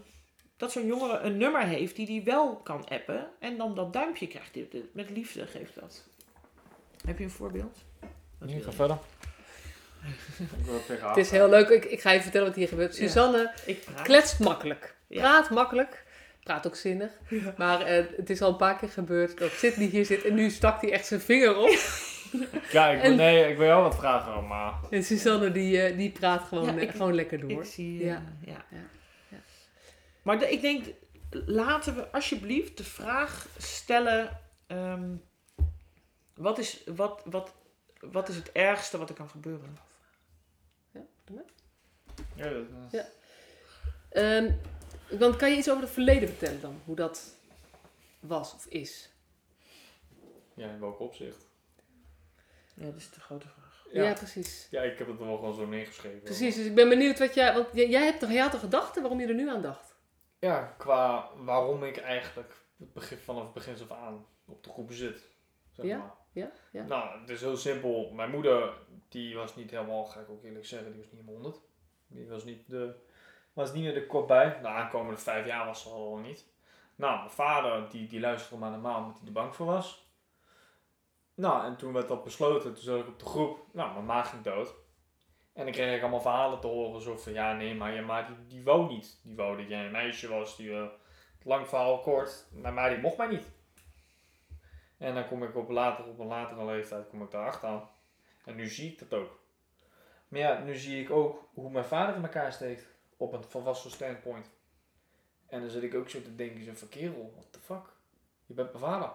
dat 0.57 0.73
zo'n 0.73 0.87
jongere 0.87 1.19
een 1.19 1.37
nummer 1.37 1.63
heeft 1.63 1.97
die 1.97 2.07
die 2.07 2.23
wel 2.23 2.57
kan 2.57 2.89
appen. 2.89 3.29
En 3.41 3.57
dan 3.57 3.75
dat 3.75 3.93
duimpje 3.93 4.27
krijgt. 4.27 4.57
Met 4.93 5.11
liefde 5.11 5.47
geeft 5.47 5.75
dat. 5.81 6.05
Heb 7.07 7.19
je 7.19 7.25
een 7.25 7.31
voorbeeld? 7.31 7.79
Wil 8.39 8.61
ga 8.61 8.73
verder. 8.73 8.99
het 11.01 11.17
is 11.17 11.31
heel 11.31 11.49
leuk. 11.49 11.69
Ik, 11.69 11.85
ik 11.85 12.01
ga 12.01 12.11
je 12.11 12.23
vertellen 12.23 12.47
wat 12.47 12.57
hier 12.57 12.69
gebeurt. 12.69 12.97
Ja. 12.97 13.07
Suzanne 13.07 13.53
Ik 13.65 13.85
praat. 13.85 14.03
kletst 14.03 14.39
makkelijk. 14.39 14.97
Ja. 15.07 15.21
Praat 15.21 15.51
makkelijk. 15.51 16.05
Praat 16.43 16.67
ook 16.67 16.77
zinnig. 16.77 17.11
Ja. 17.29 17.55
Maar 17.57 17.81
eh, 17.81 18.05
het 18.17 18.31
is 18.31 18.43
al 18.43 18.51
een 18.51 18.57
paar 18.57 18.79
keer 18.79 18.89
gebeurd 18.89 19.39
dat 19.39 19.51
Sidney 19.51 19.87
hier 19.87 20.05
zit 20.05 20.25
en 20.25 20.35
nu 20.35 20.51
stak 20.51 20.81
hij 20.81 20.93
echt 20.93 21.07
zijn 21.07 21.21
vinger 21.21 21.57
op. 21.57 21.69
Ja, 22.73 22.89
ik 22.89 23.01
wil, 23.03 23.11
En- 23.11 23.17
nee, 23.17 23.49
ik 23.51 23.57
wil 23.57 23.67
jou 23.67 23.83
wat 23.83 23.97
vragen, 23.97 24.47
maar... 24.47 24.75
En 24.91 25.05
Suzanne 25.05 25.53
die, 25.53 25.83
eh, 25.83 25.97
die 25.97 26.11
praat 26.11 26.43
gewoon, 26.45 26.65
Ja, 26.65 26.77
eh, 26.77 26.83
ik- 26.83 26.91
gewoon 26.91 27.15
lekker 27.15 27.41
door. 27.41 27.51
Ik 27.51 27.65
zie, 27.65 28.01
eh, 28.01 28.07
Ja. 28.07 28.23
ja. 28.45 28.65
Ja. 28.71 28.85
Ja. 29.29 29.39
Maar 30.23 30.39
de- 30.39 30.51
ik 30.53 30.61
denk, 30.61 30.85
laten 31.31 31.95
we 31.95 32.11
alsjeblieft 32.11 32.77
de 32.77 32.85
vraag 32.85 33.47
stellen: 33.59 34.41
ehm, 34.67 35.15
wat, 36.35 36.59
is, 36.59 36.83
wat, 36.87 37.23
wat, 37.25 37.55
wat 38.01 38.29
is 38.29 38.37
het 38.37 38.53
ergste 38.53 38.99
wat 38.99 39.09
er 39.09 39.15
kan 39.15 39.29
gebeuren? 39.29 39.79
Ja, 40.93 41.01
doe 41.25 41.37
maar. 41.37 41.45
Ja, 42.35 42.51
dat, 42.53 42.65
Ja. 42.91 43.07
Ehm, 44.11 44.53
dan 45.19 45.37
kan 45.37 45.51
je 45.51 45.57
iets 45.57 45.71
over 45.71 45.83
het 45.83 45.93
verleden 45.93 46.29
vertellen 46.29 46.61
dan, 46.61 46.81
hoe 46.85 46.97
dat 46.97 47.35
was 48.21 48.55
of 48.55 48.67
is. 48.67 49.11
ja, 50.55 50.69
in 50.69 50.81
welk 50.81 51.01
opzicht? 51.01 51.47
Ja, 52.77 52.85
dat 52.85 52.95
is 52.97 53.11
de 53.11 53.21
grote 53.21 53.49
vraag. 53.49 53.87
Ja, 53.93 54.03
Ja, 54.05 54.13
precies. 54.13 54.69
ja 54.71 54.83
ik 54.83 54.99
heb 54.99 55.07
het 55.09 55.21
er 55.21 55.27
wel 55.27 55.37
gewoon 55.37 55.55
zo 55.55 55.67
neergeschreven. 55.67 56.23
Precies, 56.23 56.55
dus 56.57 56.65
ik 56.67 56.75
ben 56.75 56.89
benieuwd 56.89 57.19
wat 57.19 57.35
jij, 57.35 57.55
want 57.55 57.69
jij, 57.73 57.89
jij 57.89 58.05
hebt 58.05 58.21
toch, 58.21 58.31
jij 58.31 58.43
had 58.43 58.53
een 58.55 58.59
gedachte 58.61 59.01
waarom 59.01 59.21
je 59.21 59.27
er 59.27 59.35
nu 59.35 59.51
aan 59.51 59.63
dacht? 59.63 59.95
Ja, 60.39 60.75
qua 60.79 61.29
waarom 61.37 61.85
ik 61.85 61.97
eigenlijk 61.97 62.65
het 62.79 62.93
begin, 62.93 63.19
vanaf 63.19 63.43
het 63.43 63.53
begin 63.53 63.75
af 63.83 63.91
aan 63.97 64.27
op 64.47 64.65
de 64.65 64.71
groep 64.71 64.93
zit. 64.93 65.29
Zeg 65.73 65.87
Ja? 65.87 65.99
maar. 65.99 66.15
Ja? 66.33 66.51
ja. 66.71 66.85
Nou, 66.85 67.21
het 67.21 67.29
is 67.31 67.41
heel 67.41 67.57
simpel. 67.57 68.11
Mijn 68.11 68.31
moeder, 68.31 68.73
die 69.09 69.35
was 69.37 69.57
niet 69.57 69.71
helemaal, 69.71 70.05
ga 70.05 70.21
ik 70.21 70.31
ook 70.31 70.45
eerlijk 70.45 70.67
zeggen, 70.67 70.93
die 70.93 71.01
was 71.01 71.11
niet 71.11 71.21
helemaal 71.21 71.43
100. 71.43 71.61
Die 72.07 72.29
was 72.29 72.45
niet, 72.45 72.71
de, 72.71 72.95
was 73.53 73.73
niet 73.73 73.83
meer 73.83 73.95
de 73.95 74.07
kop 74.07 74.29
bij. 74.29 74.59
De 74.63 74.69
aankomende 74.69 75.21
vijf 75.21 75.47
jaar 75.47 75.67
was 75.67 75.83
ze 75.83 75.89
al 75.89 76.17
niet. 76.17 76.45
Nou, 76.95 77.19
mijn 77.19 77.31
vader, 77.31 77.91
die, 77.91 78.07
die 78.09 78.21
luisterde 78.21 78.57
maar 78.61 78.71
normaal 78.71 79.01
omdat 79.01 79.17
hij 79.19 79.27
er 79.27 79.33
bang 79.33 79.55
voor 79.55 79.67
was. 79.67 80.06
Nou, 81.37 81.65
en 81.65 81.77
toen 81.77 81.93
werd 81.93 82.09
dat 82.09 82.25
besloten, 82.25 82.75
toen 82.75 82.83
zat 82.83 83.01
ik 83.01 83.09
op 83.09 83.19
de 83.19 83.25
groep. 83.25 83.67
Nou, 83.73 83.93
mijn 83.93 84.05
ma 84.05 84.23
ging 84.23 84.43
dood. 84.43 84.75
En 85.53 85.65
dan 85.65 85.73
kreeg 85.73 85.97
ik 85.97 86.01
allemaal 86.01 86.21
verhalen 86.21 86.61
te 86.61 86.67
horen, 86.67 87.01
zo 87.01 87.17
van, 87.17 87.33
ja 87.33 87.53
nee, 87.53 87.75
maar 87.75 87.95
je 87.95 88.01
ma 88.01 88.23
die, 88.23 88.47
die 88.47 88.65
wou 88.65 88.87
niet. 88.87 89.21
Die 89.23 89.37
wou 89.37 89.57
dat 89.57 89.69
jij 89.69 89.85
een 89.85 89.93
meisje 89.93 90.29
was, 90.29 90.57
die, 90.57 90.73
eh, 90.73 90.87
lang 91.47 91.69
verhaal 91.69 92.01
kort, 92.01 92.47
maar, 92.53 92.73
maar 92.73 92.91
die 92.91 92.99
mocht 92.99 93.17
mij 93.17 93.27
niet. 93.27 93.51
En 94.99 95.15
dan 95.15 95.27
kom 95.27 95.43
ik 95.43 95.57
op, 95.57 95.69
later, 95.69 96.05
op 96.05 96.19
een 96.19 96.27
latere 96.27 96.65
leeftijd 96.65 97.09
kom 97.09 97.23
ik 97.23 97.31
daarachter 97.31 97.69
aan. 97.69 97.89
En 98.45 98.57
nu 98.57 98.67
zie 98.69 98.93
ik 98.93 98.99
dat 98.99 99.21
ook. 99.21 99.41
Maar 100.29 100.41
ja, 100.41 100.59
nu 100.59 100.77
zie 100.77 101.03
ik 101.03 101.11
ook 101.11 101.49
hoe 101.55 101.71
mijn 101.71 101.85
vader 101.85 102.17
in 102.17 102.23
elkaar 102.23 102.53
steekt. 102.53 102.87
Op 103.17 103.33
een 103.33 103.45
volwassen 103.45 103.91
standpoint. 103.91 104.51
En 105.47 105.61
dan 105.61 105.71
zit 105.71 105.83
ik 105.83 105.95
ook 105.95 106.11
zo 106.11 106.23
te 106.23 106.35
denken, 106.35 106.65
zo 106.65 106.73
van 106.75 106.89
kerel, 106.89 107.33
what 107.35 107.53
the 107.53 107.59
fuck? 107.59 107.93
Je 108.47 108.55
bent 108.55 108.73
mijn 108.73 108.85
vader. 108.85 109.11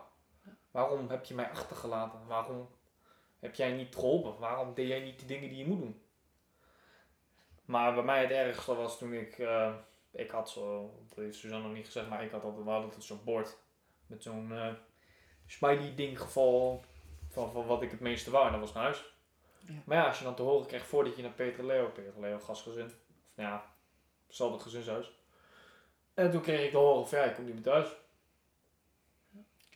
Waarom 0.72 1.10
heb 1.10 1.26
je 1.26 1.34
mij 1.34 1.50
achtergelaten? 1.50 2.28
Waarom 2.28 2.70
heb 3.40 3.56
jij 3.56 3.72
niet 3.72 3.96
geholpen? 3.96 4.40
Waarom 4.40 4.74
deed 4.74 4.88
jij 4.88 5.00
niet 5.00 5.20
de 5.20 5.26
dingen 5.26 5.50
die 5.50 5.58
je 5.58 5.68
moet 5.68 5.80
doen? 5.80 6.02
Maar 7.66 7.94
bij 7.94 8.04
mij 8.04 8.22
het 8.22 8.32
ergste 8.32 8.76
was 8.76 8.98
toen 8.98 9.14
ik, 9.14 9.40
eh, 9.40 9.74
ik 10.12 10.32
had 10.32 10.50
zo, 10.50 10.94
dat 11.08 11.18
heeft 11.18 11.38
Suzanne 11.38 11.68
nog 11.68 11.76
niet 11.76 11.86
gezegd, 11.86 12.10
maar 12.10 12.24
ik 12.24 12.32
had 12.32 12.44
altijd, 12.44 12.66
we 12.66 12.72
hadden 12.72 13.02
zo'n 13.02 13.24
bord 13.24 13.58
met 14.08 14.24
zo'n 14.24 14.52
eh 14.52 14.74
smiley 15.46 15.96
ding 15.96 16.22
geval 16.22 16.84
van, 17.30 17.52
van 17.52 17.66
wat 17.66 17.82
ik 17.82 17.92
het 17.92 18.00
meeste 18.00 18.32
wou 18.32 18.46
en 18.46 18.52
dat 18.52 18.62
was 18.62 18.74
naar 18.74 18.84
huis. 18.84 19.14
Ja. 19.60 19.74
Maar 19.86 19.98
ja, 19.98 20.08
als 20.08 20.18
je 20.18 20.24
dan 20.24 20.36
te 20.36 20.42
horen 20.42 20.68
krijgt 20.68 20.86
voordat 20.86 21.16
je 21.16 21.22
naar 21.22 21.32
Peter 21.32 21.66
Leo, 21.66 21.88
Peter 21.88 22.20
Leo 22.20 22.40
gastgezin, 22.40 22.86
of 22.86 22.92
nou 23.36 23.50
ja, 23.50 23.74
hetzelfde 24.28 24.60
gezinshuis. 24.60 25.12
En 26.14 26.32
toen 26.32 26.42
kreeg 26.42 26.66
ik 26.66 26.72
te 26.72 26.78
horen 26.78 27.08
van 27.08 27.20
ja, 27.20 27.24
ik 27.26 27.36
kom 27.36 27.46
niet 27.46 27.54
meer 27.54 27.64
thuis. 27.64 27.88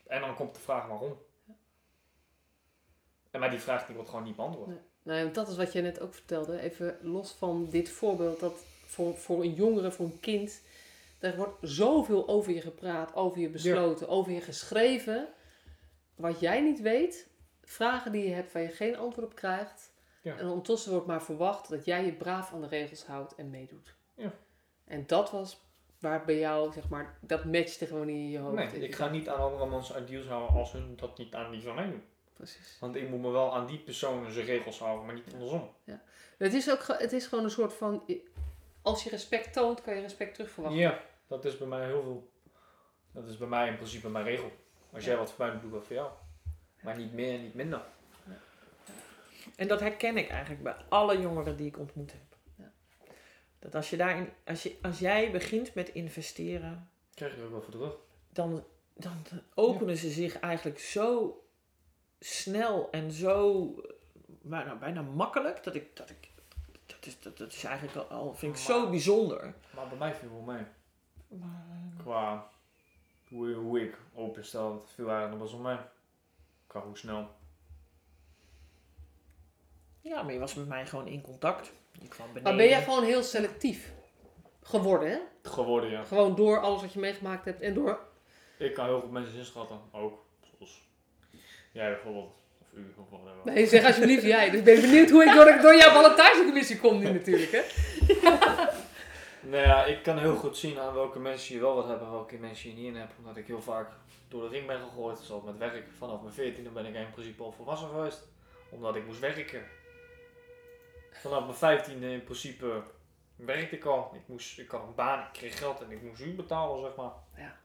En 0.07 0.21
dan 0.21 0.35
komt 0.35 0.55
de 0.55 0.61
vraag 0.61 0.87
waarom. 0.87 1.17
En 3.31 3.39
maar 3.39 3.49
die 3.49 3.59
vraag 3.59 3.85
die 3.85 3.95
wordt 3.95 4.09
gewoon 4.09 4.25
niet 4.25 4.35
beantwoord. 4.35 4.67
Nee. 4.67 4.79
Nou, 5.03 5.31
dat 5.31 5.47
is 5.47 5.55
wat 5.55 5.73
jij 5.73 5.81
net 5.81 5.99
ook 5.99 6.13
vertelde. 6.13 6.59
Even 6.59 6.97
los 7.01 7.31
van 7.31 7.69
dit 7.69 7.89
voorbeeld. 7.89 8.39
Dat 8.39 8.63
voor, 8.85 9.17
voor 9.17 9.41
een 9.41 9.53
jongere, 9.53 9.91
voor 9.91 10.05
een 10.05 10.19
kind. 10.19 10.61
Er 11.19 11.35
wordt 11.35 11.57
zoveel 11.61 12.27
over 12.27 12.53
je 12.53 12.61
gepraat, 12.61 13.15
over 13.15 13.39
je 13.39 13.49
besloten, 13.49 14.07
over 14.07 14.31
je 14.31 14.41
geschreven. 14.41 15.27
Wat 16.15 16.39
jij 16.39 16.61
niet 16.61 16.81
weet. 16.81 17.27
Vragen 17.61 18.11
die 18.11 18.27
je 18.27 18.33
hebt 18.33 18.53
waar 18.53 18.61
je 18.61 18.69
geen 18.69 18.97
antwoord 18.97 19.27
op 19.27 19.35
krijgt. 19.35 19.91
Ja. 20.21 20.37
En 20.37 20.47
ondertussen 20.47 20.91
wordt 20.91 21.07
maar 21.07 21.23
verwacht 21.23 21.69
dat 21.69 21.85
jij 21.85 22.05
je 22.05 22.13
braaf 22.13 22.53
aan 22.53 22.61
de 22.61 22.67
regels 22.67 23.05
houdt 23.05 23.35
en 23.35 23.49
meedoet. 23.49 23.95
Ja. 24.15 24.33
En 24.85 25.07
dat 25.07 25.31
was 25.31 25.64
waar 26.05 26.25
bij 26.25 26.39
jou, 26.39 26.73
zeg 26.73 26.89
maar, 26.89 27.17
dat 27.19 27.45
matchte 27.45 27.85
gewoon 27.85 28.05
niet 28.05 28.15
in 28.15 28.29
je 28.29 28.37
hoofd. 28.37 28.55
Nee, 28.55 28.87
ik 28.87 28.95
ga 28.95 29.09
niet 29.09 29.29
aan 29.29 29.39
andere 29.39 29.69
mensen 29.69 30.03
ideals 30.03 30.27
houden 30.27 30.55
als 30.55 30.71
hun 30.71 30.95
dat 30.95 31.17
niet 31.17 31.35
aan 31.35 31.51
die 31.51 31.61
van 31.61 31.75
mij 31.75 31.85
doen. 31.85 32.03
Precies. 32.33 32.77
Want 32.79 32.95
ik 32.95 33.09
moet 33.09 33.21
me 33.21 33.29
wel 33.29 33.55
aan 33.55 33.65
die 33.65 33.79
personen 33.79 34.31
zijn 34.31 34.45
regels 34.45 34.79
houden, 34.79 35.05
maar 35.05 35.15
niet 35.15 35.33
andersom. 35.33 35.69
Het 36.37 36.53
is, 36.53 36.71
ook, 36.71 36.85
het 36.87 37.13
is 37.13 37.27
gewoon 37.27 37.43
een 37.43 37.49
soort 37.49 37.73
van... 37.73 38.03
Als 38.81 39.03
je 39.03 39.09
respect 39.09 39.53
toont, 39.53 39.81
kan 39.81 39.95
je 39.95 40.01
respect 40.01 40.33
terug 40.33 40.49
verwachten. 40.49 40.81
Ja, 40.81 40.99
dat 41.27 41.45
is 41.45 41.57
bij 41.57 41.67
mij 41.67 41.85
heel 41.85 42.03
veel. 42.03 42.31
Dat 43.11 43.27
is 43.27 43.37
bij 43.37 43.47
mij 43.47 43.67
in 43.67 43.75
principe 43.75 44.09
mijn 44.09 44.25
regel. 44.25 44.51
Als 44.93 45.05
jij 45.05 45.17
wat 45.17 45.31
voor 45.31 45.45
mij 45.45 45.53
doet, 45.53 45.61
doe 45.61 45.69
ik 45.69 45.75
wat 45.75 45.85
voor 45.85 45.95
jou. 45.95 46.11
Maar 46.81 46.97
niet 46.97 47.13
meer 47.13 47.33
en 47.33 47.41
niet 47.41 47.53
minder. 47.53 47.81
En 49.55 49.67
dat 49.67 49.79
herken 49.79 50.17
ik 50.17 50.29
eigenlijk 50.29 50.63
bij 50.63 50.75
alle 50.89 51.21
jongeren 51.21 51.57
die 51.57 51.67
ik 51.67 51.79
ontmoet 51.79 52.11
heb. 52.11 52.34
Dat 53.65 53.75
als, 53.75 53.89
je 53.89 53.97
daarin, 53.97 54.29
als, 54.45 54.63
je, 54.63 54.75
als 54.81 54.99
jij 54.99 55.31
begint 55.31 55.73
met 55.73 55.89
investeren, 55.89 56.89
Krijg 57.13 57.33
je 57.35 57.39
er 57.39 57.45
ook 57.45 57.51
wel 57.51 57.61
voor 57.61 57.71
terug. 57.71 57.95
dan, 58.29 58.63
dan 58.93 59.17
openen 59.53 59.97
ze 59.97 60.09
zich 60.09 60.39
eigenlijk 60.39 60.79
zo 60.79 61.39
snel 62.19 62.89
en 62.91 63.11
zo 63.11 63.63
eh, 63.81 63.91
bijna, 64.41 64.75
bijna 64.75 65.01
makkelijk 65.01 65.63
dat 65.63 65.75
ik. 65.75 65.95
Dat 65.95 66.09
ik 66.09 66.33
dat 66.85 67.05
is, 67.05 67.19
dat, 67.19 67.37
dat 67.37 67.51
is 67.51 67.63
eigenlijk 67.63 68.09
al- 68.11 68.33
vind 68.33 68.55
ik 68.55 68.61
zo 68.61 68.89
bijzonder. 68.89 69.53
Maar 69.75 69.87
bij 69.87 69.97
mij 69.97 70.13
viel 70.15 70.29
wel 70.31 70.41
mee. 70.55 70.63
Maar, 71.27 71.65
eh, 71.69 71.99
Qua 72.03 72.49
hoe, 73.27 73.53
hoe 73.53 73.81
ik 73.81 73.97
openstel, 74.13 74.73
dat 74.73 74.89
viel 74.95 75.09
eigenlijk 75.09 75.39
nog 75.41 75.51
wel 75.51 75.59
zo 75.59 75.63
mee. 75.67 75.77
Qua 76.67 76.81
hoe 76.81 76.97
snel. 76.97 77.29
ja, 80.01 80.21
maar 80.23 80.33
je 80.33 80.39
was 80.39 80.53
met 80.53 80.67
mij 80.67 80.85
gewoon 80.87 81.07
in 81.07 81.21
contact. 81.21 81.71
Je 82.01 82.07
kwam 82.07 82.27
beneden. 82.27 82.43
Maar 82.43 82.55
ben 82.55 82.67
jij 82.67 82.83
gewoon 82.83 83.03
heel 83.03 83.23
selectief 83.23 83.93
geworden, 84.61 85.09
hè? 85.09 85.17
Geworden, 85.49 85.89
ja. 85.89 86.03
Gewoon 86.03 86.35
door 86.35 86.59
alles 86.59 86.81
wat 86.81 86.93
je 86.93 86.99
meegemaakt 86.99 87.45
hebt 87.45 87.61
en 87.61 87.73
door... 87.73 87.99
Ik 88.57 88.73
kan 88.73 88.85
heel 88.85 88.99
goed 88.99 89.11
mensen 89.11 89.37
inschatten. 89.37 89.79
Ook. 89.91 90.25
Zoals 90.57 90.87
jij 91.71 91.89
bijvoorbeeld. 91.89 92.33
Of 92.61 92.67
u 92.73 92.93
of 92.97 93.09
whatever. 93.09 93.53
Nee, 93.53 93.67
zeg 93.67 93.85
alsjeblieft 93.85 94.23
jij. 94.23 94.49
Dus 94.49 94.59
ik 94.59 94.65
ben 94.65 94.81
benieuwd 94.81 95.09
hoe 95.09 95.23
ik 95.23 95.33
door, 95.33 95.61
door 95.61 95.75
jouw 95.75 95.91
Valentijnscommissie 95.91 96.79
kom 96.79 96.99
nu 96.99 97.11
natuurlijk, 97.11 97.51
hè? 97.51 97.61
Nou 99.49 99.63
ja, 99.63 99.85
ik 99.85 100.03
kan 100.03 100.17
heel 100.17 100.35
goed 100.35 100.57
zien 100.57 100.79
aan 100.79 100.93
welke 100.93 101.19
mensen 101.19 101.55
je 101.55 101.61
wel 101.61 101.75
wat 101.75 101.87
hebben 101.87 102.07
en 102.07 102.13
welke 102.13 102.37
mensen 102.37 102.69
je 102.69 102.75
niet 102.75 102.85
in 102.85 102.95
hebt. 102.95 103.13
Omdat 103.17 103.37
ik 103.37 103.47
heel 103.47 103.61
vaak 103.61 103.91
door 104.27 104.41
de 104.41 104.47
ring 104.47 104.67
ben 104.67 104.79
gegooid. 104.79 105.19
Zoals 105.19 105.43
met 105.43 105.57
werk. 105.57 105.83
Vanaf 105.97 106.21
mijn 106.21 106.53
14e 106.53 106.73
ben 106.73 106.85
ik 106.85 106.95
in 106.95 107.11
principe 107.11 107.43
al 107.43 107.51
volwassen 107.51 107.89
geweest. 107.89 108.27
Omdat 108.69 108.95
ik 108.95 109.05
moest 109.05 109.19
werken. 109.19 109.63
Vanaf 111.21 111.59
mijn 111.61 111.79
15e 111.79 112.01
in 112.01 112.23
principe 112.23 112.83
werkte 113.35 113.75
ik 113.75 113.85
al. 113.85 114.11
Ik, 114.13 114.27
moest, 114.27 114.59
ik 114.59 114.69
had 114.69 114.83
een 114.83 114.95
baan, 114.95 115.19
ik 115.19 115.33
kreeg 115.33 115.57
geld 115.57 115.81
en 115.81 115.91
ik 115.91 116.01
moest 116.01 116.21
u 116.21 116.35
betalen, 116.35 116.81
zeg 116.81 116.95
maar. 116.95 117.11
Ja. 117.35 117.57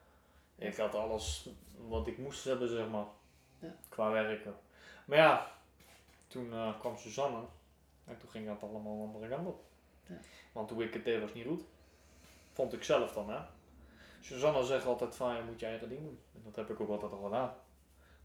Ik 0.55 0.77
had 0.77 0.95
alles 0.95 1.49
wat 1.87 2.07
ik 2.07 2.17
moest 2.17 2.43
hebben, 2.43 2.69
zeg 2.69 2.89
maar. 2.89 3.05
Ja. 3.59 3.75
Qua 3.89 4.11
werken. 4.11 4.55
Maar 5.05 5.17
ja, 5.17 5.51
toen 6.27 6.53
eh, 6.53 6.79
kwam 6.79 6.97
Suzanne. 6.97 7.45
En 8.05 8.17
toen 8.17 8.29
ging 8.29 8.47
dat 8.47 8.63
allemaal 8.63 8.93
een 8.93 9.13
andere 9.13 9.27
kant 9.27 9.47
op. 9.47 9.63
Ja. 10.07 10.17
Want 10.51 10.69
hoe 10.69 10.83
ik 10.83 10.93
het 10.93 11.05
deed 11.05 11.21
was 11.21 11.33
niet 11.33 11.47
goed. 11.47 11.63
Vond 12.51 12.73
ik 12.73 12.83
zelf 12.83 13.13
dan, 13.13 13.29
hè. 13.29 13.39
Suzanne 14.21 14.63
zegt 14.63 14.85
altijd 14.85 15.15
van, 15.15 15.35
je 15.35 15.41
moet 15.41 15.59
je 15.59 15.65
eigen 15.65 15.89
ding 15.89 16.01
doen. 16.01 16.19
En 16.33 16.41
dat 16.43 16.55
heb 16.55 16.69
ik 16.69 16.79
ook 16.79 16.89
altijd 16.89 17.11
al 17.11 17.23
gedaan. 17.23 17.53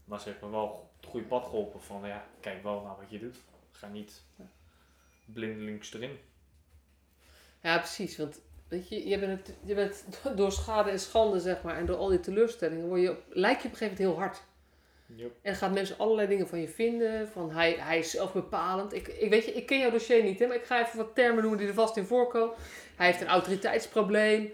Maar 0.05 0.19
ze 0.19 0.29
heeft 0.29 0.41
me 0.41 0.49
wel 0.49 0.89
het 0.99 1.09
goede 1.09 1.27
pad 1.27 1.43
geholpen 1.43 1.81
van, 1.81 2.07
ja, 2.07 2.25
kijk 2.39 2.63
wel 2.63 2.81
naar 2.81 2.95
wat 2.95 3.09
je 3.09 3.19
doet. 3.19 3.37
Ga 3.71 3.87
niet 3.87 4.23
blindelings 5.33 5.93
erin. 5.93 6.17
Ja, 7.61 7.77
precies. 7.77 8.17
Want 8.17 8.39
weet 8.67 8.89
je, 8.89 9.07
je 9.07 9.19
bent, 9.19 9.47
het- 9.47 9.55
je 9.65 9.75
bent 9.75 10.03
door 10.35 10.51
schade 10.51 10.89
en 10.89 10.99
schande, 10.99 11.39
zeg 11.39 11.61
maar, 11.61 11.77
en 11.77 11.85
door 11.85 11.97
al 11.97 12.07
die 12.07 12.19
teleurstellingen, 12.19 12.87
word 12.87 13.01
je, 13.01 13.09
op- 13.11 13.23
lijk 13.29 13.59
je 13.61 13.65
op 13.67 13.71
een 13.71 13.77
gegeven 13.77 14.03
moment 14.03 14.17
heel 14.17 14.25
hard. 14.25 14.41
Yep. 15.15 15.31
En 15.41 15.55
gaan 15.55 15.73
mensen 15.73 15.97
allerlei 15.97 16.27
dingen 16.27 16.47
van 16.47 16.59
je 16.61 16.67
vinden. 16.67 17.27
Van 17.27 17.51
hij, 17.51 17.73
hij 17.79 17.99
is 17.99 18.11
zelfbepalend. 18.11 18.93
Ik, 18.93 19.07
ik, 19.07 19.29
weet 19.29 19.45
je, 19.45 19.51
ik 19.53 19.65
ken 19.65 19.79
jouw 19.79 19.91
dossier 19.91 20.23
niet, 20.23 20.39
hè, 20.39 20.47
maar 20.47 20.55
ik 20.55 20.63
ga 20.65 20.85
even 20.85 20.97
wat 20.97 21.15
termen 21.15 21.41
noemen 21.41 21.59
die 21.59 21.67
er 21.67 21.73
vast 21.73 21.97
in 21.97 22.05
voorkomen. 22.05 22.55
Hij 22.95 23.05
heeft 23.05 23.21
een 23.21 23.27
autoriteitsprobleem. 23.27 24.51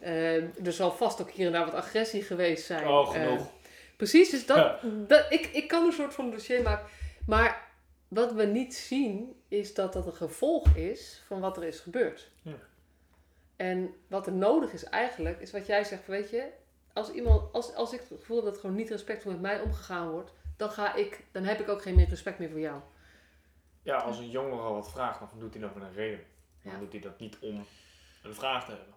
Eh, 0.00 0.66
er 0.66 0.72
zal 0.72 0.92
vast 0.92 1.20
ook 1.20 1.30
hier 1.30 1.46
en 1.46 1.52
daar 1.52 1.64
wat 1.64 1.74
agressie 1.74 2.22
geweest 2.22 2.66
zijn. 2.66 2.86
Oh, 2.88 3.16
Eh, 3.16 3.22
genoeg. 3.22 3.46
precies, 3.96 4.30
dus 4.30 4.46
dat, 4.46 4.56
Ja. 4.56 4.78
dat, 5.06 5.26
ik, 5.28 5.46
ik 5.52 5.68
kan 5.68 5.84
een 5.86 5.92
soort 5.92 6.14
van 6.14 6.30
dossier 6.30 6.62
maken. 6.62 6.86
Maar 7.26 7.68
wat 8.08 8.32
we 8.32 8.44
niet 8.44 8.74
zien, 8.74 9.41
is 9.52 9.74
dat 9.74 9.92
dat 9.92 10.06
een 10.06 10.14
gevolg 10.14 10.68
is 10.76 11.22
van 11.26 11.40
wat 11.40 11.56
er 11.56 11.64
is 11.64 11.80
gebeurd. 11.80 12.30
Ja. 12.42 12.54
En 13.56 13.94
wat 14.06 14.26
er 14.26 14.32
nodig 14.32 14.72
is 14.72 14.84
eigenlijk, 14.84 15.40
is 15.40 15.52
wat 15.52 15.66
jij 15.66 15.84
zegt, 15.84 16.06
weet 16.06 16.30
je, 16.30 16.48
als, 16.92 17.10
iemand, 17.10 17.52
als, 17.52 17.74
als 17.74 17.92
ik 17.92 18.00
het 18.00 18.08
gevoel 18.08 18.36
heb 18.36 18.44
dat 18.52 18.58
gewoon 18.58 18.76
niet 18.76 18.90
respectvol 18.90 19.32
met 19.32 19.40
mij 19.40 19.60
omgegaan 19.60 20.10
wordt, 20.10 20.32
dan, 20.56 20.70
ga 20.70 20.94
ik, 20.94 21.24
dan 21.32 21.44
heb 21.44 21.60
ik 21.60 21.68
ook 21.68 21.82
geen 21.82 21.94
meer 21.94 22.08
respect 22.08 22.38
meer 22.38 22.50
voor 22.50 22.60
jou. 22.60 22.80
Ja, 23.82 23.96
als 23.96 24.18
een 24.18 24.30
jongere 24.30 24.72
wat 24.72 24.90
vraagt, 24.90 25.18
dan 25.20 25.28
doet 25.38 25.52
hij 25.52 25.62
dat 25.62 25.74
met 25.74 25.82
een 25.84 25.92
reden. 25.92 26.24
Dan 26.62 26.72
Ja. 26.72 26.78
doet 26.78 26.92
hij 26.92 27.00
dat 27.00 27.18
niet 27.18 27.38
om 27.40 27.66
een 28.22 28.34
vraag 28.34 28.64
te 28.64 28.70
hebben. 28.70 28.94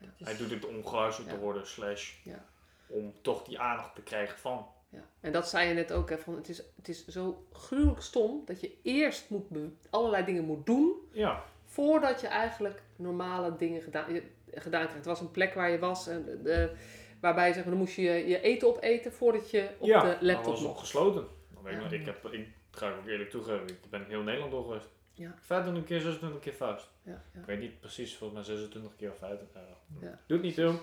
Dat 0.00 0.08
is- 0.18 0.26
Hij 0.26 0.36
doet 0.36 0.50
het 0.50 0.66
om 0.66 0.86
geluisterd 0.86 1.28
te 1.28 1.34
Ja. 1.34 1.40
worden, 1.40 1.66
slash 1.66 2.14
Ja. 2.24 2.44
om 2.86 3.14
toch 3.22 3.42
die 3.44 3.58
aandacht 3.60 3.94
te 3.94 4.02
krijgen 4.02 4.38
van. 4.38 4.66
Ja. 4.90 5.04
En 5.20 5.32
dat 5.32 5.48
zei 5.48 5.68
je 5.68 5.74
net 5.74 5.92
ook, 5.92 6.10
hè, 6.10 6.18
van 6.18 6.36
het, 6.36 6.48
is, 6.48 6.62
het 6.76 6.88
is 6.88 7.06
zo 7.06 7.46
gruwelijk 7.52 8.02
stom 8.02 8.42
dat 8.44 8.60
je 8.60 8.72
eerst 8.82 9.30
moet 9.30 9.46
allerlei 9.90 10.24
dingen 10.24 10.44
moet 10.44 10.66
doen 10.66 10.92
Ja, 11.12 11.44
voordat 11.64 12.20
je 12.20 12.26
eigenlijk 12.26 12.82
normale 12.96 13.56
dingen 13.56 13.82
gedaan, 13.82 14.14
je- 14.14 14.22
gedaan 14.54 14.80
krijgt. 14.80 14.94
Het 14.94 15.04
was 15.04 15.20
een 15.20 15.30
plek 15.30 15.54
waar 15.54 15.70
je 15.70 15.78
was, 15.78 16.06
en 16.08 16.24
de, 16.24 16.42
de- 16.42 16.72
waarbij 17.20 17.46
je 17.48 17.52
zeg 17.54 17.62
maar, 17.62 17.72
dan 17.72 17.82
moest 17.82 17.96
je 17.96 18.02
je 18.02 18.40
eten 18.40 18.68
opeten 18.68 19.12
voordat 19.12 19.50
je 19.50 19.68
op 19.78 19.86
ja 19.86 20.00
de 20.00 20.08
dat 20.08 20.22
laptop 20.22 20.52
was 20.52 20.62
nog 20.62 20.80
gesloten. 20.80 21.26
Dan 21.54 21.68
ik, 21.92 22.00
Ja. 22.00 22.06
heb, 22.06 22.24
ik 22.32 22.48
ga 22.70 22.94
ook 22.94 23.06
eerlijk 23.06 23.30
toegeven, 23.30 23.68
ik 23.68 23.90
ben 23.90 24.04
heel 24.08 24.22
Nederland 24.22 24.52
door 24.52 24.62
geweest. 24.64 24.88
Ja. 25.14 25.34
25 25.40 25.84
keer, 25.84 26.00
26 26.00 26.40
keer 26.40 26.54
vuist. 26.54 26.88
Ja, 27.02 27.22
ja. 27.34 27.40
Ik 27.40 27.46
weet 27.46 27.58
niet 27.60 27.80
precies, 27.80 28.16
volgens 28.16 28.46
mij 28.48 28.56
26 28.56 28.96
keer 28.96 29.10
of 29.10 29.18
25. 29.18 29.56
Uh, 30.02 30.02
Ja. 30.08 30.20
Doet 30.26 30.42
niet 30.42 30.54
toe. 30.54 30.74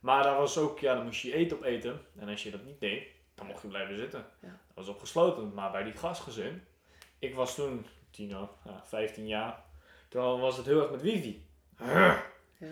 Maar 0.00 0.22
daar 0.22 0.36
was 0.36 0.58
ook, 0.58 0.78
ja, 0.78 0.94
dan 0.94 1.04
moest 1.04 1.22
je 1.22 1.28
je 1.28 1.34
eten 1.34 1.56
opeten. 1.56 2.00
En 2.18 2.28
als 2.28 2.42
je 2.42 2.50
dat 2.50 2.64
niet 2.64 2.80
deed, 2.80 3.06
dan 3.36 3.46
mocht 3.46 3.62
je 3.62 3.68
blijven 3.68 3.96
zitten. 3.96 4.26
Ja. 4.40 4.48
Dat 4.48 4.74
was 4.74 4.88
opgesloten. 4.88 5.54
Maar 5.54 5.70
bij 5.70 5.82
die 5.82 5.92
gastgezin, 5.92 6.64
ik 7.18 7.34
was 7.34 7.54
toen, 7.54 7.86
tiener, 8.10 8.48
ja, 8.64 8.82
15 8.84 9.26
jaar, 9.26 9.62
toen 10.08 10.40
was 10.40 10.56
het 10.56 10.66
heel 10.66 10.80
erg 10.82 10.90
met 10.90 11.02
wifi. 11.02 11.46
Ja. 11.78 12.22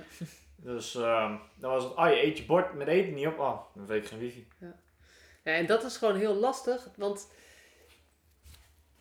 Dus 0.56 0.94
ehm, 0.94 1.36
dan 1.54 1.70
was 1.70 1.84
het, 1.84 1.96
ah 1.96 2.10
je 2.10 2.24
eet 2.24 2.38
je 2.38 2.44
bord 2.44 2.74
met 2.74 2.88
eten 2.88 3.14
niet 3.14 3.26
op, 3.26 3.38
ah, 3.38 3.60
dan 3.74 3.86
weet 3.86 4.02
ik 4.02 4.08
geen 4.08 4.18
wifi. 4.18 4.48
Ja, 4.58 4.74
en 5.42 5.66
dat 5.66 5.84
is 5.84 5.96
gewoon 5.96 6.16
heel 6.16 6.34
lastig, 6.34 6.88
want 6.96 7.28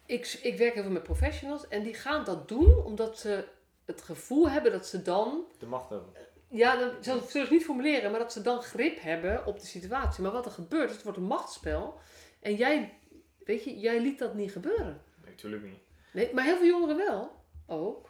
ik, 0.05 0.39
ik 0.41 0.57
werk 0.57 0.74
heel 0.74 0.84
veel 0.84 0.91
met 0.91 1.03
professionals 1.03 1.68
en 1.68 1.84
die 1.84 1.93
gaan 1.93 2.26
dat 2.26 2.47
doen 2.47 2.84
omdat 2.84 3.20
ze 3.20 3.47
het 3.86 4.01
gevoel 4.01 4.49
hebben 4.49 4.72
dat 4.72 4.88
ze 4.88 5.01
dan, 5.01 5.43
De 5.59 5.66
macht 5.66 5.89
hebben. 5.89 6.14
Ja, 6.54 6.76
dan 6.76 7.04
zal 7.04 7.18
ik 7.18 7.30
het 7.30 7.49
niet 7.49 7.64
formuleren, 7.64 8.12
maar 8.12 8.20
dat 8.20 8.34
ze 8.34 8.41
dan 8.41 8.62
grip 8.62 9.01
hebben 9.01 9.45
op 9.45 9.60
de 9.60 9.66
situatie. 9.66 10.24
Maar 10.24 10.32
wat 10.32 10.45
er 10.45 10.51
gebeurt, 10.51 10.89
is 10.89 10.95
het 10.95 11.04
wordt 11.04 11.18
een 11.18 11.26
machtsspel 11.26 11.99
en 12.39 12.56
jij, 12.56 12.99
weet 13.45 13.64
je, 13.64 13.80
jij 13.80 14.01
liet 14.01 14.20
dat 14.20 14.34
niet 14.34 14.51
gebeuren. 14.51 15.01
Nee, 15.22 15.32
natuurlijk 15.32 15.64
niet. 15.64 15.80
Nee, 16.14 16.34
maar 16.34 16.43
heel 16.43 16.58
veel 16.58 16.66
jongeren 16.66 16.97
wel, 16.97 17.32
ook. 17.68 18.10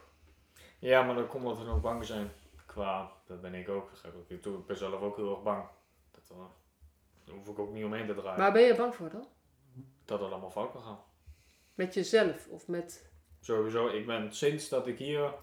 Ja, 0.78 1.02
maar 1.02 1.14
dan 1.14 1.26
komt 1.26 1.44
dat 1.44 1.58
we 1.58 1.64
nog 1.64 1.80
bang 1.80 2.04
zijn. 2.04 2.30
Qua, 2.66 3.12
dat 3.26 3.40
ben 3.40 3.54
ik 3.54 3.68
ook. 3.68 3.90
Dat 3.90 3.98
geef 3.98 4.12
ik. 4.28 4.44
Ik 4.44 4.66
ben 4.66 4.76
zelf 4.76 5.00
ook 5.00 5.16
heel 5.16 5.30
erg 5.30 5.42
bang. 5.42 5.64
Dat, 6.10 6.30
eh, 6.30 6.44
daar 7.24 7.34
hoef 7.34 7.48
ik 7.48 7.58
ook 7.58 7.72
niet 7.72 7.84
omheen 7.84 8.06
te 8.06 8.14
draaien. 8.14 8.38
Waar 8.38 8.52
ben 8.52 8.62
je 8.62 8.74
bang 8.74 8.94
voor 8.94 9.10
dan? 9.10 9.26
Dat 10.04 10.20
het 10.20 10.30
allemaal 10.30 10.50
fout 10.50 10.72
kan 10.72 10.82
gaan. 10.82 10.98
Met 11.74 11.94
jezelf 11.94 12.48
of 12.48 12.68
met... 12.68 13.12
Sowieso, 13.40 13.88
ik 13.88 14.06
ben 14.06 14.32
sinds 14.32 14.68
dat 14.68 14.86
ik 14.86 14.98
hier... 14.98 15.34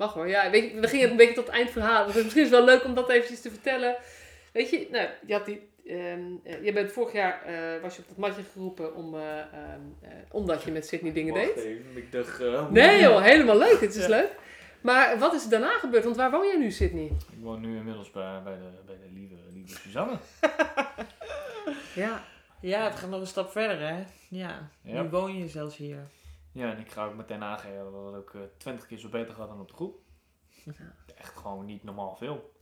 Wacht 0.00 0.14
hoor, 0.14 0.28
ja, 0.28 0.50
weet 0.50 0.70
je, 0.72 0.80
we 0.80 0.88
gingen 0.88 1.10
een 1.10 1.16
beetje 1.16 1.34
tot 1.34 1.46
het 1.46 1.54
eind 1.54 1.70
verhalen. 1.70 2.06
Dus 2.12 2.22
misschien 2.22 2.44
is 2.44 2.50
het 2.50 2.58
wel 2.58 2.66
leuk 2.74 2.84
om 2.84 2.94
dat 2.94 3.08
eventjes 3.10 3.40
te 3.40 3.50
vertellen. 3.50 3.96
Weet 4.52 4.70
je, 4.70 4.88
nou, 4.90 5.08
je, 5.26 5.32
had 5.32 5.44
die, 5.46 5.68
ehm, 5.86 6.20
eh, 6.44 6.64
je 6.64 6.72
bent 6.72 6.92
vorig 6.92 7.12
jaar, 7.12 7.42
eh, 7.44 7.82
was 7.82 7.96
je 7.96 8.02
op 8.02 8.08
dat 8.08 8.16
matje 8.16 8.42
geroepen 8.52 8.94
om, 8.94 9.14
eh, 9.14 9.38
ehm, 9.38 9.80
eh, 10.02 10.10
omdat 10.30 10.62
je 10.62 10.70
met 10.70 10.86
Sydney 10.86 11.12
dingen 11.12 11.34
deed. 11.34 11.54
Wacht 11.54 11.66
even, 11.66 11.96
ik 11.96 12.12
dacht... 12.12 12.40
eh, 12.40 12.70
Nee 12.70 13.00
joh, 13.00 13.22
helemaal 13.22 13.58
leuk, 13.58 13.80
het 13.80 13.94
is 13.94 14.02
Ja. 14.02 14.08
leuk. 14.08 14.30
Maar 14.80 15.18
wat 15.18 15.34
is 15.34 15.44
er 15.44 15.50
daarna 15.50 15.78
gebeurd? 15.78 16.04
Want 16.04 16.16
waar 16.16 16.30
woon 16.30 16.46
jij 16.46 16.56
nu, 16.56 16.70
Sydney? 16.70 17.04
Ik 17.04 17.38
woon 17.42 17.60
nu 17.60 17.76
inmiddels 17.76 18.10
bij, 18.10 18.40
bij, 18.44 18.54
de, 18.54 18.68
bij 18.86 18.96
de 19.02 19.12
lieve, 19.18 19.34
lieve 19.54 19.80
Suzanne. 19.80 20.16
Ja, 21.94 22.24
Ja, 22.60 22.84
het 22.84 22.94
gaat 22.98 23.10
nog 23.10 23.20
een 23.20 23.26
stap 23.26 23.50
verder, 23.50 23.80
hè? 23.88 24.02
Ja, 24.28 24.68
Ja. 24.82 25.02
nu 25.02 25.08
woon 25.08 25.38
je 25.38 25.48
zelfs 25.48 25.76
hier. 25.76 26.06
Ja, 26.52 26.70
en 26.72 26.78
ik 26.78 26.90
ga 26.90 27.06
ook 27.06 27.14
meteen 27.14 27.42
aangeven 27.42 27.92
dat 27.92 28.06
het 28.06 28.14
ook 28.14 28.34
eh, 28.34 28.40
twintig 28.56 28.86
keer 28.86 28.98
zo 28.98 29.08
beter 29.08 29.34
gaat 29.34 29.48
dan 29.48 29.60
op 29.60 29.68
de 29.68 29.74
groep. 29.74 29.98
Ja. 30.64 30.94
Echt 31.16 31.36
gewoon 31.36 31.64
niet 31.64 31.84
normaal 31.84 32.16
veel. 32.16 32.52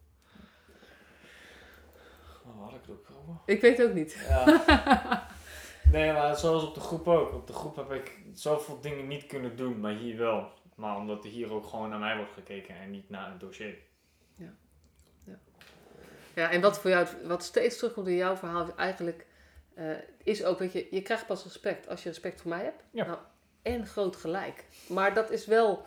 Waar 2.44 2.54
had 2.54 2.74
ik 2.74 2.80
het 2.80 2.90
ook 2.90 3.10
over? 3.10 3.40
ik 3.46 3.60
weet 3.60 3.78
het 3.78 3.88
ook 3.88 3.94
niet. 3.94 4.26
Ja. 4.28 5.26
nee, 5.92 6.12
maar 6.12 6.36
zoals 6.36 6.64
op 6.64 6.74
de 6.74 6.80
groep 6.80 7.08
ook. 7.08 7.32
Op 7.32 7.46
de 7.46 7.52
groep 7.52 7.76
heb 7.76 7.92
ik 7.92 8.18
zoveel 8.32 8.80
dingen 8.80 9.06
niet 9.06 9.26
kunnen 9.26 9.56
doen, 9.56 9.80
maar 9.80 9.94
hier 9.94 10.16
wel. 10.16 10.52
Maar 10.74 10.96
omdat 10.96 11.24
er 11.24 11.30
hier 11.30 11.52
ook 11.52 11.66
gewoon 11.66 11.88
naar 11.88 11.98
mij 11.98 12.16
wordt 12.16 12.32
gekeken 12.32 12.74
en 12.76 12.90
niet 12.90 13.08
naar 13.08 13.30
het 13.30 13.40
dossier. 13.40 13.86
Ja, 16.38 16.50
en 16.50 16.60
wat 16.60 16.80
voor 16.80 16.90
jou, 16.90 17.06
wat 17.24 17.42
steeds 17.42 17.76
terugkomt 17.76 18.06
in 18.06 18.14
jouw 18.14 18.36
verhaal 18.36 18.66
is 18.66 18.74
eigenlijk, 18.74 19.26
eh, 19.74 19.90
is 20.22 20.44
ook, 20.44 20.58
weet 20.58 20.72
je, 20.72 20.86
je 20.90 21.02
krijgt 21.02 21.26
pas 21.26 21.44
respect 21.44 21.88
als 21.88 22.02
je 22.02 22.08
respect 22.08 22.40
voor 22.40 22.50
mij 22.50 22.64
hebt. 22.64 22.82
Ja. 22.90 23.06
Nou, 23.06 23.18
en 23.74 23.86
groot 23.86 24.16
gelijk. 24.16 24.64
Maar 24.88 25.14
dat 25.14 25.30
is 25.30 25.46
wel, 25.46 25.82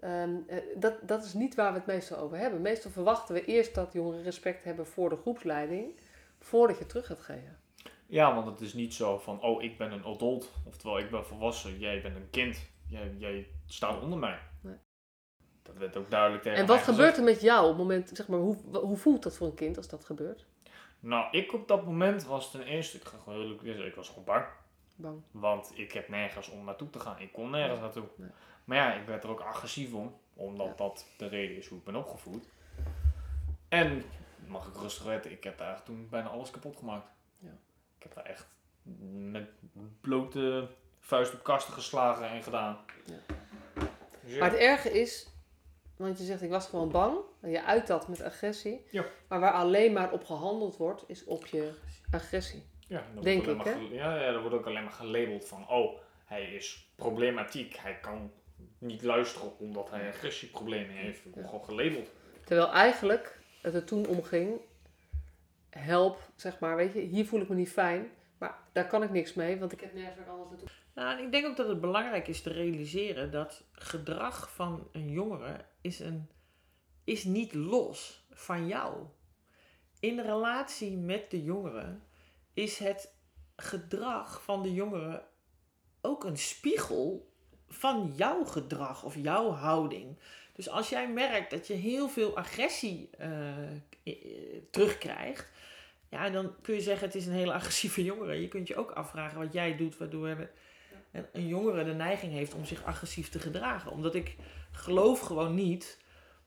ehm, 0.00 0.36
eh, 0.46 0.56
dat, 0.76 0.94
dat 1.02 1.24
is 1.24 1.32
niet 1.32 1.54
waar 1.54 1.72
we 1.72 1.78
het 1.78 1.86
meestal 1.86 2.18
over 2.18 2.38
hebben. 2.38 2.60
Meestal 2.60 2.90
verwachten 2.90 3.34
we 3.34 3.44
eerst 3.44 3.74
dat 3.74 3.92
jongeren 3.92 4.22
respect 4.22 4.64
hebben 4.64 4.86
voor 4.86 5.08
de 5.08 5.16
groepsleiding, 5.16 6.00
voordat 6.40 6.78
je 6.78 6.86
terug 6.86 7.06
gaat 7.06 7.20
geven. 7.20 7.58
Ja, 8.06 8.34
want 8.34 8.46
het 8.46 8.60
is 8.60 8.72
niet 8.72 8.94
zo 8.94 9.18
van, 9.18 9.42
oh, 9.42 9.62
ik 9.62 9.78
ben 9.78 9.92
een 9.92 10.04
adult. 10.04 10.50
Oftewel, 10.66 10.98
ik 10.98 11.10
ben 11.10 11.26
volwassen, 11.26 11.78
jij 11.78 12.02
bent 12.02 12.16
een 12.16 12.30
kind. 12.30 12.70
Jij, 12.88 13.14
jij 13.18 13.46
staat 13.66 14.02
onder 14.02 14.18
mij. 14.18 14.38
Nee. 14.60 14.76
Dat 15.62 15.76
werd 15.76 15.96
ook 15.96 16.10
duidelijk 16.10 16.42
tegen 16.42 16.58
En 16.58 16.66
wat 16.66 16.82
gebeurt 16.82 17.16
er 17.16 17.22
met 17.22 17.40
jou 17.40 17.62
op 17.62 17.68
het 17.68 17.78
moment, 17.78 18.10
zeg 18.12 18.28
maar, 18.28 18.38
hoe, 18.38 18.56
hoe 18.72 18.96
voelt 18.96 19.22
dat 19.22 19.36
voor 19.36 19.46
een 19.46 19.54
kind 19.54 19.76
als 19.76 19.88
dat 19.88 20.04
gebeurt? 20.04 20.46
Nou, 21.00 21.26
ik 21.30 21.52
op 21.52 21.68
dat 21.68 21.84
moment 21.84 22.24
was 22.24 22.50
ten 22.50 22.62
eerste, 22.62 22.96
ik 22.96 23.04
ga 23.04 23.18
gewoon 23.24 23.66
ik 23.66 23.94
was 23.94 24.08
gewoon 24.08 24.24
bang. 24.24 24.44
Bang. 24.96 25.22
Want 25.30 25.72
ik 25.78 25.92
heb 25.92 26.08
nergens 26.08 26.48
om 26.48 26.64
naartoe 26.64 26.90
te 26.90 27.00
gaan. 27.00 27.18
Ik 27.20 27.32
kon 27.32 27.50
nergens 27.50 27.80
naartoe. 27.80 28.04
Nee. 28.16 28.30
Maar 28.64 28.76
ja, 28.76 28.94
ik 28.94 29.06
werd 29.06 29.24
er 29.24 29.30
ook 29.30 29.40
agressief 29.40 29.92
om. 29.92 30.16
Omdat 30.34 30.66
Ja. 30.66 30.74
dat 30.76 31.06
de 31.16 31.26
reden 31.26 31.56
is 31.56 31.66
hoe 31.68 31.78
ik 31.78 31.84
ben 31.84 31.96
opgevoed. 31.96 32.48
En, 33.68 34.02
mag 34.46 34.66
ik 34.68 34.76
rustig 34.76 35.04
weten, 35.04 35.30
ik 35.30 35.44
heb 35.44 35.58
daar 35.58 35.82
toen 35.82 36.08
bijna 36.10 36.28
alles 36.28 36.50
kapot 36.50 36.76
gemaakt. 36.76 37.06
Ja. 37.38 37.50
Ik 37.96 38.02
heb 38.02 38.14
daar 38.14 38.24
echt 38.24 38.46
met 39.30 39.48
blote 40.00 40.68
vuist 41.00 41.34
op 41.34 41.42
kasten 41.42 41.74
geslagen 41.74 42.28
en 42.28 42.42
gedaan. 42.42 42.78
Ja. 43.06 43.34
Dus 44.22 44.32
ja. 44.32 44.38
Maar 44.38 44.50
het 44.50 44.58
erge 44.60 45.00
is, 45.00 45.28
want 45.96 46.18
je 46.18 46.24
zegt 46.24 46.42
ik 46.42 46.50
was 46.50 46.66
gewoon 46.66 46.90
bang. 46.90 47.18
En 47.40 47.50
je 47.50 47.64
uit 47.64 47.86
dat 47.86 48.08
met 48.08 48.22
agressie. 48.22 48.86
Ja. 48.90 49.04
Maar 49.28 49.40
waar 49.40 49.52
alleen 49.52 49.92
maar 49.92 50.12
op 50.12 50.24
gehandeld 50.24 50.76
wordt, 50.76 51.04
is 51.06 51.24
op 51.24 51.46
je 51.46 51.74
agressie. 52.10 52.62
Ja, 52.92 53.04
dan 53.14 53.22
Denk 53.24 53.46
ik, 53.46 53.62
gel- 53.62 53.80
Ja, 53.80 54.14
ja, 54.16 54.22
er 54.22 54.40
wordt 54.40 54.56
ook 54.56 54.66
alleen 54.66 54.82
maar 54.82 54.92
gelabeld 54.92 55.48
van, 55.48 55.68
oh, 55.68 55.98
hij 56.24 56.44
is 56.54 56.92
problematiek. 56.96 57.76
Hij 57.76 57.98
kan 58.00 58.32
niet 58.78 59.02
luisteren 59.02 59.58
omdat 59.58 59.90
hij 59.90 60.08
agressieproblemen 60.08 60.94
heeft. 60.94 61.18
Ik 61.26 61.32
word 61.34 61.44
Ja. 61.44 61.50
gewoon 61.50 61.64
gelabeld. 61.64 62.10
Terwijl 62.44 62.72
eigenlijk 62.72 63.40
het 63.62 63.74
er 63.74 63.84
toen 63.84 64.06
om 64.06 64.22
ging, 64.22 64.60
help, 65.70 66.18
zeg 66.36 66.58
maar, 66.58 66.76
weet 66.76 66.92
je, 66.92 67.00
hier 67.00 67.26
voel 67.26 67.40
ik 67.40 67.48
me 67.48 67.54
niet 67.54 67.70
fijn. 67.72 68.10
Maar 68.38 68.58
daar 68.72 68.86
kan 68.86 69.02
ik 69.02 69.10
niks 69.10 69.34
mee, 69.34 69.58
want 69.58 69.72
ik 69.72 69.80
heb 69.80 69.94
nergens 69.94 70.26
anders 70.28 70.48
naartoe. 70.50 70.68
Nou, 70.94 71.22
ik 71.22 71.32
denk 71.32 71.46
ook 71.46 71.56
dat 71.56 71.68
het 71.68 71.80
belangrijk 71.80 72.28
is 72.28 72.42
te 72.42 72.50
realiseren 72.52 73.30
dat 73.30 73.64
gedrag 73.72 74.54
van 74.54 74.88
een 74.92 75.10
jongere 75.10 75.64
is, 75.80 75.98
een, 76.00 76.28
is 77.04 77.24
niet 77.24 77.54
los 77.54 78.26
van 78.30 78.66
jou. 78.66 78.96
In 80.00 80.20
relatie 80.20 80.96
met 80.96 81.30
de 81.30 81.42
jongere 81.42 81.98
is 82.54 82.78
het 82.78 83.14
gedrag 83.56 84.42
van 84.42 84.62
de 84.62 84.72
jongere 84.72 85.24
ook 86.00 86.24
een 86.24 86.38
spiegel 86.38 87.32
van 87.68 88.12
jouw 88.16 88.44
gedrag 88.44 89.04
of 89.04 89.16
jouw 89.16 89.50
houding. 89.50 90.18
Dus 90.52 90.68
als 90.68 90.88
jij 90.88 91.12
merkt 91.12 91.50
dat 91.50 91.66
je 91.66 91.74
heel 91.74 92.08
veel 92.08 92.36
agressie 92.36 93.10
eh, 93.18 93.38
terugkrijgt, 94.70 95.50
ja, 96.08 96.30
dan 96.30 96.54
kun 96.62 96.74
je 96.74 96.80
zeggen 96.80 97.06
het 97.06 97.16
is 97.16 97.26
een 97.26 97.32
hele 97.32 97.52
agressieve 97.52 98.04
jongere. 98.10 98.40
Je 98.40 98.48
kunt 98.48 98.68
je 98.68 98.76
ook 98.76 98.90
afvragen 98.90 99.38
wat 99.38 99.52
jij 99.52 99.76
doet 99.76 99.96
waardoor 99.96 100.48
een 101.32 101.46
jongere 101.46 101.84
de 101.84 101.94
neiging 101.94 102.32
heeft 102.32 102.54
om 102.54 102.64
zich 102.64 102.84
agressief 102.84 103.28
te 103.28 103.38
gedragen. 103.38 103.90
Omdat 103.90 104.14
ik 104.14 104.36
geloof 104.72 105.20
gewoon 105.20 105.54
niet 105.54 106.00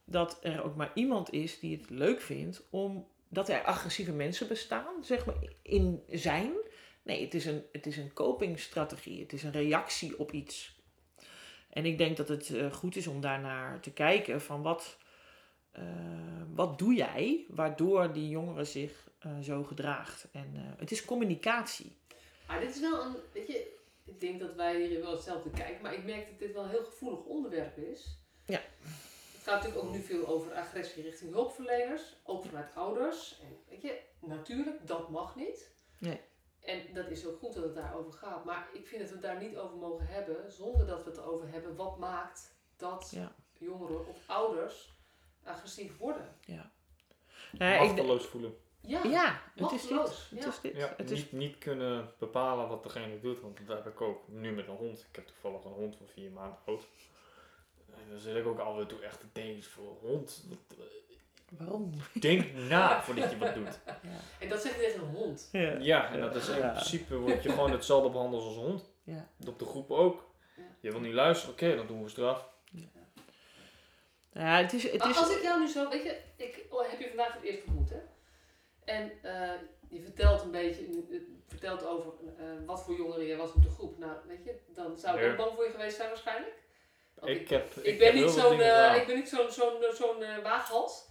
dat 0.04 0.38
er 0.42 0.64
ook 0.64 0.76
maar 0.76 0.90
iemand 0.94 1.32
is 1.32 1.58
die 1.58 1.76
het 1.76 1.90
leuk 1.90 2.20
vindt 2.20 2.62
om 2.70 3.06
dat 3.28 3.48
er 3.48 3.64
agressieve 3.64 4.12
mensen 4.12 4.48
bestaan, 4.48 5.04
zeg 5.04 5.26
maar, 5.26 5.34
in 5.62 6.02
zijn. 6.10 6.52
Nee, 7.02 7.24
het 7.24 7.34
is 7.34 7.44
een, 7.44 7.64
het 7.72 7.86
is 7.86 7.96
een 7.96 8.12
copingstrategie. 8.12 9.20
Het 9.20 9.32
is 9.32 9.42
een 9.42 9.52
reactie 9.52 10.18
op 10.18 10.32
iets. 10.32 10.76
En 11.70 11.84
ik 11.84 11.98
denk 11.98 12.16
dat 12.16 12.28
het 12.28 12.54
eh, 12.54 12.72
goed 12.72 12.96
is 12.96 13.06
om 13.06 13.20
daarnaar 13.20 13.80
te 13.80 13.92
kijken 13.92 14.40
van 14.40 14.62
wat, 14.62 14.98
eh, 15.72 15.82
wat 16.54 16.78
doe 16.78 16.94
jij 16.94 17.44
waardoor 17.48 18.12
die 18.12 18.28
jongere 18.28 18.64
zich 18.64 19.08
eh, 19.18 19.38
zo 19.40 19.64
gedraagt. 19.64 20.28
En 20.32 20.52
het 20.78 20.90
is 20.90 21.04
communicatie. 21.04 21.96
Maar 22.46 22.60
dit 22.60 22.74
is 22.74 22.80
wel 22.80 23.04
een, 23.04 23.16
weet 23.32 23.46
je, 23.46 23.76
ik 24.04 24.20
denk 24.20 24.40
dat 24.40 24.54
wij 24.54 24.86
hier 24.86 25.00
wel 25.00 25.12
hetzelfde 25.12 25.50
kijken, 25.50 25.82
maar 25.82 25.94
ik 25.94 26.04
merk 26.04 26.28
dat 26.28 26.38
dit 26.38 26.52
wel 26.52 26.64
een 26.64 26.70
heel 26.70 26.84
gevoelig 26.84 27.24
onderwerp 27.24 27.76
is. 27.78 28.18
Ja. 28.46 28.60
Het 29.46 29.54
gaat 29.54 29.64
natuurlijk 29.64 29.88
ook 29.88 29.96
nu 29.96 30.06
veel 30.06 30.26
over 30.26 30.52
agressie 30.52 31.02
richting 31.02 31.32
hulpverleners, 31.32 32.16
ook 32.24 32.44
vanuit 32.44 32.74
ouders. 32.74 33.40
En 33.40 33.58
weet 33.68 33.82
je, 33.82 34.00
natuurlijk, 34.20 34.86
dat 34.86 35.10
mag 35.10 35.36
niet. 35.36 35.70
Nee. 35.98 36.20
En 36.60 36.94
dat 36.94 37.10
is 37.10 37.26
ook 37.26 37.38
goed 37.38 37.54
dat 37.54 37.64
het 37.64 37.74
daarover 37.74 38.12
gaat. 38.12 38.44
Maar 38.44 38.68
ik 38.72 38.86
vind 38.86 39.00
dat 39.00 39.08
we 39.08 39.16
het 39.16 39.24
daar 39.24 39.42
niet 39.42 39.56
over 39.56 39.76
mogen 39.76 40.06
hebben, 40.06 40.52
zonder 40.52 40.86
dat 40.86 41.04
we 41.04 41.10
het 41.10 41.18
erover 41.18 41.48
hebben 41.48 41.76
wat 41.76 41.98
maakt 41.98 42.56
dat 42.76 43.10
Ja. 43.14 43.34
jongeren 43.52 44.06
of 44.06 44.18
ouders 44.26 44.92
agressief 45.42 45.98
worden. 45.98 46.36
Nou 46.46 47.72
ja, 47.72 47.80
ik, 47.80 47.86
Machteloos 47.86 48.26
voelen. 48.26 48.56
Ja, 48.80 49.02
ja, 49.04 49.42
het 49.54 49.72
is 49.72 49.86
dit. 49.86 49.98
Het 49.98 50.28
ja. 50.30 50.48
is 50.48 50.60
dit. 50.60 50.76
Ja, 50.76 50.94
het 50.96 51.10
is 51.10 51.22
niet, 51.22 51.32
niet 51.32 51.58
kunnen 51.58 52.12
bepalen 52.18 52.68
wat 52.68 52.82
degene 52.82 53.20
doet, 53.20 53.40
want 53.40 53.66
dat 53.66 53.84
heb 53.84 53.92
ik 53.92 54.00
ook 54.00 54.28
nu 54.28 54.52
met 54.52 54.68
een 54.68 54.76
hond. 54.76 55.06
Ik 55.08 55.16
heb 55.16 55.26
toevallig 55.26 55.64
een 55.64 55.72
hond 55.72 55.96
van 55.96 56.06
vier 56.06 56.30
maanden 56.30 56.58
oud. 56.64 56.88
En 58.04 58.10
dan 58.10 58.18
zit 58.18 58.36
ik 58.36 58.46
ook 58.46 58.58
alweer 58.58 58.86
toe 58.86 59.00
echt 59.02 59.20
te 59.20 59.26
denken 59.32 59.62
voor 59.62 59.84
een 59.90 60.08
hond. 60.08 60.44
wat- 60.48 60.76
Waarom? 61.58 61.92
Denk 62.20 62.52
na 62.52 63.00
voordat 63.02 63.30
je 63.30 63.38
wat 63.38 63.54
doet. 63.54 63.78
Ja. 63.86 63.96
En 64.40 64.48
dat 64.48 64.62
zeg 64.62 64.74
je 64.74 64.80
tegen 64.80 65.00
een 65.02 65.14
hond. 65.14 65.48
Ja. 65.52 65.76
Ja, 65.80 66.12
en 66.12 66.20
dat 66.20 66.34
is 66.34 66.48
in 66.48 66.56
Ja. 66.58 66.70
principe 66.70 67.16
word 67.16 67.42
je 67.42 67.48
gewoon 67.50 67.70
hetzelfde 67.70 68.10
behandeld 68.10 68.42
als 68.44 68.56
een 68.56 68.62
hond. 68.62 68.90
Ja. 69.04 69.28
Op 69.48 69.58
de 69.58 69.64
groep 69.64 69.90
ook. 69.90 70.24
Ja. 70.56 70.62
Je 70.80 70.90
wil 70.90 71.00
niet 71.00 71.12
luisteren, 71.12 71.52
oké, 71.54 71.76
dan 71.76 71.86
doen 71.86 72.02
we 72.02 72.08
straf. 72.08 72.48
Ja, 74.32 74.56
het 74.62 74.72
is, 74.72 74.82
het 74.90 74.98
Maar 74.98 75.10
is, 75.10 75.16
als 75.18 75.36
ik 75.36 75.42
jou 75.42 75.60
nu 75.60 75.66
zo, 75.68 75.88
weet 75.88 76.02
je, 76.02 76.20
ik 76.36 76.66
oh, 76.70 76.88
heb 76.90 77.00
je 77.00 77.08
vandaag 77.08 77.32
voor 77.32 77.40
het 77.40 77.50
eerst 77.50 77.66
ontmoet, 77.66 77.90
hè? 77.90 78.00
En 78.84 79.12
eh, 79.22 79.60
je 79.88 80.02
vertelt 80.02 80.42
een 80.42 80.50
beetje, 80.50 80.82
je 80.90 81.34
vertelt 81.48 81.86
over 81.86 82.12
eh, 82.38 82.44
wat 82.66 82.82
voor 82.84 82.96
jongeren 82.96 83.24
je 83.26 83.36
was 83.36 83.52
op 83.52 83.62
de 83.62 83.70
groep. 83.70 83.98
Nou, 83.98 84.12
weet 84.26 84.44
je, 84.44 84.54
dan 84.74 84.96
zou 84.96 85.20
ik 85.20 85.30
ook 85.30 85.36
bang 85.36 85.52
voor 85.54 85.64
je 85.64 85.70
geweest 85.70 85.96
zijn 85.96 86.08
waarschijnlijk. 86.08 86.54
Ik, 87.24 87.48
heb, 87.48 87.72
ik, 87.72 87.98
ben 87.98 88.14
niet 88.14 88.30
zo'n 88.30 88.60
eh, 88.60 88.96
ik 88.96 89.06
ben 89.06 89.16
niet 89.16 89.28
zo'n 89.28 89.50
zo'n 89.50 89.82
zo'n 89.94 90.22
eh, 90.22 90.42
waaghals. 90.42 91.04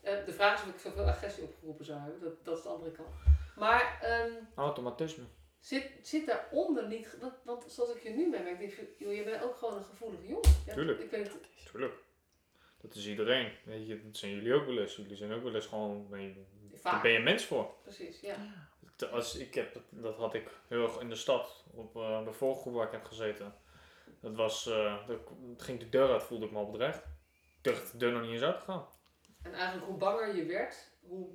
Eh, 0.00 0.24
de 0.26 0.32
vraag 0.32 0.54
is 0.54 0.68
of 0.68 0.74
ik 0.74 0.80
zoveel 0.80 1.04
agressie 1.04 1.42
opgeroepen 1.42 1.84
zou 1.84 2.00
hebben. 2.00 2.20
Dat, 2.20 2.44
dat 2.44 2.56
is 2.56 2.62
de 2.62 2.68
andere 2.68 2.90
kant. 2.90 3.08
Maar 3.56 3.98
ehm, 4.02 4.32
Automatisme. 4.54 5.24
zit, 5.60 5.90
zit 6.02 6.26
daaronder 6.26 6.86
niet... 6.86 7.16
Want, 7.20 7.34
want 7.42 7.64
zoals 7.68 7.94
ik 7.94 8.02
je 8.02 8.10
nu 8.10 8.30
denk 8.30 8.60
ik, 8.60 8.88
joh, 8.98 9.14
je 9.14 9.24
bent 9.24 9.42
ook 9.42 9.56
gewoon 9.56 9.76
een 9.76 9.84
gevoelige 9.84 10.26
jongen. 10.26 10.50
Ja, 10.66 10.74
Tuurlijk. 10.74 11.00
Ik 11.00 11.10
weet, 11.10 11.30
Tuurlijk. 11.72 11.94
Dat 12.80 12.94
is 12.94 13.06
iedereen. 13.06 13.52
Weet 13.64 13.86
je, 13.86 14.02
dat 14.04 14.16
zijn 14.16 14.32
jullie 14.32 14.54
ook 14.54 14.66
wel 14.66 14.78
eens. 14.78 14.96
Jullie 14.96 15.16
zijn 15.16 15.32
ook 15.32 15.42
wel 15.42 15.54
eens 15.54 15.66
gewoon... 15.66 16.06
Daar 16.82 17.00
ben 17.00 17.12
je 17.12 17.18
mens 17.18 17.44
voor. 17.44 17.74
Precies, 17.82 18.20
ja. 18.20 18.36
Als, 19.10 19.36
ik 19.36 19.54
heb, 19.54 19.80
dat 19.90 20.16
had 20.16 20.34
ik 20.34 20.50
heel 20.68 20.82
erg 20.82 21.00
in 21.00 21.08
de 21.08 21.14
stad, 21.14 21.64
op 21.70 21.96
eh, 21.96 22.24
de 22.24 22.32
volggroep 22.32 22.74
waar 22.74 22.86
ik 22.86 22.92
heb 22.92 23.04
gezeten. 23.04 23.54
Dat 24.24 24.34
was, 24.34 24.66
eh, 24.66 25.06
dat 25.06 25.20
ging 25.56 25.80
de 25.80 25.88
deur 25.88 26.12
uit, 26.12 26.22
voelde 26.22 26.44
ik 26.46 26.52
me 26.52 26.58
al 26.58 26.70
bedreigd. 26.70 27.04
Ik 27.56 27.58
durfde 27.62 27.90
de 27.90 27.96
deur 27.96 28.12
nog 28.12 28.22
niet 28.22 28.30
eens 28.30 28.42
uit 28.42 28.58
te 28.58 28.64
gaan. 28.64 28.86
En 29.42 29.52
eigenlijk 29.52 29.86
hoe 29.86 29.96
banger 29.96 30.36
je 30.36 30.44
werd, 30.44 30.90
hoe 31.00 31.28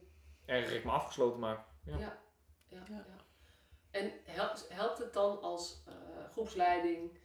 Erger 0.45 0.75
ik 0.75 0.83
me 0.83 0.91
afgesloten 0.91 1.39
maak. 1.39 1.65
Ja. 1.83 1.97
Ja, 1.97 2.83
ja. 2.87 3.05
En 3.91 4.11
helpt, 4.23 4.67
helpt 4.69 4.97
het 4.97 5.13
dan 5.13 5.41
als 5.41 5.83
eh, 5.87 5.93
groepsleiding, 6.31 7.19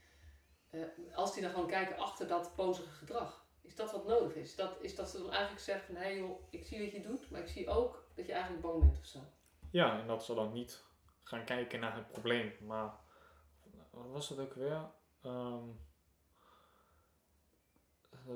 eh, 0.70 0.80
als 1.14 1.32
die 1.32 1.42
dan 1.42 1.50
gewoon 1.50 1.66
kijken 1.66 1.98
achter 1.98 2.28
dat 2.28 2.54
pozige 2.54 2.88
gedrag? 2.88 3.46
Is 3.62 3.74
dat 3.74 3.92
wat 3.92 4.06
nodig 4.06 4.34
is? 4.34 4.56
Dat, 4.56 4.82
is 4.82 4.94
dat 4.94 5.08
ze 5.08 5.18
dan 5.18 5.30
eigenlijk 5.30 5.60
zeggen 5.60 5.86
van, 5.86 5.94
hé 5.94 6.02
hey 6.02 6.16
joh, 6.16 6.42
ik 6.50 6.64
zie 6.64 6.82
wat 6.82 6.92
je 6.92 7.00
doet, 7.00 7.30
maar 7.30 7.40
ik 7.40 7.48
zie 7.48 7.68
ook 7.68 8.06
dat 8.14 8.26
je 8.26 8.32
eigenlijk 8.32 8.62
bang 8.62 8.80
bent 8.80 8.98
of 8.98 9.06
zo. 9.06 9.18
Ja, 9.70 9.98
en 10.00 10.06
dat 10.06 10.24
ze 10.24 10.34
dan 10.34 10.52
niet 10.52 10.84
gaan 11.22 11.44
kijken 11.44 11.80
naar 11.80 11.94
het 11.94 12.12
probleem. 12.12 12.52
Maar, 12.60 12.94
wat 13.90 14.10
was 14.10 14.28
dat 14.28 14.38
ook 14.38 14.54
weer? 14.54 14.90
Ehm, 15.24 15.68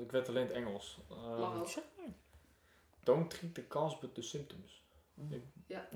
ik 0.01 0.11
weet 0.11 0.27
alleen 0.29 0.43
het 0.47 0.51
Engels. 0.55 0.99
Maar. 1.09 1.57
don't 3.03 3.29
treat 3.29 3.53
the 3.53 3.67
cause 3.67 3.97
but 4.01 4.13
the 4.15 4.21
symptoms. 4.21 4.83
Mm. 5.13 5.33
Ik 5.33 5.43
Ja. 5.67 5.87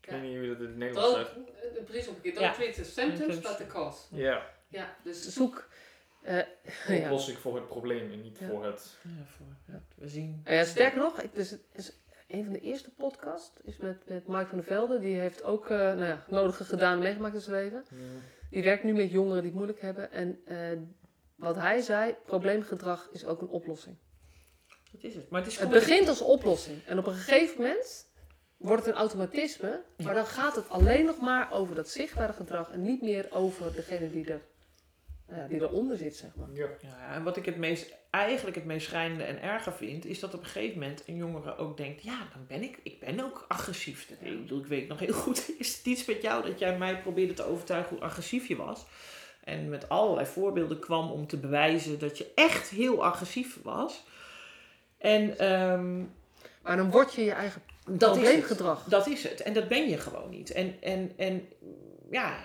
Ik 0.00 0.10
weet 0.10 0.22
niet 0.22 0.32
hoe 0.36 0.42
je 0.42 0.48
dat 0.48 0.58
in 0.60 0.66
het 0.66 0.76
Nederlands 0.76 1.14
Don't, 1.14 1.26
zegt. 1.26 1.76
eh, 1.78 1.84
precies 1.84 2.08
omgekeerd, 2.08 2.34
don't 2.34 2.46
Ja. 2.46 2.52
treat 2.54 2.74
the 2.74 2.84
symptoms 2.84 3.18
Symptoms. 3.18 3.48
but 3.48 3.56
the 3.56 3.66
cause. 3.66 4.16
Ja, 4.16 4.50
Ja, 4.68 4.96
dus 5.02 5.28
zoek... 5.32 5.68
eh, 6.22 6.38
ja. 6.88 7.02
oplossing 7.04 7.38
voor 7.38 7.54
het 7.54 7.66
probleem 7.66 8.12
en 8.12 8.22
niet 8.22 8.38
Ja. 8.38 8.48
voor 8.48 8.64
het... 8.64 8.96
Ja, 9.02 9.24
voor, 9.36 9.46
we 9.96 10.08
zien. 10.08 10.40
Ja, 10.44 10.64
sterker 10.64 10.98
nog, 10.98 11.20
ik, 11.20 11.34
dus 11.34 11.50
het 11.50 11.64
is 11.72 11.92
een 12.28 12.44
van 12.44 12.52
de 12.52 12.60
eerste 12.60 12.90
podcasts 12.90 13.60
is 13.62 13.76
met, 13.76 14.08
met 14.08 14.26
Mike 14.28 14.46
van 14.46 14.58
der 14.58 14.66
Velde. 14.66 14.98
Die 14.98 15.16
heeft 15.18 15.42
ook 15.42 15.64
eh 15.64 15.78
nou 15.78 15.98
ja, 16.04 16.16
het 16.16 16.30
nodige 16.30 16.64
gedaan 16.64 16.98
meegemaakt 16.98 17.34
in 17.34 17.40
zijn 17.40 17.56
leven. 17.62 17.84
Die 18.54 18.62
werkt 18.62 18.84
nu 18.84 18.92
met 18.92 19.10
jongeren 19.10 19.36
die 19.36 19.50
het 19.50 19.54
moeilijk 19.54 19.80
hebben. 19.80 20.12
En 20.12 20.40
eh, 20.44 20.78
wat 21.34 21.56
hij 21.56 21.80
zei, 21.80 22.14
probleemgedrag 22.26 23.08
is 23.12 23.24
ook 23.24 23.40
een 23.40 23.48
oplossing. 23.48 23.96
Dat 24.92 25.02
is 25.02 25.14
het. 25.14 25.30
Maar 25.30 25.40
het 25.40 25.50
is 25.50 25.58
Het 25.58 25.70
begint 25.70 26.08
als 26.08 26.20
oplossing. 26.20 26.84
En 26.86 26.98
op 26.98 27.06
een 27.06 27.14
gegeven 27.14 27.62
moment 27.62 28.08
wordt 28.56 28.84
het 28.84 28.94
een 28.94 29.00
automatisme. 29.00 29.82
Maar 29.96 30.14
dan 30.14 30.26
gaat 30.26 30.56
het 30.56 30.68
alleen 30.68 31.04
nog 31.04 31.20
maar 31.20 31.52
over 31.52 31.74
dat 31.74 31.88
zichtbare 31.88 32.32
gedrag. 32.32 32.70
En 32.70 32.82
niet 32.82 33.02
meer 33.02 33.28
over 33.32 33.74
degene 33.74 34.10
die, 34.10 34.26
er, 34.26 34.40
ja, 35.28 35.46
die 35.46 35.60
eronder 35.60 35.96
zit, 35.96 36.16
zeg 36.16 36.30
maar. 36.34 36.48
Ja. 36.52 36.68
Ja, 36.80 37.14
en 37.14 37.22
wat 37.22 37.36
ik 37.36 37.44
het 37.44 37.56
meest, 37.56 37.94
eigenlijk 38.10 38.56
het 38.56 38.64
meest 38.64 38.86
schrijnende 38.86 39.24
en 39.24 39.42
erger 39.42 39.72
vind, 39.72 40.04
is 40.04 40.20
dat 40.20 40.34
op 40.34 40.40
een 40.40 40.46
gegeven 40.46 40.78
moment 40.78 41.02
een 41.06 41.16
jongere 41.16 41.56
ook 41.56 41.76
denkt, 41.76 42.02
ja, 42.02 42.18
dan 42.32 42.46
ben 42.48 42.62
ik, 42.62 42.78
ik 42.82 43.00
ben 43.00 43.20
ook 43.20 43.44
agressief. 43.48 44.10
Ik, 44.20 44.40
bedoel, 44.40 44.58
ik 44.58 44.66
weet 44.66 44.88
nog 44.88 44.98
heel 44.98 45.12
goed, 45.14 45.50
is 45.58 45.76
het 45.76 45.86
iets 45.86 46.04
met 46.04 46.22
jou 46.22 46.46
dat 46.46 46.58
jij 46.58 46.78
mij 46.78 47.00
probeerde 47.00 47.34
te 47.34 47.44
overtuigen 47.44 47.96
hoe 47.96 48.04
agressief 48.04 48.48
je 48.48 48.56
was. 48.56 48.86
En 49.44 49.68
met 49.68 49.88
allerlei 49.88 50.26
voorbeelden 50.26 50.78
kwam 50.78 51.10
om 51.10 51.26
te 51.26 51.36
bewijzen 51.36 51.98
dat 51.98 52.18
je 52.18 52.32
echt 52.34 52.68
heel 52.68 53.04
agressief 53.04 53.58
was. 53.62 54.04
En 54.98 55.38
ehm, 55.38 55.98
Maar 56.62 56.76
dan 56.76 56.90
word 56.90 57.14
je 57.14 57.24
je 57.24 57.32
eigen 57.32 57.62
dat 57.84 57.94
is 57.94 58.00
het. 58.00 58.12
probleemgedrag. 58.12 58.84
Dat 58.84 59.06
is 59.06 59.22
het. 59.22 59.42
En 59.42 59.52
dat 59.52 59.68
ben 59.68 59.88
je 59.88 59.98
gewoon 59.98 60.30
niet. 60.30 60.50
En, 60.50 60.74
en, 60.80 61.12
en 61.16 61.48
ja, 62.10 62.36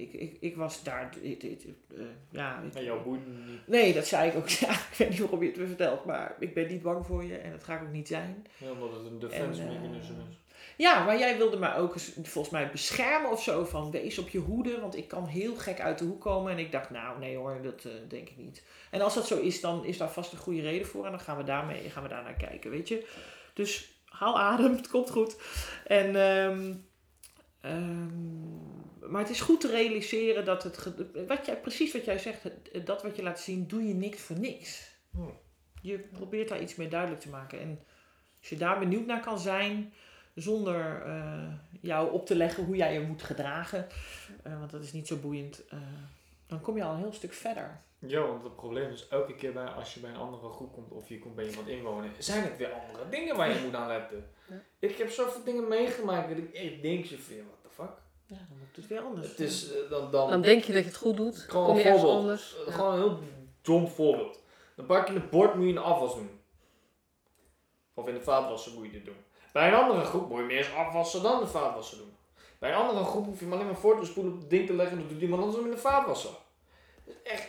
ik, 0.00 0.12
ik, 0.12 0.36
ik 0.40 0.56
was 0.56 0.82
daar. 0.82 1.10
dit- 1.22 1.40
dit- 1.40 1.64
eh, 1.96 2.00
ja, 2.30 2.60
ik- 2.66 2.74
En 2.74 2.84
jouw 2.84 3.02
boeit 3.02 3.26
niet. 3.26 3.66
Nee, 3.66 3.92
dat 3.94 4.06
zei 4.06 4.30
ik 4.30 4.36
ook. 4.36 4.48
Ja, 4.66 4.70
ik 4.70 4.94
weet 4.96 5.08
niet 5.10 5.18
waarom 5.18 5.42
je 5.42 5.48
het 5.48 5.56
me 5.58 5.66
vertelt, 5.66 6.04
maar 6.04 6.36
ik 6.38 6.54
ben 6.54 6.68
niet 6.68 6.82
bang 6.82 7.06
voor 7.06 7.24
je 7.24 7.36
en 7.36 7.50
dat 7.50 7.64
ga 7.64 7.74
ik 7.76 7.82
ook 7.82 7.92
niet 7.92 8.08
zijn. 8.08 8.46
Ja, 8.56 8.70
omdat 8.70 8.92
het 8.92 9.06
een 9.06 9.18
defense 9.18 9.62
En, 9.62 9.68
eh, 9.68 9.74
mechanism 9.74 10.12
is. 10.30 10.36
Ja, 10.76 11.04
maar 11.04 11.18
jij 11.18 11.36
wilde 11.36 11.56
mij 11.56 11.76
ook 11.76 11.94
eens, 11.94 12.12
volgens 12.22 12.50
mij 12.50 12.70
beschermen 12.70 13.30
of 13.30 13.42
zo 13.42 13.64
van 13.64 13.90
wees 13.90 14.18
op 14.18 14.28
je 14.28 14.38
hoede, 14.38 14.80
want 14.80 14.96
ik 14.96 15.08
kan 15.08 15.26
heel 15.26 15.54
gek 15.56 15.80
uit 15.80 15.98
de 15.98 16.04
hoek 16.04 16.20
komen. 16.20 16.52
En 16.52 16.58
ik 16.58 16.72
dacht, 16.72 16.90
nou 16.90 17.18
nee 17.18 17.36
hoor, 17.36 17.62
dat 17.62 17.84
eh, 17.84 17.92
denk 18.08 18.28
ik 18.28 18.36
niet. 18.36 18.64
En 18.90 19.00
als 19.00 19.14
dat 19.14 19.26
zo 19.26 19.38
is, 19.40 19.60
dan 19.60 19.84
is 19.84 19.98
daar 19.98 20.10
vast 20.10 20.32
een 20.32 20.38
goede 20.38 20.60
reden 20.60 20.86
voor 20.86 21.04
en 21.04 21.10
dan 21.10 21.20
gaan 21.20 21.36
we 21.36 21.42
daarmee, 21.44 21.90
gaan 21.90 22.02
we 22.02 22.08
daar 22.08 22.22
naar 22.22 22.34
kijken, 22.36 22.70
weet 22.70 22.88
je. 22.88 23.06
Dus 23.54 24.00
haal 24.04 24.38
adem, 24.40 24.76
het 24.76 24.88
komt 24.88 25.10
goed. 25.10 25.36
En, 25.86 26.16
ehm, 26.16 26.72
maar 29.08 29.20
het 29.20 29.30
is 29.30 29.40
goed 29.40 29.60
te 29.60 29.70
realiseren 29.70 30.44
dat 30.44 30.62
het, 30.62 30.92
wat 31.26 31.46
jij, 31.46 31.60
precies 31.60 31.92
wat 31.92 32.04
jij 32.04 32.18
zegt, 32.18 32.42
het- 32.42 32.86
dat 32.86 33.02
wat 33.02 33.16
je 33.16 33.22
laat 33.22 33.40
zien, 33.40 33.66
doe 33.66 33.88
je 33.88 33.94
niks 33.94 34.20
voor 34.20 34.38
niks. 34.38 34.96
Hmm. 35.10 35.38
Je 35.82 35.98
probeert 35.98 36.48
daar 36.48 36.60
iets 36.60 36.74
mee 36.74 36.88
duidelijk 36.88 37.20
te 37.20 37.28
maken. 37.28 37.60
En 37.60 37.80
als 38.40 38.48
je 38.48 38.56
daar 38.56 38.78
benieuwd 38.78 39.06
naar 39.06 39.20
kan 39.20 39.38
zijn, 39.38 39.92
zonder 40.34 41.02
eh, 41.06 41.52
jou 41.80 42.12
op 42.12 42.26
te 42.26 42.34
leggen 42.36 42.64
hoe 42.64 42.76
jij 42.76 42.92
je 42.92 43.00
moet 43.00 43.22
gedragen, 43.22 43.86
eh, 44.42 44.58
want 44.58 44.70
dat 44.70 44.82
is 44.82 44.92
niet 44.92 45.06
zo 45.06 45.16
boeiend, 45.16 45.66
eh, 45.68 45.78
dan 46.46 46.60
kom 46.60 46.76
je 46.76 46.84
al 46.84 46.92
een 46.92 46.98
heel 47.00 47.12
stuk 47.12 47.32
verder. 47.32 47.80
Ja, 47.98 48.20
want 48.20 48.42
het 48.42 48.56
probleem 48.56 48.90
is 48.90 49.08
elke 49.08 49.34
keer 49.34 49.52
bij, 49.52 49.66
als 49.66 49.94
je 49.94 50.00
bij 50.00 50.10
een 50.10 50.16
andere 50.16 50.48
groep 50.52 50.72
komt 50.72 50.92
of 50.92 51.08
je 51.08 51.18
komt 51.18 51.34
bij 51.34 51.48
iemand 51.48 51.68
inwonen, 51.68 52.10
zijn 52.18 52.42
het 52.42 52.56
weer 52.56 52.72
andere 52.72 53.08
dingen 53.10 53.36
waar 53.36 53.48
je 53.54 53.60
moet 53.64 53.74
aan 53.74 53.88
letten. 53.88 54.30
Ja. 54.48 54.62
Ik 54.78 54.96
heb 54.98 55.10
zoveel 55.10 55.44
dingen 55.44 55.68
meegemaakt 55.68 56.28
dat 56.28 56.38
ik 56.38 56.52
echt 56.54 56.82
denk, 56.82 57.06
zo 57.06 57.16
van, 57.18 57.36
what 57.36 57.62
the 57.62 57.68
fuck? 57.70 57.90
Ja, 58.28 58.36
dan 58.36 58.58
moet 58.58 58.76
het 58.76 58.86
weer 58.86 59.00
anders. 59.00 59.28
Het 59.28 59.40
is 59.40 59.72
eh, 59.72 59.90
dan, 59.90 60.10
dan, 60.10 60.30
Dan 60.30 60.40
denk 60.42 60.64
je 60.64 60.72
dat 60.72 60.82
je 60.82 60.88
het 60.88 60.98
goed 60.98 61.16
doet. 61.16 61.38
gewoon 61.38 61.66
kom 61.66 61.76
je 61.76 61.82
ergens 61.82 62.02
voorbeeld. 62.02 62.20
anders. 62.22 62.56
Eh, 62.60 62.66
Ja. 62.66 62.72
Gewoon 62.72 62.92
een 62.92 62.98
heel 63.00 63.18
dom 63.62 63.88
voorbeeld. 63.88 64.40
Dan 64.76 64.86
pak 64.86 65.08
je 65.08 65.14
een 65.14 65.28
bord, 65.30 65.54
moet 65.54 65.64
je 65.64 65.70
een 65.72 65.78
afwas 65.78 66.14
doen. 66.14 66.40
Of 67.94 68.06
in 68.08 68.14
de 68.14 68.20
vaatwasser 68.20 68.72
moet 68.72 68.84
je 68.84 68.90
dit 68.92 69.04
doen. 69.04 69.16
Bij 69.52 69.68
een 69.68 69.74
andere 69.74 70.04
groep 70.04 70.28
moet 70.28 70.38
je 70.38 70.44
meer 70.44 70.56
eens 70.56 70.74
afwassen 70.74 71.22
dan 71.22 71.40
de 71.40 71.46
vaatwasser 71.46 71.98
doen. 71.98 72.16
Bij 72.58 72.70
een 72.70 72.76
andere 72.76 73.04
groep 73.04 73.24
hoef 73.24 73.38
je 73.38 73.44
hem 73.44 73.52
alleen 73.54 73.66
maar 73.66 73.76
voor 73.76 74.00
te 74.00 74.06
spoelen 74.06 74.32
op 74.32 74.38
het 74.40 74.50
ding 74.50 74.66
te 74.66 74.74
leggen 74.74 74.96
en 74.96 75.02
dat 75.02 75.12
doet 75.12 75.20
iemand 75.22 75.40
anders 75.42 75.58
hem 75.62 75.70
in 75.70 75.74
de 75.74 75.80
vaatwasser. 75.82 76.30
Echt. 77.24 77.48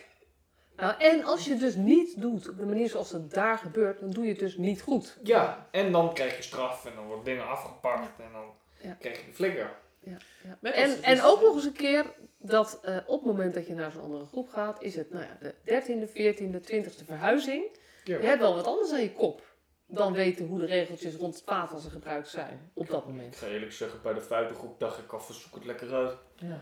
Nou, 0.75 0.93
en 0.99 1.23
als 1.23 1.45
je 1.45 1.51
het 1.51 1.59
dus 1.59 1.75
niet 1.75 2.21
doet 2.21 2.49
op 2.49 2.57
de 2.57 2.65
manier 2.65 2.89
zoals 2.89 3.11
het 3.11 3.33
daar 3.33 3.57
gebeurt, 3.57 3.99
dan 3.99 4.09
doe 4.09 4.23
je 4.23 4.29
het 4.29 4.39
dus 4.39 4.57
niet 4.57 4.81
goed. 4.81 5.17
Ja, 5.23 5.67
en 5.71 5.91
dan 5.91 6.13
krijg 6.13 6.35
je 6.35 6.41
straf 6.43 6.85
en 6.85 6.91
dan 6.95 7.05
worden 7.05 7.25
dingen 7.25 7.47
afgepakt 7.47 8.19
en 8.19 8.31
dan 8.31 8.45
Ja. 8.81 8.93
krijg 8.99 9.19
je 9.19 9.25
de 9.25 9.33
flikker. 9.33 9.77
Ja, 10.01 10.17
En, 10.61 11.03
en 11.03 11.21
ook 11.21 11.41
nog 11.41 11.55
eens 11.55 11.65
een 11.65 11.71
keer 11.73 12.05
dat 12.37 12.79
eh, 12.83 12.97
op 13.05 13.19
het 13.23 13.25
moment 13.35 13.53
dat 13.53 13.67
je 13.67 13.73
naar 13.73 13.91
zo'n 13.91 14.01
andere 14.01 14.25
groep 14.25 14.49
gaat, 14.49 14.81
is 14.81 14.95
het 14.95 15.11
nou 15.11 15.25
ja, 15.25 15.37
de 15.39 15.53
13e, 15.65 16.09
14e, 16.09 16.71
20e 16.71 17.05
verhuizing. 17.05 17.77
Je 18.03 18.13
hebt 18.15 18.39
wel 18.39 18.55
wat 18.55 18.67
anders 18.67 18.91
aan 18.91 19.01
je 19.01 19.13
kop 19.13 19.41
dan 19.87 20.13
weten 20.13 20.45
hoe 20.47 20.59
de 20.59 20.65
regeltjes 20.65 21.15
rond 21.15 21.35
het 21.35 21.43
vaatwassen 21.43 21.91
gebruikt 21.91 22.27
zijn 22.27 22.71
op 22.73 22.87
dat 22.87 23.01
Ik 23.01 23.07
moment. 23.07 23.35
ga 23.35 23.47
eerlijk 23.47 23.71
zeggen, 23.71 24.01
bij 24.01 24.13
de 24.13 24.21
vijfde 24.21 24.53
groep 24.53 24.79
dacht 24.79 24.97
ik 24.99 25.13
af, 25.13 25.29
zoek 25.33 25.55
het 25.55 25.65
lekker 25.65 25.93
uit. 25.93 26.17
Ja. 26.35 26.59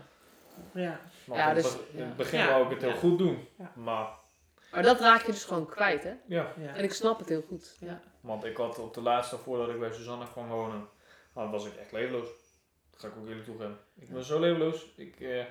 Ja. 0.72 1.00
Want 1.24 1.40
Ja, 1.40 1.50
in, 1.50 1.54
het 1.56 1.64
dus- 1.64 1.76
in 1.92 2.02
het 2.02 2.16
begin 2.16 2.38
Ja. 2.38 2.48
wou 2.48 2.64
ik 2.64 2.70
het 2.70 2.80
heel 2.80 2.90
Ja. 2.90 2.96
goed 2.96 3.18
doen. 3.18 3.48
Ja. 3.58 3.72
Maar, 3.76 4.08
Maar 4.72 4.82
dat 4.82 5.00
raak 5.00 5.22
je 5.26 5.32
dus 5.32 5.44
gewoon 5.44 5.66
kwijt, 5.66 6.02
hè? 6.04 6.14
ja. 6.26 6.52
Ja. 6.56 6.74
En 6.74 6.84
ik 6.84 6.92
snap 6.92 7.18
het 7.18 7.28
heel 7.28 7.42
goed. 7.48 7.76
Ja. 7.80 8.00
Want 8.20 8.44
ik 8.44 8.56
had 8.56 8.78
op 8.78 8.94
de 8.94 9.00
laatste, 9.00 9.38
voordat 9.38 9.68
ik 9.68 9.78
bij 9.78 9.92
Suzanne 9.92 10.30
kwam 10.32 10.48
wonen, 10.48 10.88
was 11.32 11.66
ik 11.66 11.76
echt 11.76 11.92
levenloos. 11.92 12.28
Dat 12.98 13.10
ga 13.10 13.16
ik 13.16 13.22
ook 13.22 13.28
eerlijk 13.28 13.44
toegeven. 13.44 13.78
Ik 13.98 14.08
ben 14.08 14.24
zo 14.24 14.40
levenloos. 14.40 14.92
Ik, 14.96 15.20
eh, 15.20 15.44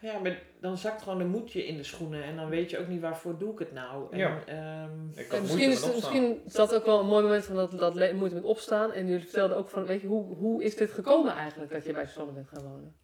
Ja, 0.00 0.18
maar 0.18 0.42
dan 0.60 0.78
zakt 0.78 1.02
gewoon 1.02 1.20
een 1.20 1.28
moedje 1.28 1.66
in 1.66 1.76
de 1.76 1.82
schoenen 1.82 2.22
en 2.22 2.36
dan 2.36 2.48
weet 2.48 2.70
je 2.70 2.78
ook 2.78 2.88
niet 2.88 3.00
waarvoor 3.00 3.38
doe 3.38 3.52
ik 3.52 3.58
het 3.58 3.72
nou. 3.72 4.12
En, 4.12 4.18
Ja. 4.18 4.42
ehm, 4.46 5.18
ik 5.18 5.26
had 5.26 5.36
En 5.36 5.42
misschien 5.42 5.70
is, 5.70 5.92
misschien 5.94 6.42
is 6.46 6.52
dat 6.52 6.74
ook 6.74 6.84
wel 6.86 7.00
een 7.00 7.06
mooi 7.06 7.22
moment 7.22 7.44
van 7.44 7.54
dat, 7.56 7.78
dat 7.78 8.12
moeite 8.12 8.34
met 8.34 8.44
opstaan. 8.44 8.92
En 8.92 9.06
jullie 9.06 9.22
vertelden 9.24 9.56
ook 9.56 9.68
van, 9.70 9.86
weet 9.86 10.00
je, 10.00 10.06
hoe, 10.06 10.34
hoe 10.34 10.62
is 10.64 10.76
dit 10.76 10.90
gekomen 10.90 11.32
eigenlijk 11.34 11.72
dat 11.72 11.84
je 11.84 11.92
bij 11.92 12.06
Suzanne 12.06 12.32
bent 12.32 12.48
gaan 12.48 12.62
wonen? 12.62 12.94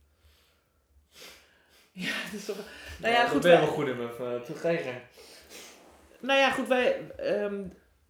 ja, 1.92 2.11
het 2.12 2.32
is 2.32 2.44
toch... 2.44 2.57
Nou 3.01 3.14
ja, 3.14 3.22
Ik 3.24 3.28
goed, 3.30 3.42
ben 3.42 3.51
wij, 3.51 3.61
wel 3.61 3.68
goed 3.70 3.86
in 3.86 3.97
mijn 3.97 4.11
uh, 4.20 4.40
toegeven. 4.40 5.01
nou 6.20 6.38
ja, 6.38 6.51
goed, 6.51 6.68
wij, 6.68 7.11
ehm, 7.16 7.62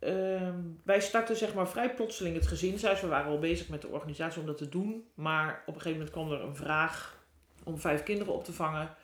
ehm, 0.06 0.60
wij 0.84 1.00
startten 1.00 1.36
zeg 1.36 1.54
maar 1.54 1.68
vrij 1.68 1.94
plotseling 1.94 2.34
het 2.34 2.46
gezinshuis. 2.46 3.00
We 3.00 3.06
waren 3.06 3.30
al 3.30 3.38
bezig 3.38 3.68
met 3.68 3.80
de 3.82 3.88
organisatie 3.88 4.40
om 4.40 4.46
dat 4.46 4.56
te 4.58 4.68
doen. 4.68 5.08
Maar 5.14 5.62
op 5.66 5.74
een 5.74 5.80
gegeven 5.80 5.92
moment 5.98 6.10
kwam 6.10 6.32
er 6.32 6.40
een 6.40 6.56
vraag 6.56 7.24
om 7.64 7.78
vijf 7.78 8.02
kinderen 8.02 8.34
op 8.34 8.44
te 8.44 8.52
vangen. 8.52 8.96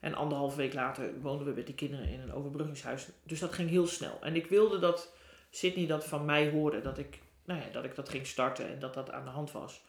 En 0.00 0.14
anderhalf 0.14 0.56
week 0.56 0.74
later 0.74 1.20
woonden 1.20 1.46
we 1.46 1.52
met 1.52 1.66
die 1.66 1.74
kinderen 1.74 2.08
in 2.08 2.20
een 2.20 2.32
overbruggingshuis. 2.32 3.08
Dus 3.22 3.40
dat 3.40 3.52
ging 3.52 3.70
heel 3.70 3.86
snel. 3.86 4.18
En 4.20 4.36
ik 4.36 4.46
wilde 4.46 4.78
dat 4.78 5.12
Sydney 5.50 5.86
dat 5.86 6.06
van 6.06 6.24
mij 6.24 6.50
hoorde. 6.50 6.80
Dat 6.80 6.98
ik, 6.98 7.18
nou 7.44 7.60
ja, 7.60 7.66
dat 7.72 7.84
ik 7.84 7.94
dat 7.94 8.08
ging 8.08 8.26
starten 8.26 8.68
en 8.68 8.78
dat 8.78 8.94
dat 8.94 9.10
aan 9.10 9.24
de 9.24 9.30
hand 9.30 9.52
was. 9.52 9.84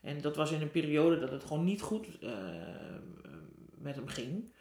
En 0.00 0.20
dat 0.20 0.36
was 0.36 0.50
in 0.50 0.60
een 0.60 0.70
periode 0.70 1.18
dat 1.18 1.30
het 1.30 1.44
gewoon 1.44 1.64
niet 1.64 1.82
goed 1.82 2.06
eh, 2.20 2.30
met 3.78 3.94
hem 3.94 4.08
ging. 4.08 4.52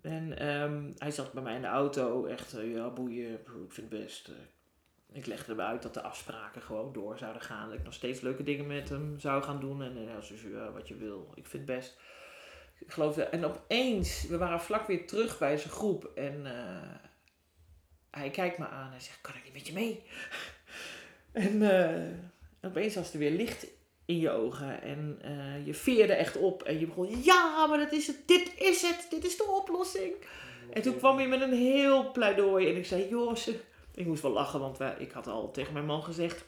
En 0.00 0.38
ehm, 0.38 0.92
hij 0.98 1.10
zat 1.10 1.32
bij 1.32 1.42
mij 1.42 1.54
in 1.54 1.60
de 1.60 1.66
auto, 1.66 2.24
echt, 2.24 2.54
eh, 2.58 2.72
ja 2.74 2.90
boeien, 2.90 3.32
ik 3.32 3.72
vind 3.72 3.90
het 3.90 4.02
best. 4.02 4.28
eh. 4.28 4.34
Ik 5.12 5.26
legde 5.26 5.52
hem 5.52 5.60
uit 5.60 5.82
dat 5.82 5.94
de 5.94 6.02
afspraken 6.02 6.62
gewoon 6.62 6.92
door 6.92 7.18
zouden 7.18 7.42
gaan. 7.42 7.68
Dat 7.68 7.78
ik 7.78 7.84
nog 7.84 7.94
steeds 7.94 8.20
leuke 8.20 8.42
dingen 8.42 8.66
met 8.66 8.88
hem 8.88 9.18
zou 9.18 9.42
gaan 9.42 9.60
doen. 9.60 9.82
En 9.82 9.96
hij 9.96 10.14
was 10.14 10.28
dus, 10.28 10.42
ja, 10.42 10.72
wat 10.72 10.88
je 10.88 10.96
wil, 10.96 11.32
ik 11.34 11.46
vind 11.46 11.68
het 11.68 11.76
best. 11.76 11.98
Ik 12.78 12.92
geloofde, 12.92 13.24
en 13.24 13.44
opeens, 13.44 14.26
we 14.26 14.38
waren 14.38 14.60
vlak 14.60 14.86
weer 14.86 15.06
terug 15.06 15.38
bij 15.38 15.56
zijn 15.56 15.72
groep. 15.72 16.10
En 16.14 16.46
eh, 16.46 16.96
hij 18.10 18.30
kijkt 18.30 18.58
me 18.58 18.68
aan 18.68 18.92
en 18.92 19.00
zegt, 19.00 19.20
kan 19.20 19.34
ik 19.34 19.44
niet 19.44 19.52
met 19.52 19.66
je 19.66 19.72
mee? 19.72 20.02
en 21.32 21.70
eh, 21.70 22.70
opeens 22.70 22.94
was 22.94 23.12
er 23.12 23.18
weer 23.18 23.30
licht 23.30 23.66
in 24.04 24.18
je 24.18 24.30
ogen. 24.30 24.82
En 24.82 25.18
eh, 25.22 25.66
je 25.66 25.74
veerde 25.74 26.12
echt 26.12 26.36
op. 26.36 26.62
En 26.62 26.78
je 26.78 26.86
begon, 26.86 27.22
ja, 27.22 27.66
maar 27.66 27.78
dat 27.78 27.92
is 27.92 28.06
het, 28.06 28.28
dit 28.28 28.52
is 28.58 28.82
het, 28.82 29.06
dit 29.10 29.24
is 29.24 29.36
de 29.36 29.46
oplossing. 29.46 30.12
En 30.72 30.82
toen 30.82 30.96
kwam 30.96 31.16
hij 31.16 31.28
met 31.28 31.40
een 31.40 31.52
heel 31.52 32.10
pleidooi. 32.10 32.68
En 32.68 32.76
ik 32.76 32.86
zei, 32.86 33.08
jongens, 33.08 33.50
ik 33.98 34.06
moest 34.06 34.22
wel 34.22 34.32
lachen, 34.32 34.60
want 34.60 34.78
wij, 34.78 34.94
ik 34.98 35.12
had 35.12 35.26
al 35.26 35.50
tegen 35.50 35.72
mijn 35.72 35.86
man 35.86 36.02
gezegd: 36.02 36.44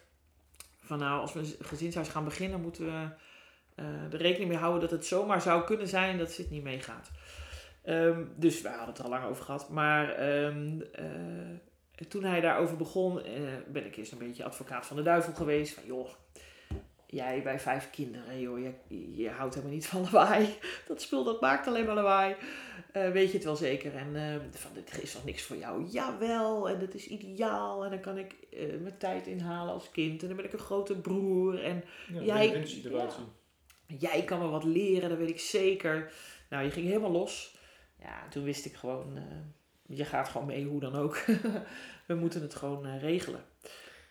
van 0.84 0.98
nou, 0.98 1.20
als 1.20 1.32
we 1.32 1.38
een 1.38 1.64
gezinshuis 1.64 2.08
gaan 2.08 2.24
beginnen, 2.24 2.60
moeten 2.60 2.84
we 2.84 3.08
eh, 3.74 4.12
er 4.12 4.16
rekening 4.16 4.50
mee 4.50 4.58
houden 4.58 4.80
dat 4.80 4.90
het 4.90 5.06
zomaar 5.06 5.40
zou 5.40 5.64
kunnen 5.64 5.88
zijn 5.88 6.18
dat 6.18 6.36
het 6.36 6.50
niet 6.50 6.62
meegaat. 6.62 7.10
Ehm, 7.82 8.24
dus 8.36 8.60
we 8.60 8.68
hadden 8.68 8.86
het 8.86 9.02
al 9.02 9.08
lang 9.08 9.24
over 9.24 9.44
gehad. 9.44 9.68
Maar 9.68 10.14
ehm, 10.14 10.80
eh, 10.92 12.06
toen 12.08 12.24
hij 12.24 12.40
daarover 12.40 12.76
begon, 12.76 13.22
eh, 13.22 13.42
ben 13.68 13.86
ik 13.86 13.96
eerst 13.96 14.12
een 14.12 14.18
beetje 14.18 14.44
advocaat 14.44 14.86
van 14.86 14.96
de 14.96 15.02
duivel 15.02 15.32
geweest. 15.32 15.74
Van 15.74 15.84
joh, 15.86 16.08
jij 17.10 17.42
bij 17.42 17.60
vijf 17.60 17.90
kinderen, 17.90 18.40
joh, 18.40 18.58
je, 18.58 18.72
je 19.16 19.28
houdt 19.30 19.54
helemaal 19.54 19.74
niet 19.76 19.86
van 19.86 20.00
lawaai. 20.02 20.54
Dat 20.88 21.02
spul 21.02 21.24
dat 21.24 21.40
maakt 21.40 21.66
alleen 21.66 21.84
maar 21.86 21.94
lawaai. 21.94 22.34
Eh, 22.92 23.10
weet 23.10 23.26
je 23.28 23.34
het 23.34 23.44
wel 23.44 23.56
zeker? 23.56 23.96
En 23.96 24.16
eh, 24.16 24.36
van 24.50 24.70
dit 24.74 25.02
is 25.02 25.12
toch 25.12 25.24
niks 25.24 25.42
voor 25.42 25.56
jou? 25.56 25.84
Jawel, 25.86 26.68
en 26.68 26.78
dat 26.80 26.94
is 26.94 27.06
ideaal. 27.06 27.84
En 27.84 27.90
dan 27.90 28.00
kan 28.00 28.18
ik 28.18 28.32
eh, 28.52 28.60
mijn 28.80 28.98
tijd 28.98 29.26
inhalen 29.26 29.72
als 29.74 29.90
kind. 29.90 30.22
En 30.22 30.28
dan 30.28 30.36
ben 30.36 30.46
ik 30.46 30.52
een 30.52 30.58
grote 30.58 30.96
broer. 31.00 31.62
En 31.62 31.84
Ja, 32.12 32.20
Jij- 32.22 32.48
jij 33.86 34.22
kan 34.24 34.38
me 34.38 34.48
wat 34.48 34.64
leren, 34.64 35.08
dat 35.08 35.18
weet 35.18 35.28
ik 35.28 35.40
zeker. 35.40 36.12
Nou, 36.50 36.64
je 36.64 36.70
ging 36.70 36.86
helemaal 36.86 37.10
los. 37.10 37.56
Ja, 38.00 38.28
toen 38.30 38.44
wist 38.44 38.64
ik 38.64 38.74
gewoon, 38.74 39.16
eh, 39.16 39.22
je 39.96 40.04
gaat 40.04 40.28
gewoon 40.28 40.46
mee 40.46 40.64
hoe 40.64 40.80
dan 40.80 40.94
ook. 40.94 41.18
We 42.06 42.14
moeten 42.14 42.42
het 42.42 42.54
gewoon 42.54 42.98
regelen. 42.98 43.44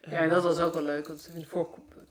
Ja, 0.02 0.18
en 0.20 0.30
dat 0.30 0.44
was 0.44 0.60
ook 0.60 0.74
wel 0.74 0.84
leuk, 0.84 1.08
want 1.08 1.32
in 1.34 1.40
de 1.40 1.46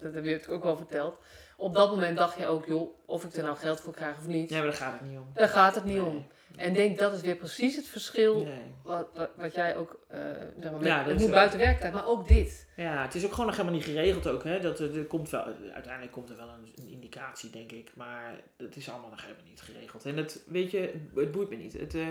dat 0.01 0.15
heb 0.15 0.25
je 0.25 0.33
het 0.33 0.49
ook 0.49 0.63
wel 0.63 0.77
verteld. 0.77 1.19
Op 1.57 1.75
dat 1.75 1.91
moment 1.91 2.17
dacht 2.17 2.39
je 2.39 2.47
ook, 2.47 2.67
joh, 2.67 2.95
of 3.07 3.25
ik 3.25 3.35
er 3.35 3.43
nou 3.43 3.57
geld 3.57 3.81
voor 3.81 3.93
krijg 3.95 4.19
of 4.19 4.27
niet. 4.27 4.51
Nee, 4.51 4.59
maar 4.59 4.69
daar 4.69 4.79
gaat 4.79 4.93
het 5.01 5.09
niet 5.09 5.19
om. 5.19 5.27
Daar 5.35 5.49
gaat 5.49 5.75
het 5.75 5.85
niet 5.85 5.97
Nee. 5.97 6.05
om. 6.05 6.27
En 6.57 6.73
denk 6.75 6.99
dat 6.99 7.13
is 7.15 7.21
weer 7.21 7.37
precies 7.37 7.77
het 7.77 7.87
verschil 7.87 8.43
Nee. 8.45 8.63
wat, 8.83 9.09
wat, 9.15 9.31
wat 9.37 9.55
jij 9.55 9.77
ook, 9.77 9.99
eh 10.09 10.19
zeg 10.61 10.71
maar, 10.71 10.81
met- 10.81 10.89
Ja, 10.89 11.05
het 11.05 11.19
moet 11.19 11.31
buiten 11.31 11.59
werktijd, 11.59 11.93
maar 11.93 12.07
ook 12.07 12.29
dit. 12.29 12.67
Ja, 12.77 13.03
het 13.03 13.15
is 13.15 13.25
ook 13.25 13.31
gewoon 13.31 13.47
nog 13.47 13.57
helemaal 13.57 13.77
niet 13.79 13.87
geregeld 13.89 14.29
ook. 14.29 14.45
Hè? 14.45 14.61
Dat, 14.61 14.79
er, 14.81 14.99
er 14.99 15.05
komt 15.05 15.31
wel, 15.31 15.45
uiteindelijk 15.73 16.13
komt 16.13 16.31
er 16.31 16.37
wel 16.37 16.49
een, 16.49 16.73
een 16.85 16.89
indicatie, 16.91 17.51
denk 17.51 17.73
ik. 17.73 17.91
Maar 17.95 18.41
het 18.57 18.77
is 18.77 18.91
allemaal 18.91 19.11
nog 19.11 19.23
helemaal 19.23 19.45
niet 19.49 19.61
geregeld. 19.61 20.05
En 20.05 20.17
het, 20.17 20.43
weet 20.47 20.71
je, 20.71 20.93
het 21.15 21.31
boeit 21.33 21.51
me 21.51 21.57
niet. 21.57 21.73
Het, 21.73 21.95
eh, 21.95 22.07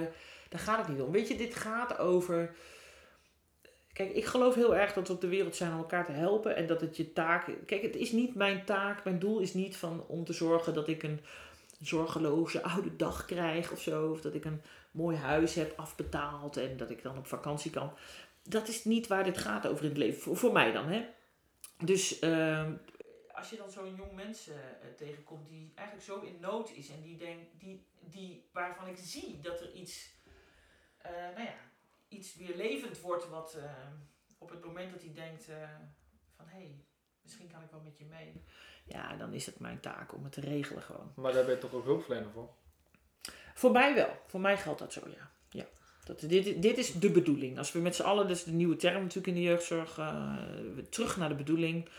daar 0.50 0.60
gaat 0.62 0.78
het 0.78 0.88
niet 0.88 1.02
om. 1.02 1.12
Weet 1.12 1.28
je, 1.28 1.36
dit 1.38 1.56
gaat 1.56 1.98
over... 1.98 2.56
Kijk, 3.98 4.14
ik 4.14 4.26
geloof 4.26 4.56
heel 4.56 4.76
erg 4.76 4.94
dat 4.94 5.08
we 5.08 5.14
op 5.14 5.22
de 5.22 5.28
wereld 5.28 5.56
zijn 5.56 5.72
om 5.72 5.78
elkaar 5.78 6.06
te 6.06 6.12
helpen. 6.12 6.56
En 6.56 6.68
dat 6.68 6.82
het 6.82 6.98
je 6.98 7.14
taak... 7.14 7.50
Kijk, 7.66 7.82
het 7.82 7.96
is 7.96 8.12
niet 8.12 8.36
mijn 8.36 8.66
taak. 8.66 9.04
Mijn 9.04 9.20
doel 9.20 9.40
is 9.40 9.54
niet 9.54 9.78
van, 9.78 10.06
om 10.08 10.24
te 10.24 10.34
zorgen 10.34 10.74
dat 10.74 10.88
ik 10.88 11.04
een 11.04 11.20
zorgeloze 11.82 12.64
oude 12.64 12.96
dag 12.96 13.26
krijg 13.26 13.72
of 13.72 13.82
zo. 13.82 14.12
Of 14.12 14.22
dat 14.22 14.34
ik 14.34 14.46
een 14.46 14.62
mooi 14.92 15.18
huis 15.18 15.56
heb 15.56 15.80
afbetaald 15.80 16.58
en 16.58 16.78
dat 16.78 16.90
ik 16.90 17.04
dan 17.04 17.18
op 17.18 17.28
vakantie 17.28 17.72
kan. 17.72 17.94
Dat 18.44 18.68
is 18.68 18.86
niet 18.86 19.08
waar 19.08 19.24
dit 19.24 19.38
gaat 19.38 19.68
over 19.68 19.84
in 19.84 19.90
het 19.90 19.98
leven. 19.98 20.38
Voor, 20.38 20.52
mij 20.52 20.72
dan, 20.72 20.88
hè. 20.88 21.06
Dus 21.84 22.20
ehm, 22.20 22.74
als 23.32 23.50
je 23.50 23.58
dan 23.58 23.72
zo'n 23.72 23.96
jong 23.96 24.12
mens 24.12 24.48
eh, 24.48 24.56
eh, 24.56 24.96
tegenkomt 24.98 25.50
die 25.50 25.72
eigenlijk 25.76 26.08
zo 26.08 26.20
in 26.20 26.38
nood 26.40 26.72
is 26.72 26.90
en 26.90 27.02
die 27.02 27.18
denkt, 27.18 27.60
die, 27.60 27.86
die, 28.00 28.44
waarvan 28.52 28.88
ik 28.88 28.98
zie 28.98 29.40
dat 29.42 29.62
er 29.62 29.74
iets, 29.74 30.10
eh, 30.98 31.12
nou 31.12 31.44
ja, 31.44 31.67
iets 32.08 32.36
weer 32.36 32.56
levend 32.56 33.02
wordt 33.02 33.30
wat 33.30 33.54
eh, 33.54 33.72
op 34.38 34.50
het 34.50 34.64
moment 34.66 34.92
dat 34.92 35.02
hij 35.02 35.14
denkt 35.14 35.50
eh, 35.50 35.56
van 36.36 36.46
hé, 36.48 36.58
hey, 36.58 36.76
misschien 37.22 37.48
kan 37.52 37.62
ik 37.62 37.72
wel 37.72 37.82
met 37.84 37.98
je 37.98 38.06
mee. 38.06 38.34
Ja, 38.86 39.16
dan 39.16 39.34
is 39.34 39.46
het 39.46 39.60
mijn 39.60 39.80
taak 39.80 40.14
om 40.14 40.24
het 40.24 40.34
te 40.34 40.42
regelen 40.42 40.84
gewoon. 40.84 41.12
Maar 41.16 41.34
daar 41.34 41.46
ben 41.46 41.54
je 41.54 41.60
toch 41.60 41.74
ook 41.74 41.84
hulpverlener 41.84 42.32
voor? 42.32 42.50
Voor 43.54 43.72
mij 43.72 43.94
wel. 43.96 44.22
Voor 44.28 44.40
mij 44.40 44.58
geldt 44.58 44.80
dat 44.80 44.94
zo, 44.94 45.02
ja. 45.08 45.32
ja. 45.50 45.66
Dat, 46.04 46.20
dit, 46.20 46.62
dit 46.62 46.78
is 46.78 46.94
de 46.94 47.10
bedoeling. 47.12 47.58
Als 47.58 47.72
we 47.72 47.80
met 47.80 47.96
z'n 47.96 48.04
allen, 48.04 48.28
dat 48.28 48.38
is 48.38 48.44
de 48.44 48.52
nieuwe 48.52 48.76
term 48.76 49.02
natuurlijk 49.02 49.28
in 49.28 49.34
de 49.34 49.42
jeugdzorg, 49.42 49.98
eh, 49.98 50.36
we- 50.76 50.90
terug 50.90 51.18
naar 51.18 51.30
de 51.30 51.36
bedoeling. 51.36 51.90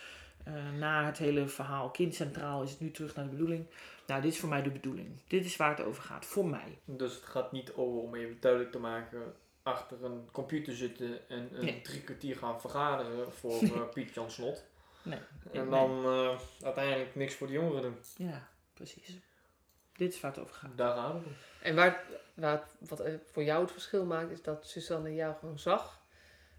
Eh, 0.45 0.73
na 0.73 1.05
het 1.07 1.19
hele 1.19 1.49
verhaal 1.49 1.91
kind 1.91 2.15
centraal 2.15 2.63
is 2.63 2.71
het 2.71 2.81
nu 2.81 2.91
terug 2.91 3.15
naar 3.15 3.25
de 3.25 3.31
bedoeling. 3.31 3.67
Nou, 4.07 4.23
dit 4.23 4.33
is 4.33 4.39
voor 4.41 4.49
mij 4.49 4.63
de 4.63 4.71
bedoeling. 4.71 5.21
Dit 5.27 5.45
is 5.45 5.57
waar 5.57 5.77
het 5.77 5.87
over 5.87 6.03
gaat. 6.03 6.25
Voor 6.27 6.47
mij. 6.47 6.79
Dus 6.85 7.15
het 7.15 7.25
gaat 7.25 7.53
niet 7.53 7.73
over 7.73 8.01
om 8.01 8.15
even 8.15 8.37
duidelijk 8.41 8.73
te 8.73 8.79
maken 8.79 9.35
achter 9.69 10.05
een 10.05 10.29
computer 10.33 10.77
zitten 10.77 11.29
en 11.29 11.49
een 11.53 11.64
Nee. 11.64 11.81
drie 11.83 12.01
kwartier 12.03 12.37
gaan 12.37 12.61
vergaderen 12.61 13.33
voor 13.33 13.62
eh, 13.75 13.89
Piet 13.93 14.14
Jan 14.14 14.31
Slot. 14.31 14.64
Nee. 15.03 15.19
En 15.53 15.71
dan 15.71 16.05
eh, 16.05 16.39
uiteindelijk 16.62 17.14
niks 17.14 17.35
voor 17.35 17.47
de 17.47 17.53
jongeren 17.53 17.83
doen. 17.83 17.97
Ja, 18.16 18.49
precies. 18.75 19.19
Dit 19.93 20.14
is 20.14 20.21
waar 20.21 20.31
het 20.31 20.41
over 20.41 20.55
gaat. 20.55 20.71
Daar 20.77 20.97
gaat 20.97 21.14
het 21.14 21.25
om. 21.25 21.33
En 21.62 21.75
waar, 21.75 22.05
wat 22.79 23.01
eh, 23.01 23.14
voor 23.33 23.43
jou 23.45 23.62
het 23.62 23.73
verschil 23.73 24.05
maakt, 24.05 24.31
is 24.31 24.43
dat 24.43 24.66
Suzanne 24.66 25.14
jou 25.14 25.35
gewoon 25.39 25.59
zag, 25.59 26.01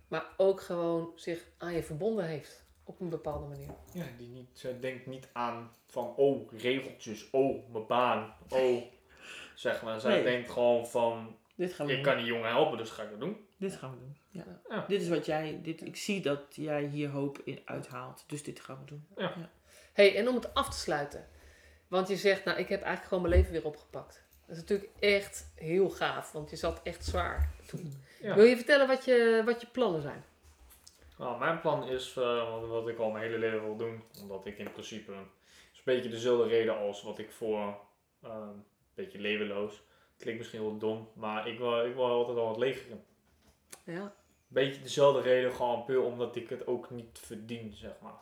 maar 0.07 0.25
ook 0.37 0.61
gewoon 0.61 1.11
zich 1.15 1.45
aan 1.57 1.73
je 1.73 1.83
verbonden 1.83 2.25
heeft. 2.25 2.67
Op 2.83 2.99
een 2.99 3.09
bepaalde 3.09 3.47
manier. 3.47 3.69
Ja, 3.93 4.05
die 4.17 4.27
niet, 4.27 4.49
zij 4.53 4.79
denkt 4.79 5.05
niet 5.05 5.27
aan 5.33 5.71
van, 5.87 6.13
oh, 6.15 6.51
regeltjes, 6.53 7.29
oh, 7.31 7.69
mijn 7.71 7.85
baan, 7.87 8.35
oh. 8.49 8.83
Zeg 9.55 9.81
maar, 9.81 9.99
zij 9.99 10.13
Nee. 10.13 10.23
denkt 10.23 10.49
gewoon 10.51 10.87
van, 10.87 11.37
Dit 11.59 11.73
gaan 11.73 11.85
we 11.85 11.91
ik 11.91 11.97
doen. 12.03 12.13
kan 12.13 12.17
die 12.23 12.31
jongen 12.31 12.49
helpen, 12.49 12.77
dus 12.77 12.89
ga 12.89 13.03
ik 13.03 13.09
dat 13.09 13.19
doen. 13.19 13.45
Dit 13.57 13.75
gaan 13.75 13.91
we 13.91 13.97
doen. 13.97 14.17
Ja. 14.29 14.45
Ja. 14.69 14.85
Dit 14.87 15.01
is 15.01 15.09
wat 15.09 15.25
jij, 15.25 15.59
dit, 15.63 15.81
ik 15.85 15.95
zie 15.95 16.21
dat 16.21 16.41
jij 16.55 16.83
hier 16.85 17.09
hoop 17.09 17.39
in 17.43 17.61
uithaalt. 17.65 18.23
Dus 18.27 18.43
dit 18.43 18.59
gaan 18.59 18.79
we 18.79 18.85
doen. 18.85 19.07
hey, 19.93 20.15
en 20.15 20.27
om 20.27 20.35
het 20.35 20.53
af 20.53 20.69
te 20.69 20.77
sluiten. 20.77 21.27
Want 21.87 22.07
je 22.07 22.15
zegt, 22.15 22.43
nou, 22.45 22.57
ik 22.59 22.67
heb 22.69 22.79
eigenlijk 22.81 23.07
gewoon 23.07 23.23
mijn 23.29 23.35
leven 23.35 23.51
weer 23.51 23.65
opgepakt. 23.65 24.23
Dat 24.45 24.55
is 24.55 24.61
natuurlijk 24.61 24.89
echt 24.99 25.51
heel 25.55 25.89
gaaf, 25.89 26.31
want 26.31 26.49
je 26.49 26.55
zat 26.55 26.79
echt 26.83 27.05
zwaar 27.05 27.51
toen. 27.67 27.93
Ja. 28.21 28.35
Wil 28.35 28.43
je 28.45 28.55
vertellen 28.55 28.87
wat 28.87 29.05
je, 29.05 29.41
wat 29.45 29.61
je 29.61 29.67
plannen 29.67 30.01
zijn? 30.01 30.23
Nou, 31.17 31.39
mijn 31.39 31.59
plan 31.61 31.87
is 31.87 32.15
eh, 32.17 32.59
wat- 32.69 32.87
ik 32.87 32.97
al 32.97 33.09
mijn 33.09 33.23
hele 33.23 33.37
leven 33.37 33.63
wil 33.63 33.75
doen. 33.75 34.03
Omdat 34.21 34.45
ik 34.45 34.57
in 34.57 34.71
principe, 34.71 35.11
is 35.71 35.77
een 35.77 35.81
beetje 35.83 36.09
dezelfde 36.09 36.47
reden 36.47 36.77
als 36.77 37.03
wat 37.03 37.19
ik 37.19 37.31
voor, 37.31 37.59
eh, 38.23 38.29
een 38.31 38.63
beetje 38.93 39.19
levenloos. 39.19 39.81
Klinkt 40.19 40.39
misschien 40.39 40.61
wel 40.61 40.77
dom, 40.77 41.09
maar 41.13 41.47
ik 41.47 41.57
wil, 41.57 41.85
ik 41.85 41.93
wil 41.93 42.05
altijd 42.05 42.37
al 42.37 42.47
wat 42.47 42.57
leger 42.57 42.89
in. 42.89 43.03
Ja. 43.83 44.13
Beetje 44.47 44.81
dezelfde 44.81 45.21
reden, 45.21 45.53
gewoon 45.53 45.85
puur 45.85 46.01
omdat 46.01 46.35
ik 46.35 46.49
het 46.49 46.67
ook 46.67 46.89
niet 46.89 47.19
verdien, 47.19 47.73
zeg 47.73 47.99
maar. 48.01 48.19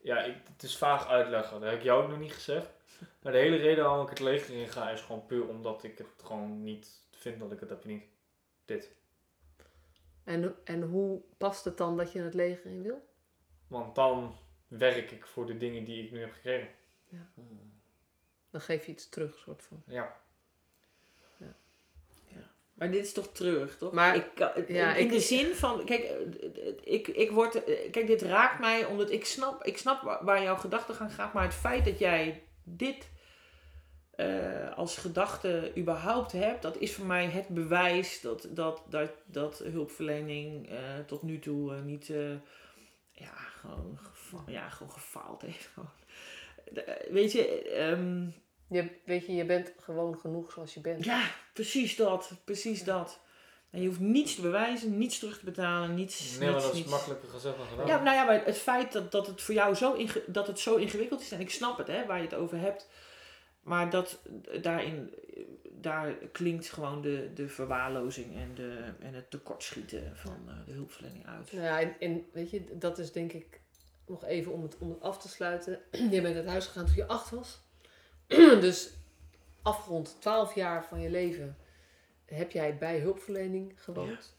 Ja, 0.00 0.22
ik, 0.22 0.36
het 0.52 0.62
is 0.62 0.76
vaag 0.76 1.06
uitleggen, 1.06 1.60
dat 1.60 1.70
heb 1.70 1.78
ik 1.78 1.84
jou 1.84 2.02
ook 2.02 2.10
nog 2.10 2.18
niet 2.18 2.32
gezegd. 2.32 2.68
Maar 3.22 3.32
de 3.32 3.38
hele 3.38 3.56
reden 3.56 3.84
waarom 3.84 4.02
ik 4.02 4.10
het 4.10 4.20
leger 4.20 4.54
in 4.54 4.68
ga 4.68 4.90
is 4.90 5.00
gewoon 5.00 5.26
puur 5.26 5.48
omdat 5.48 5.84
ik 5.84 5.98
het 5.98 6.22
gewoon 6.24 6.64
niet 6.64 7.00
vind 7.10 7.40
dat 7.40 7.52
ik 7.52 7.60
het 7.60 7.68
heb 7.68 7.80
verdiend. 7.80 8.04
Dit. 8.64 8.90
En, 10.24 10.54
en 10.64 10.82
hoe 10.82 11.20
past 11.36 11.64
het 11.64 11.76
dan 11.76 11.96
dat 11.96 12.12
je 12.12 12.20
het 12.20 12.34
leger 12.34 12.70
in 12.70 12.82
wil? 12.82 13.08
Want 13.66 13.94
dan 13.94 14.36
werk 14.68 15.10
ik 15.10 15.26
voor 15.26 15.46
de 15.46 15.56
dingen 15.56 15.84
die 15.84 16.04
ik 16.04 16.10
nu 16.10 16.20
heb 16.20 16.32
gekregen. 16.32 16.68
Dan 18.50 18.60
geef 18.60 18.86
je 18.86 18.92
iets 18.92 19.08
terug, 19.08 19.38
soort 19.38 19.62
van. 19.62 19.82
Ja. 19.86 20.20
Maar 22.76 22.90
dit 22.90 23.04
is 23.04 23.12
toch 23.12 23.32
treurig, 23.32 23.76
toch? 23.76 23.92
Maar- 23.92 24.16
ik, 24.16 24.24
ja, 24.68 24.94
in 24.94 25.04
ik- 25.04 25.10
de 25.12 25.20
zin 25.20 25.54
van, 25.54 25.84
kijk, 25.84 26.02
eh, 26.02 26.72
ik, 26.84 27.08
ik 27.08 27.30
word, 27.30 27.64
eh, 27.64 27.90
kijk, 27.90 28.06
dit 28.06 28.22
raakt 28.22 28.60
mij 28.60 28.84
omdat 28.84 29.10
ik 29.10 29.24
snap, 29.24 29.64
ik 29.64 29.78
snap 29.78 30.18
waar- 30.22 30.42
jouw 30.42 30.56
gedachtegang 30.56 31.14
gaat, 31.14 31.32
maar 31.32 31.42
het 31.44 31.54
feit 31.54 31.84
dat 31.84 31.98
jij 31.98 32.42
dit 32.64 33.08
eh, 34.10 34.76
als 34.76 34.96
gedachte 34.96 35.72
überhaupt 35.76 36.32
hebt, 36.32 36.62
dat 36.62 36.78
is 36.78 36.94
voor 36.94 37.06
mij 37.06 37.26
het 37.26 37.48
bewijs 37.48 38.20
dat, 38.20 38.48
dat, 38.50 38.82
dat, 38.88 39.10
dat 39.26 39.58
hulpverlening 39.58 40.68
tot 41.06 41.22
nu 41.22 41.38
toe 41.38 41.80
niet, 41.80 42.06
ja, 43.12 43.34
gewoon, 43.60 43.98
ja, 44.46 44.68
gewoon 44.68 44.92
gefaald 44.92 45.42
heeft. 45.42 45.70
Weet 47.10 47.32
je, 47.32 47.62
ehm, 47.62 48.26
Je, 48.68 48.90
weet 49.04 49.26
je, 49.26 49.34
je 49.34 49.44
bent 49.44 49.72
gewoon 49.80 50.18
genoeg 50.18 50.52
zoals 50.52 50.74
je 50.74 50.80
bent. 50.80 51.04
ja, 51.04 51.30
precies 51.52 51.96
dat. 51.96 52.30
Precies 52.44 52.84
dat. 52.84 53.20
En 53.70 53.80
je 53.82 53.88
hoeft 53.88 54.00
niets 54.00 54.34
te 54.34 54.40
bewijzen, 54.40 54.98
niets 54.98 55.18
terug 55.18 55.38
te 55.38 55.44
betalen, 55.44 55.94
niets. 55.94 56.38
Nee, 56.38 56.38
maar 56.40 56.48
niets, 56.52 56.62
dat 56.64 56.72
is 56.72 56.78
niets. 56.78 56.90
makkelijker 56.90 57.28
gezegd 57.28 57.56
dan 57.56 57.66
gedaan. 57.66 57.86
Ja, 57.86 58.02
nou 58.02 58.16
ja, 58.16 58.24
maar 58.24 58.44
het 58.44 58.58
feit 58.58 58.92
dat, 58.92 59.12
dat 59.12 59.26
het 59.26 59.42
voor 59.42 59.54
jou 59.54 59.74
zo, 59.74 59.92
inge- 59.92 60.22
dat 60.26 60.46
het 60.46 60.58
zo 60.58 60.74
ingewikkeld 60.76 61.20
is, 61.20 61.32
en 61.32 61.40
ik 61.40 61.50
snap 61.50 61.78
het, 61.78 61.86
hè, 61.86 62.06
waar 62.06 62.16
je 62.16 62.22
het 62.24 62.34
over 62.34 62.58
hebt, 62.58 62.88
maar 63.62 63.90
dat 63.90 64.18
daarin, 64.62 65.14
daar 65.70 66.12
klinkt 66.32 66.68
gewoon 66.68 67.02
de, 67.02 67.30
de 67.34 67.48
verwaarlozing 67.48 68.36
en, 68.36 68.50
de, 68.54 68.78
en 69.00 69.14
het 69.14 69.30
tekortschieten 69.30 70.12
van 70.14 70.36
eh, 70.48 70.54
de 70.66 70.72
hulpverlening 70.72 71.26
uit. 71.26 71.52
Nou 71.52 71.64
ja, 71.64 71.80
en, 71.80 71.94
en 72.00 72.24
weet 72.32 72.50
je, 72.50 72.64
dat 72.78 72.98
is 72.98 73.12
denk 73.12 73.32
ik 73.32 73.60
nog 74.06 74.24
even 74.24 74.52
om 74.52 74.62
het, 74.62 74.76
om 74.78 74.90
het 74.90 75.00
af 75.00 75.18
te 75.18 75.28
sluiten. 75.28 75.80
Je 76.10 76.20
bent 76.22 76.36
uit 76.36 76.46
huis 76.46 76.66
gegaan 76.66 76.86
toen 76.86 76.94
je 76.96 77.06
acht 77.06 77.30
was. 77.30 77.64
dus 78.60 78.90
afgerond 79.62 80.16
12 80.20 80.54
jaar 80.54 80.84
van 80.84 81.00
je 81.00 81.10
leven 81.10 81.56
heb 82.24 82.50
jij 82.50 82.78
bij 82.78 82.98
hulpverlening 82.98 83.72
gewoond. 83.82 84.34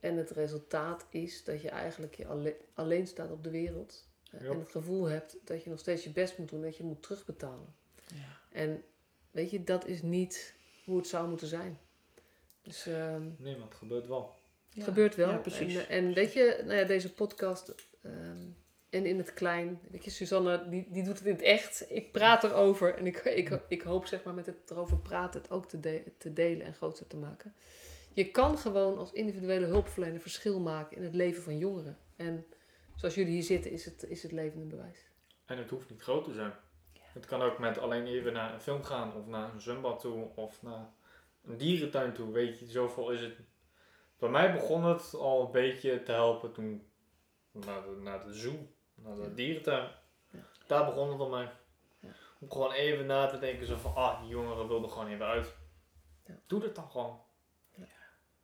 En 0.00 0.16
het 0.16 0.30
resultaat 0.30 1.06
is 1.10 1.44
dat 1.44 1.62
je 1.62 1.68
eigenlijk 1.70 2.14
je 2.14 2.26
alle- 2.26 2.56
alleen 2.74 3.06
staat 3.06 3.30
op 3.30 3.44
de 3.44 3.50
wereld. 3.50 4.06
Eh, 4.30 4.40
Ja. 4.40 4.50
En 4.50 4.58
het 4.58 4.70
gevoel 4.70 5.04
hebt 5.04 5.36
dat 5.44 5.64
je 5.64 5.70
nog 5.70 5.78
steeds 5.78 6.04
je 6.04 6.10
best 6.10 6.38
moet 6.38 6.48
doen, 6.48 6.62
dat 6.62 6.76
je 6.76 6.82
moet 6.84 7.02
terugbetalen. 7.02 7.74
Ja. 8.14 8.38
En 8.50 8.82
weet 9.30 9.50
je, 9.50 9.64
dat 9.64 9.86
is 9.86 10.02
niet 10.02 10.54
hoe 10.84 10.96
het 10.96 11.06
zou 11.06 11.28
moeten 11.28 11.46
zijn. 11.46 11.78
Dus 12.62 12.86
ehm, 12.86 13.22
Nee, 13.38 13.56
maar 13.56 13.66
het 13.68 13.74
gebeurt 13.76 14.06
wel. 14.06 14.34
het 14.74 14.84
gebeurt 14.84 15.14
wel. 15.14 15.30
Ja, 15.30 15.36
precies. 15.36 15.74
En, 15.76 15.88
en 15.88 16.12
weet 16.14 16.32
je, 16.32 16.60
nou 16.64 16.78
ja, 16.78 16.84
deze 16.84 17.12
podcast 17.12 17.74
ehm, 18.02 18.42
en 18.92 19.06
in 19.06 19.18
het 19.18 19.34
klein. 19.34 19.80
Weet 19.90 20.04
je, 20.04 20.10
Suzanne, 20.10 20.68
die, 20.68 20.86
die 20.90 21.04
doet 21.04 21.18
het 21.18 21.26
in 21.26 21.32
het 21.32 21.42
echt. 21.42 21.86
Ik 21.88 22.12
praat 22.12 22.44
erover 22.44 22.94
en 22.94 23.06
ik, 23.06 23.16
ik, 23.18 23.60
ik 23.68 23.82
hoop 23.82 24.06
zeg 24.06 24.24
maar 24.24 24.34
met 24.34 24.46
het 24.46 24.70
erover 24.70 24.98
praten 24.98 25.40
het 25.40 25.50
ook 25.50 25.68
te, 25.68 25.80
de- 25.80 26.12
te 26.18 26.32
delen 26.32 26.66
en 26.66 26.74
groter 26.74 27.06
te 27.06 27.16
maken. 27.16 27.54
Je 28.12 28.30
kan 28.30 28.58
gewoon 28.58 28.98
als 28.98 29.12
individuele 29.12 29.66
hulpverlener 29.66 30.20
verschil 30.20 30.60
maken 30.60 30.96
in 30.96 31.02
het 31.02 31.14
leven 31.14 31.42
van 31.42 31.58
jongeren. 31.58 31.98
En 32.16 32.46
zoals 32.96 33.14
jullie 33.14 33.32
hier 33.32 33.42
zitten, 33.42 33.70
is 33.70 33.84
het, 33.84 34.02
is 34.08 34.22
het 34.22 34.32
levende 34.32 34.66
bewijs. 34.66 35.10
En 35.46 35.58
het 35.58 35.70
hoeft 35.70 35.90
niet 35.90 36.02
groot 36.02 36.24
te 36.24 36.32
zijn. 36.32 36.52
Het 37.12 37.26
kan 37.26 37.42
ook 37.42 37.58
met 37.58 37.78
alleen 37.78 38.06
even 38.06 38.32
naar 38.32 38.54
een 38.54 38.60
film 38.60 38.82
gaan, 38.82 39.14
of 39.16 39.26
naar 39.26 39.52
een 39.54 39.60
zwembad 39.60 40.00
toe, 40.00 40.28
of 40.34 40.62
naar 40.62 40.88
een 41.44 41.56
dierentuin 41.56 42.12
toe. 42.12 42.32
Weet 42.32 42.58
je, 42.58 42.66
zoveel 42.66 43.10
is 43.10 43.20
het. 43.20 43.34
Bij 44.18 44.28
mij 44.28 44.52
begon 44.52 44.84
het 44.84 45.14
al 45.14 45.44
een 45.44 45.50
beetje 45.50 46.02
te 46.02 46.12
helpen 46.12 46.52
toen 46.52 46.86
naar 47.52 47.82
de, 47.82 47.96
naar 48.00 48.24
de 48.24 48.32
zoo, 48.34 48.68
naar 49.04 49.16
de 49.16 49.34
dierentuin. 49.34 49.88
Ja. 50.30 50.38
Daar 50.66 50.84
begon 50.84 51.10
het 51.10 51.20
al 51.20 51.28
mee. 51.28 51.46
Ja. 52.00 52.08
Om 52.40 52.50
gewoon 52.50 52.72
even 52.72 53.06
na 53.06 53.26
te 53.26 53.38
denken, 53.38 53.66
zo 53.66 53.76
van, 53.76 53.94
ah, 53.94 54.20
die 54.20 54.28
jongeren 54.30 54.68
wilden 54.68 54.90
gewoon 54.90 55.08
even 55.08 55.26
uit. 55.26 55.54
Ja. 56.26 56.34
Doe 56.46 56.60
dat 56.60 56.74
dan 56.74 56.90
gewoon. 56.90 57.20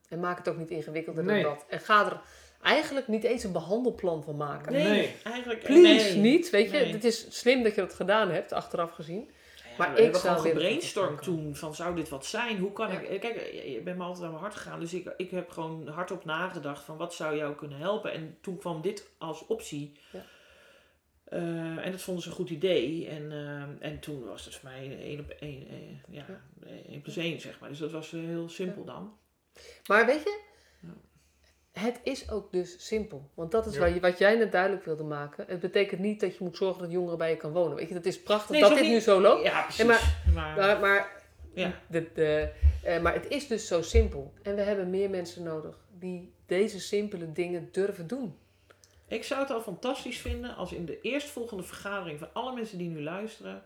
En 0.08 0.20
maak 0.20 0.38
het 0.38 0.48
ook 0.48 0.56
niet 0.56 0.70
ingewikkelder 0.70 1.24
Nee. 1.24 1.42
dan 1.42 1.52
dat. 1.54 1.64
En 1.68 1.80
ga 1.80 2.06
er 2.06 2.20
eigenlijk 2.62 3.08
niet 3.08 3.24
eens 3.24 3.44
een 3.44 3.52
behandelplan 3.52 4.22
van 4.22 4.36
maken. 4.36 4.72
Nee, 4.72 4.84
Nee. 4.88 5.16
eigenlijk 5.24 5.62
Please, 5.64 6.12
nee. 6.12 6.32
niet. 6.32 6.50
Weet 6.50 6.70
je, 6.70 6.78
Nee. 6.78 6.92
het 6.92 7.04
is 7.04 7.38
slim 7.38 7.62
dat 7.62 7.74
je 7.74 7.80
dat 7.80 7.94
gedaan 7.94 8.30
hebt, 8.30 8.52
achteraf 8.52 8.92
gezien. 8.92 9.30
Ja, 9.56 9.64
Maar 9.78 9.88
we 9.88 9.96
ik 9.96 10.02
hebben 10.02 10.20
gewoon 10.20 10.40
gebrainstormd 10.40 11.22
toen 11.22 11.56
van 11.56 11.74
zou 11.74 11.94
dit 11.94 12.08
wat 12.08 12.26
zijn? 12.26 12.58
Hoe 12.58 12.72
kan 12.72 12.92
Ja. 12.92 12.98
ik... 13.00 13.20
Kijk, 13.20 13.52
je 13.52 13.80
bent 13.84 13.96
me 13.98 14.04
altijd 14.04 14.24
aan 14.24 14.30
mijn 14.30 14.42
hart 14.42 14.54
gegaan. 14.54 14.80
Dus 14.80 14.94
ik, 14.94 15.14
ik 15.16 15.30
heb 15.30 15.50
gewoon 15.50 15.88
hardop 15.88 16.24
nagedacht 16.24 16.84
van 16.84 16.96
wat 16.96 17.14
zou 17.14 17.36
jou 17.36 17.54
kunnen 17.54 17.78
helpen. 17.78 18.12
En 18.12 18.38
toen 18.40 18.58
kwam 18.58 18.80
dit 18.82 19.08
als 19.18 19.46
optie. 19.46 20.00
Ja. 20.12 20.24
Eh, 21.30 21.86
en 21.86 21.90
dat 21.92 22.00
vonden 22.00 22.22
ze 22.22 22.28
een 22.28 22.34
goed 22.34 22.50
idee. 22.50 23.06
En, 23.08 23.32
eh, 23.32 23.88
en 23.90 23.98
toen 24.00 24.24
was 24.24 24.44
het 24.44 24.54
voor 24.54 24.68
mij 24.70 24.98
één 25.00 25.20
op 25.20 25.28
één, 25.30 25.68
eh, 25.68 25.76
ja, 26.14 26.24
Ja. 26.28 26.40
één 26.88 27.00
plus 27.02 27.16
één, 27.16 27.40
zeg 27.40 27.60
maar. 27.60 27.68
Dus 27.68 27.78
dat 27.78 27.90
was 27.90 28.10
heel 28.10 28.48
simpel 28.48 28.84
dan. 28.84 29.12
Maar 29.86 30.06
weet 30.06 30.22
je, 30.22 30.38
het 31.72 32.00
is 32.02 32.30
ook 32.30 32.52
dus 32.52 32.86
simpel. 32.86 33.30
Want 33.34 33.50
dat 33.50 33.66
is 33.66 33.74
Ja. 33.74 33.80
waar 33.80 33.94
je, 33.94 34.00
wat 34.00 34.18
jij 34.18 34.34
net 34.36 34.52
duidelijk 34.52 34.84
wilde 34.84 35.02
maken. 35.04 35.44
Het 35.48 35.60
betekent 35.60 36.00
niet 36.00 36.20
dat 36.20 36.36
je 36.36 36.44
moet 36.44 36.56
zorgen 36.56 36.82
dat 36.82 36.90
jongeren 36.92 37.18
bij 37.18 37.30
je 37.30 37.36
kan 37.36 37.52
wonen. 37.52 37.76
Weet 37.76 37.88
je, 37.88 37.94
dat 37.94 38.04
is 38.06 38.22
prachtig 38.22 38.50
Nee, 38.50 38.60
dat 38.60 38.70
dit 38.70 38.80
niet- 38.80 38.90
nu 38.92 39.00
zo 39.00 39.20
loopt. 39.20 39.44
Ja, 39.44 39.62
precies. 39.62 39.84
maar- 39.84 40.22
maar, 40.34 40.56
Maar, 40.56 40.80
maar, 40.80 41.22
ja. 41.54 41.80
de, 41.88 42.06
de, 42.14 42.50
maar 43.02 43.14
het 43.14 43.28
is 43.28 43.46
dus 43.46 43.66
zo 43.66 43.82
simpel. 43.82 44.32
En 44.42 44.54
we 44.54 44.60
hebben 44.62 44.90
meer 44.90 45.10
mensen 45.10 45.42
nodig 45.42 45.84
die 45.98 46.32
deze 46.46 46.80
simpele 46.80 47.32
dingen 47.32 47.68
durven 47.72 48.06
doen. 48.06 48.36
Ik 49.08 49.24
zou 49.24 49.40
het 49.40 49.50
al 49.50 49.60
fantastisch 49.60 50.18
vinden 50.18 50.56
als 50.56 50.72
in 50.72 50.84
de 50.84 51.00
eerstvolgende 51.00 51.62
vergadering 51.62 52.18
van 52.18 52.28
alle 52.32 52.54
mensen 52.54 52.78
die 52.78 52.88
nu 52.88 53.02
luisteren, 53.02 53.62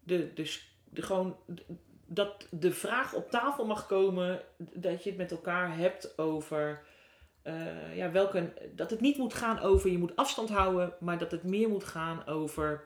de, 0.00 0.32
de, 0.34 1.02
gewoon, 1.02 1.36
dat 2.06 2.46
de 2.50 2.72
vraag 2.72 3.14
op 3.14 3.30
tafel 3.30 3.66
mag 3.66 3.86
komen 3.86 4.42
dat 4.56 5.02
je 5.02 5.08
het 5.08 5.18
met 5.18 5.30
elkaar 5.30 5.76
hebt 5.76 6.18
over. 6.18 6.82
eh, 7.42 7.96
ja, 7.96 8.10
welke, 8.10 8.52
dat 8.74 8.90
het 8.90 9.00
niet 9.00 9.16
moet 9.16 9.34
gaan 9.34 9.58
over 9.60 9.90
je 9.90 9.98
moet 9.98 10.16
afstand 10.16 10.48
houden, 10.48 10.94
maar 11.00 11.18
dat 11.18 11.30
het 11.30 11.42
meer 11.42 11.68
moet 11.68 11.84
gaan 11.84 12.26
over, 12.26 12.84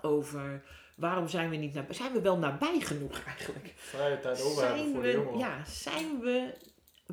over 0.00 0.62
waarom 0.96 1.28
zijn 1.28 1.50
we 1.50 1.56
niet 1.56 1.74
nabij, 1.74 1.94
zijn 1.94 2.12
we 2.12 2.20
wel 2.20 2.38
nabij 2.38 2.80
genoeg 2.80 3.24
eigenlijk? 3.24 3.72
Vrije 3.76 4.20
tijd 4.20 4.42
over 4.42 4.76
voor 4.92 5.02
de 5.02 5.34
ja, 5.38 5.64
zijn 5.64 6.20
we 6.20 6.54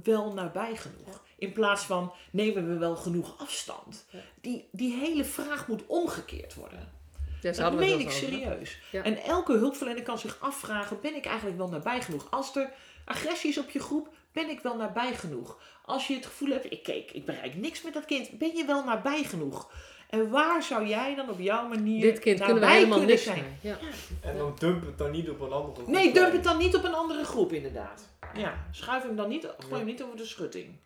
wel 0.04 0.34
nabij 0.34 0.76
genoeg? 0.76 1.25
In 1.38 1.52
plaats 1.54 1.84
van 1.84 2.14
nemen 2.32 2.68
we 2.68 2.78
wel 2.78 2.96
genoeg 2.96 3.36
afstand? 3.38 4.06
Die, 4.42 4.68
die 4.72 4.94
hele 4.94 5.24
vraag 5.24 5.68
moet 5.68 5.86
omgekeerd 5.88 6.54
worden. 6.54 6.94
Ja, 7.42 7.52
Dat 7.52 7.74
meen 7.74 8.00
ik 8.00 8.10
serieus. 8.12 8.80
Ja. 8.92 9.04
En 9.04 9.18
elke 9.24 9.54
hulpverlener 9.54 10.04
kan 10.04 10.20
zich 10.20 10.38
afvragen: 10.40 10.98
ben 11.02 11.16
ik 11.16 11.26
eigenlijk 11.26 11.58
wel 11.58 11.70
nabij 11.70 12.02
genoeg? 12.02 12.28
Als 12.30 12.56
er 12.56 12.72
agressie 13.06 13.50
is 13.50 13.58
op 13.58 13.70
je 13.70 13.80
groep, 13.80 14.10
ben 14.32 14.50
ik 14.50 14.60
wel 14.60 14.76
nabij 14.76 15.14
genoeg? 15.14 15.60
Als 15.86 16.08
je 16.08 16.16
het 16.16 16.26
gevoel 16.26 16.50
hebt: 16.50 16.72
ik, 16.72 16.84
kijk, 16.84 17.12
ik 17.12 17.26
bereik 17.26 17.56
niks 17.56 17.82
met 17.82 17.94
dat 17.94 18.06
kind, 18.06 18.38
ben 18.38 18.56
je 18.56 18.66
wel 18.66 18.84
nabij 18.84 19.24
genoeg? 19.24 19.72
En 20.10 20.30
waar 20.30 20.64
zou 20.64 20.88
jij 20.88 21.16
dan 21.16 21.30
op 21.30 21.40
jouw 21.40 21.68
manier 21.68 22.02
Dit 22.02 22.20
kind 22.20 22.38
kunnen 22.38 22.56
we 22.56 22.62
nabij 22.62 22.76
helemaal 22.76 22.98
kunnen 22.98 23.16
niks 23.16 23.28
zijn? 23.28 23.58
Ja. 23.62 23.78
En 24.22 24.38
dan 24.38 24.56
dump 24.60 24.86
het 24.86 24.98
dan 24.98 25.12
niet 25.12 25.30
op 25.30 25.40
een 25.40 25.52
andere 25.52 25.76
groep. 25.76 25.88
Nee, 25.88 26.14
dump 26.14 26.32
het 26.32 26.44
dan 26.44 26.58
niet 26.58 26.76
op 26.76 26.84
een 26.84 26.94
andere 26.94 27.24
groep, 27.24 27.52
inderdaad. 27.54 28.10
Ja, 28.34 28.68
schuif 28.72 29.04
hem 29.04 29.16
dan 29.16 29.30
niet, 29.30 29.44
gooi 29.44 29.70
Ja. 29.70 29.78
hem 29.78 29.86
niet 29.86 30.04
over 30.04 30.18
de 30.18 30.26
schutting. 30.26 30.78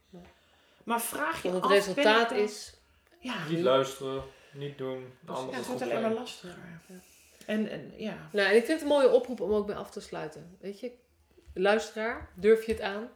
Maar 0.90 1.02
vraag 1.02 1.42
je 1.42 1.52
Want 1.52 1.64
af, 1.64 1.70
het 1.70 1.80
resultaat 1.80 2.32
ik 2.32 2.38
is... 2.38 2.74
Ja, 3.20 3.48
Niet 3.48 3.60
luisteren, 3.60 4.24
niet 4.54 4.78
doen. 4.78 5.14
Ja, 5.28 5.50
het 5.50 5.68
wordt 5.68 5.82
alleen 5.82 6.02
maar 6.02 6.14
lastiger. 6.14 6.82
En, 7.46 7.70
en 7.70 7.94
ja, 7.98 8.30
Nou, 8.32 8.50
en 8.50 8.56
ik 8.56 8.66
vind 8.66 8.82
het 8.82 8.82
een 8.82 8.96
mooie 8.96 9.12
oproep 9.12 9.42
om 9.42 9.52
ook 9.52 9.66
bij 9.66 9.76
af 9.76 9.90
te 9.90 10.02
sluiten. 10.02 10.58
Weet 10.60 10.80
je, 10.80 10.92
luisteraar, 11.54 12.30
durf 12.36 12.66
je 12.66 12.72
het 12.72 12.82
aan? 12.82 13.10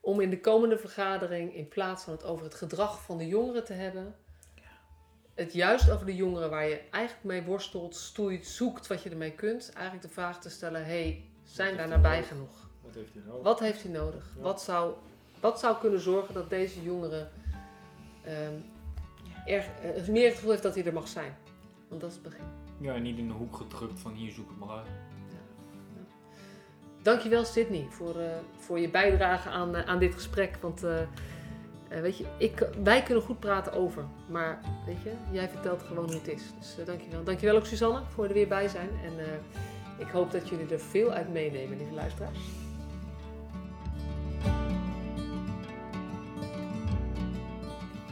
om 0.00 0.20
in 0.20 0.30
de 0.30 0.40
komende 0.40 0.78
vergadering, 0.78 1.54
in 1.54 1.68
plaats 1.68 2.04
van 2.04 2.12
het 2.12 2.24
over 2.24 2.44
het 2.44 2.54
gedrag 2.54 3.02
van 3.02 3.18
de 3.18 3.26
jongeren 3.26 3.64
te 3.64 3.72
hebben, 3.72 4.16
het 5.34 5.52
juist 5.52 5.90
over 5.90 6.06
de 6.06 6.16
jongeren 6.16 6.50
waar 6.50 6.68
je 6.68 6.80
eigenlijk 6.90 7.24
mee 7.24 7.42
worstelt, 7.42 7.96
stoeit, 7.96 8.46
zoekt 8.46 8.86
wat 8.86 9.02
je 9.02 9.10
ermee 9.10 9.32
kunt, 9.32 9.72
eigenlijk 9.72 10.06
de 10.06 10.12
vraag 10.12 10.40
te 10.40 10.50
stellen: 10.50 10.84
hey, 10.84 11.30
zijn 11.42 11.76
daar 11.76 11.88
nabij 11.88 12.22
genoeg? 12.22 12.68
Wat 12.82 12.94
heeft 12.94 13.14
hij 13.14 13.22
nodig? 13.26 13.42
Wat 13.42 13.60
heeft 13.60 13.82
hij 13.82 13.92
nodig? 13.92 14.32
Ja. 14.36 14.42
Wat, 14.42 14.62
zou, 14.62 14.94
wat 15.44 15.60
zou 15.60 15.76
kunnen 15.80 16.00
zorgen 16.00 16.34
dat 16.34 16.50
deze 16.50 16.82
jongere 16.82 17.28
erg, 19.46 19.66
eh, 19.82 20.08
meer 20.08 20.24
het 20.24 20.34
gevoel 20.34 20.50
heeft 20.50 20.62
dat 20.62 20.74
hij 20.74 20.84
er 20.84 20.92
mag 20.92 21.08
zijn? 21.08 21.36
Want 21.88 22.00
dat 22.00 22.10
is 22.10 22.16
het 22.16 22.24
begin. 22.24 22.44
Ja, 22.80 22.96
niet 22.96 23.18
in 23.18 23.26
de 23.26 23.32
hoek 23.32 23.56
gedrukt 23.56 24.00
van 24.00 24.12
hier 24.12 24.32
zoek 24.32 24.48
het 24.48 24.58
maar 24.58 24.76
uit. 24.76 24.86
Dankjewel 27.02 27.44
Sydney 27.44 27.86
voor, 27.90 28.18
eh, 28.20 28.26
voor 28.56 28.78
je 28.78 28.90
bijdrage 28.90 29.48
aan, 29.48 29.76
eh, 29.76 29.88
aan 29.88 29.98
dit 29.98 30.14
gesprek. 30.14 30.56
Want 30.60 30.80
weet 31.88 32.18
je, 32.18 32.26
ik, 32.38 32.68
wij 32.82 33.02
kunnen 33.02 33.24
goed 33.24 33.40
praten 33.40 33.72
over. 33.72 34.04
Maar 34.30 34.60
weet 34.86 35.02
je, 35.02 35.12
jij 35.30 35.48
vertelt 35.48 35.82
gewoon 35.82 36.04
hoe 36.04 36.14
het 36.14 36.28
is. 36.28 36.42
Dus 36.58 36.84
dankjewel. 36.84 37.24
Dankjewel 37.24 37.56
ook 37.56 37.66
Suzanne 37.66 38.02
voor 38.08 38.24
er 38.24 38.32
weer 38.32 38.48
bij 38.48 38.68
zijn. 38.68 38.88
En 38.88 39.12
ik 39.98 40.08
hoop 40.08 40.30
dat 40.30 40.48
jullie 40.48 40.72
er 40.72 40.80
veel 40.80 41.10
uit 41.10 41.32
meenemen, 41.32 41.76
lieve 41.76 41.94
luisteraars. 41.94 42.38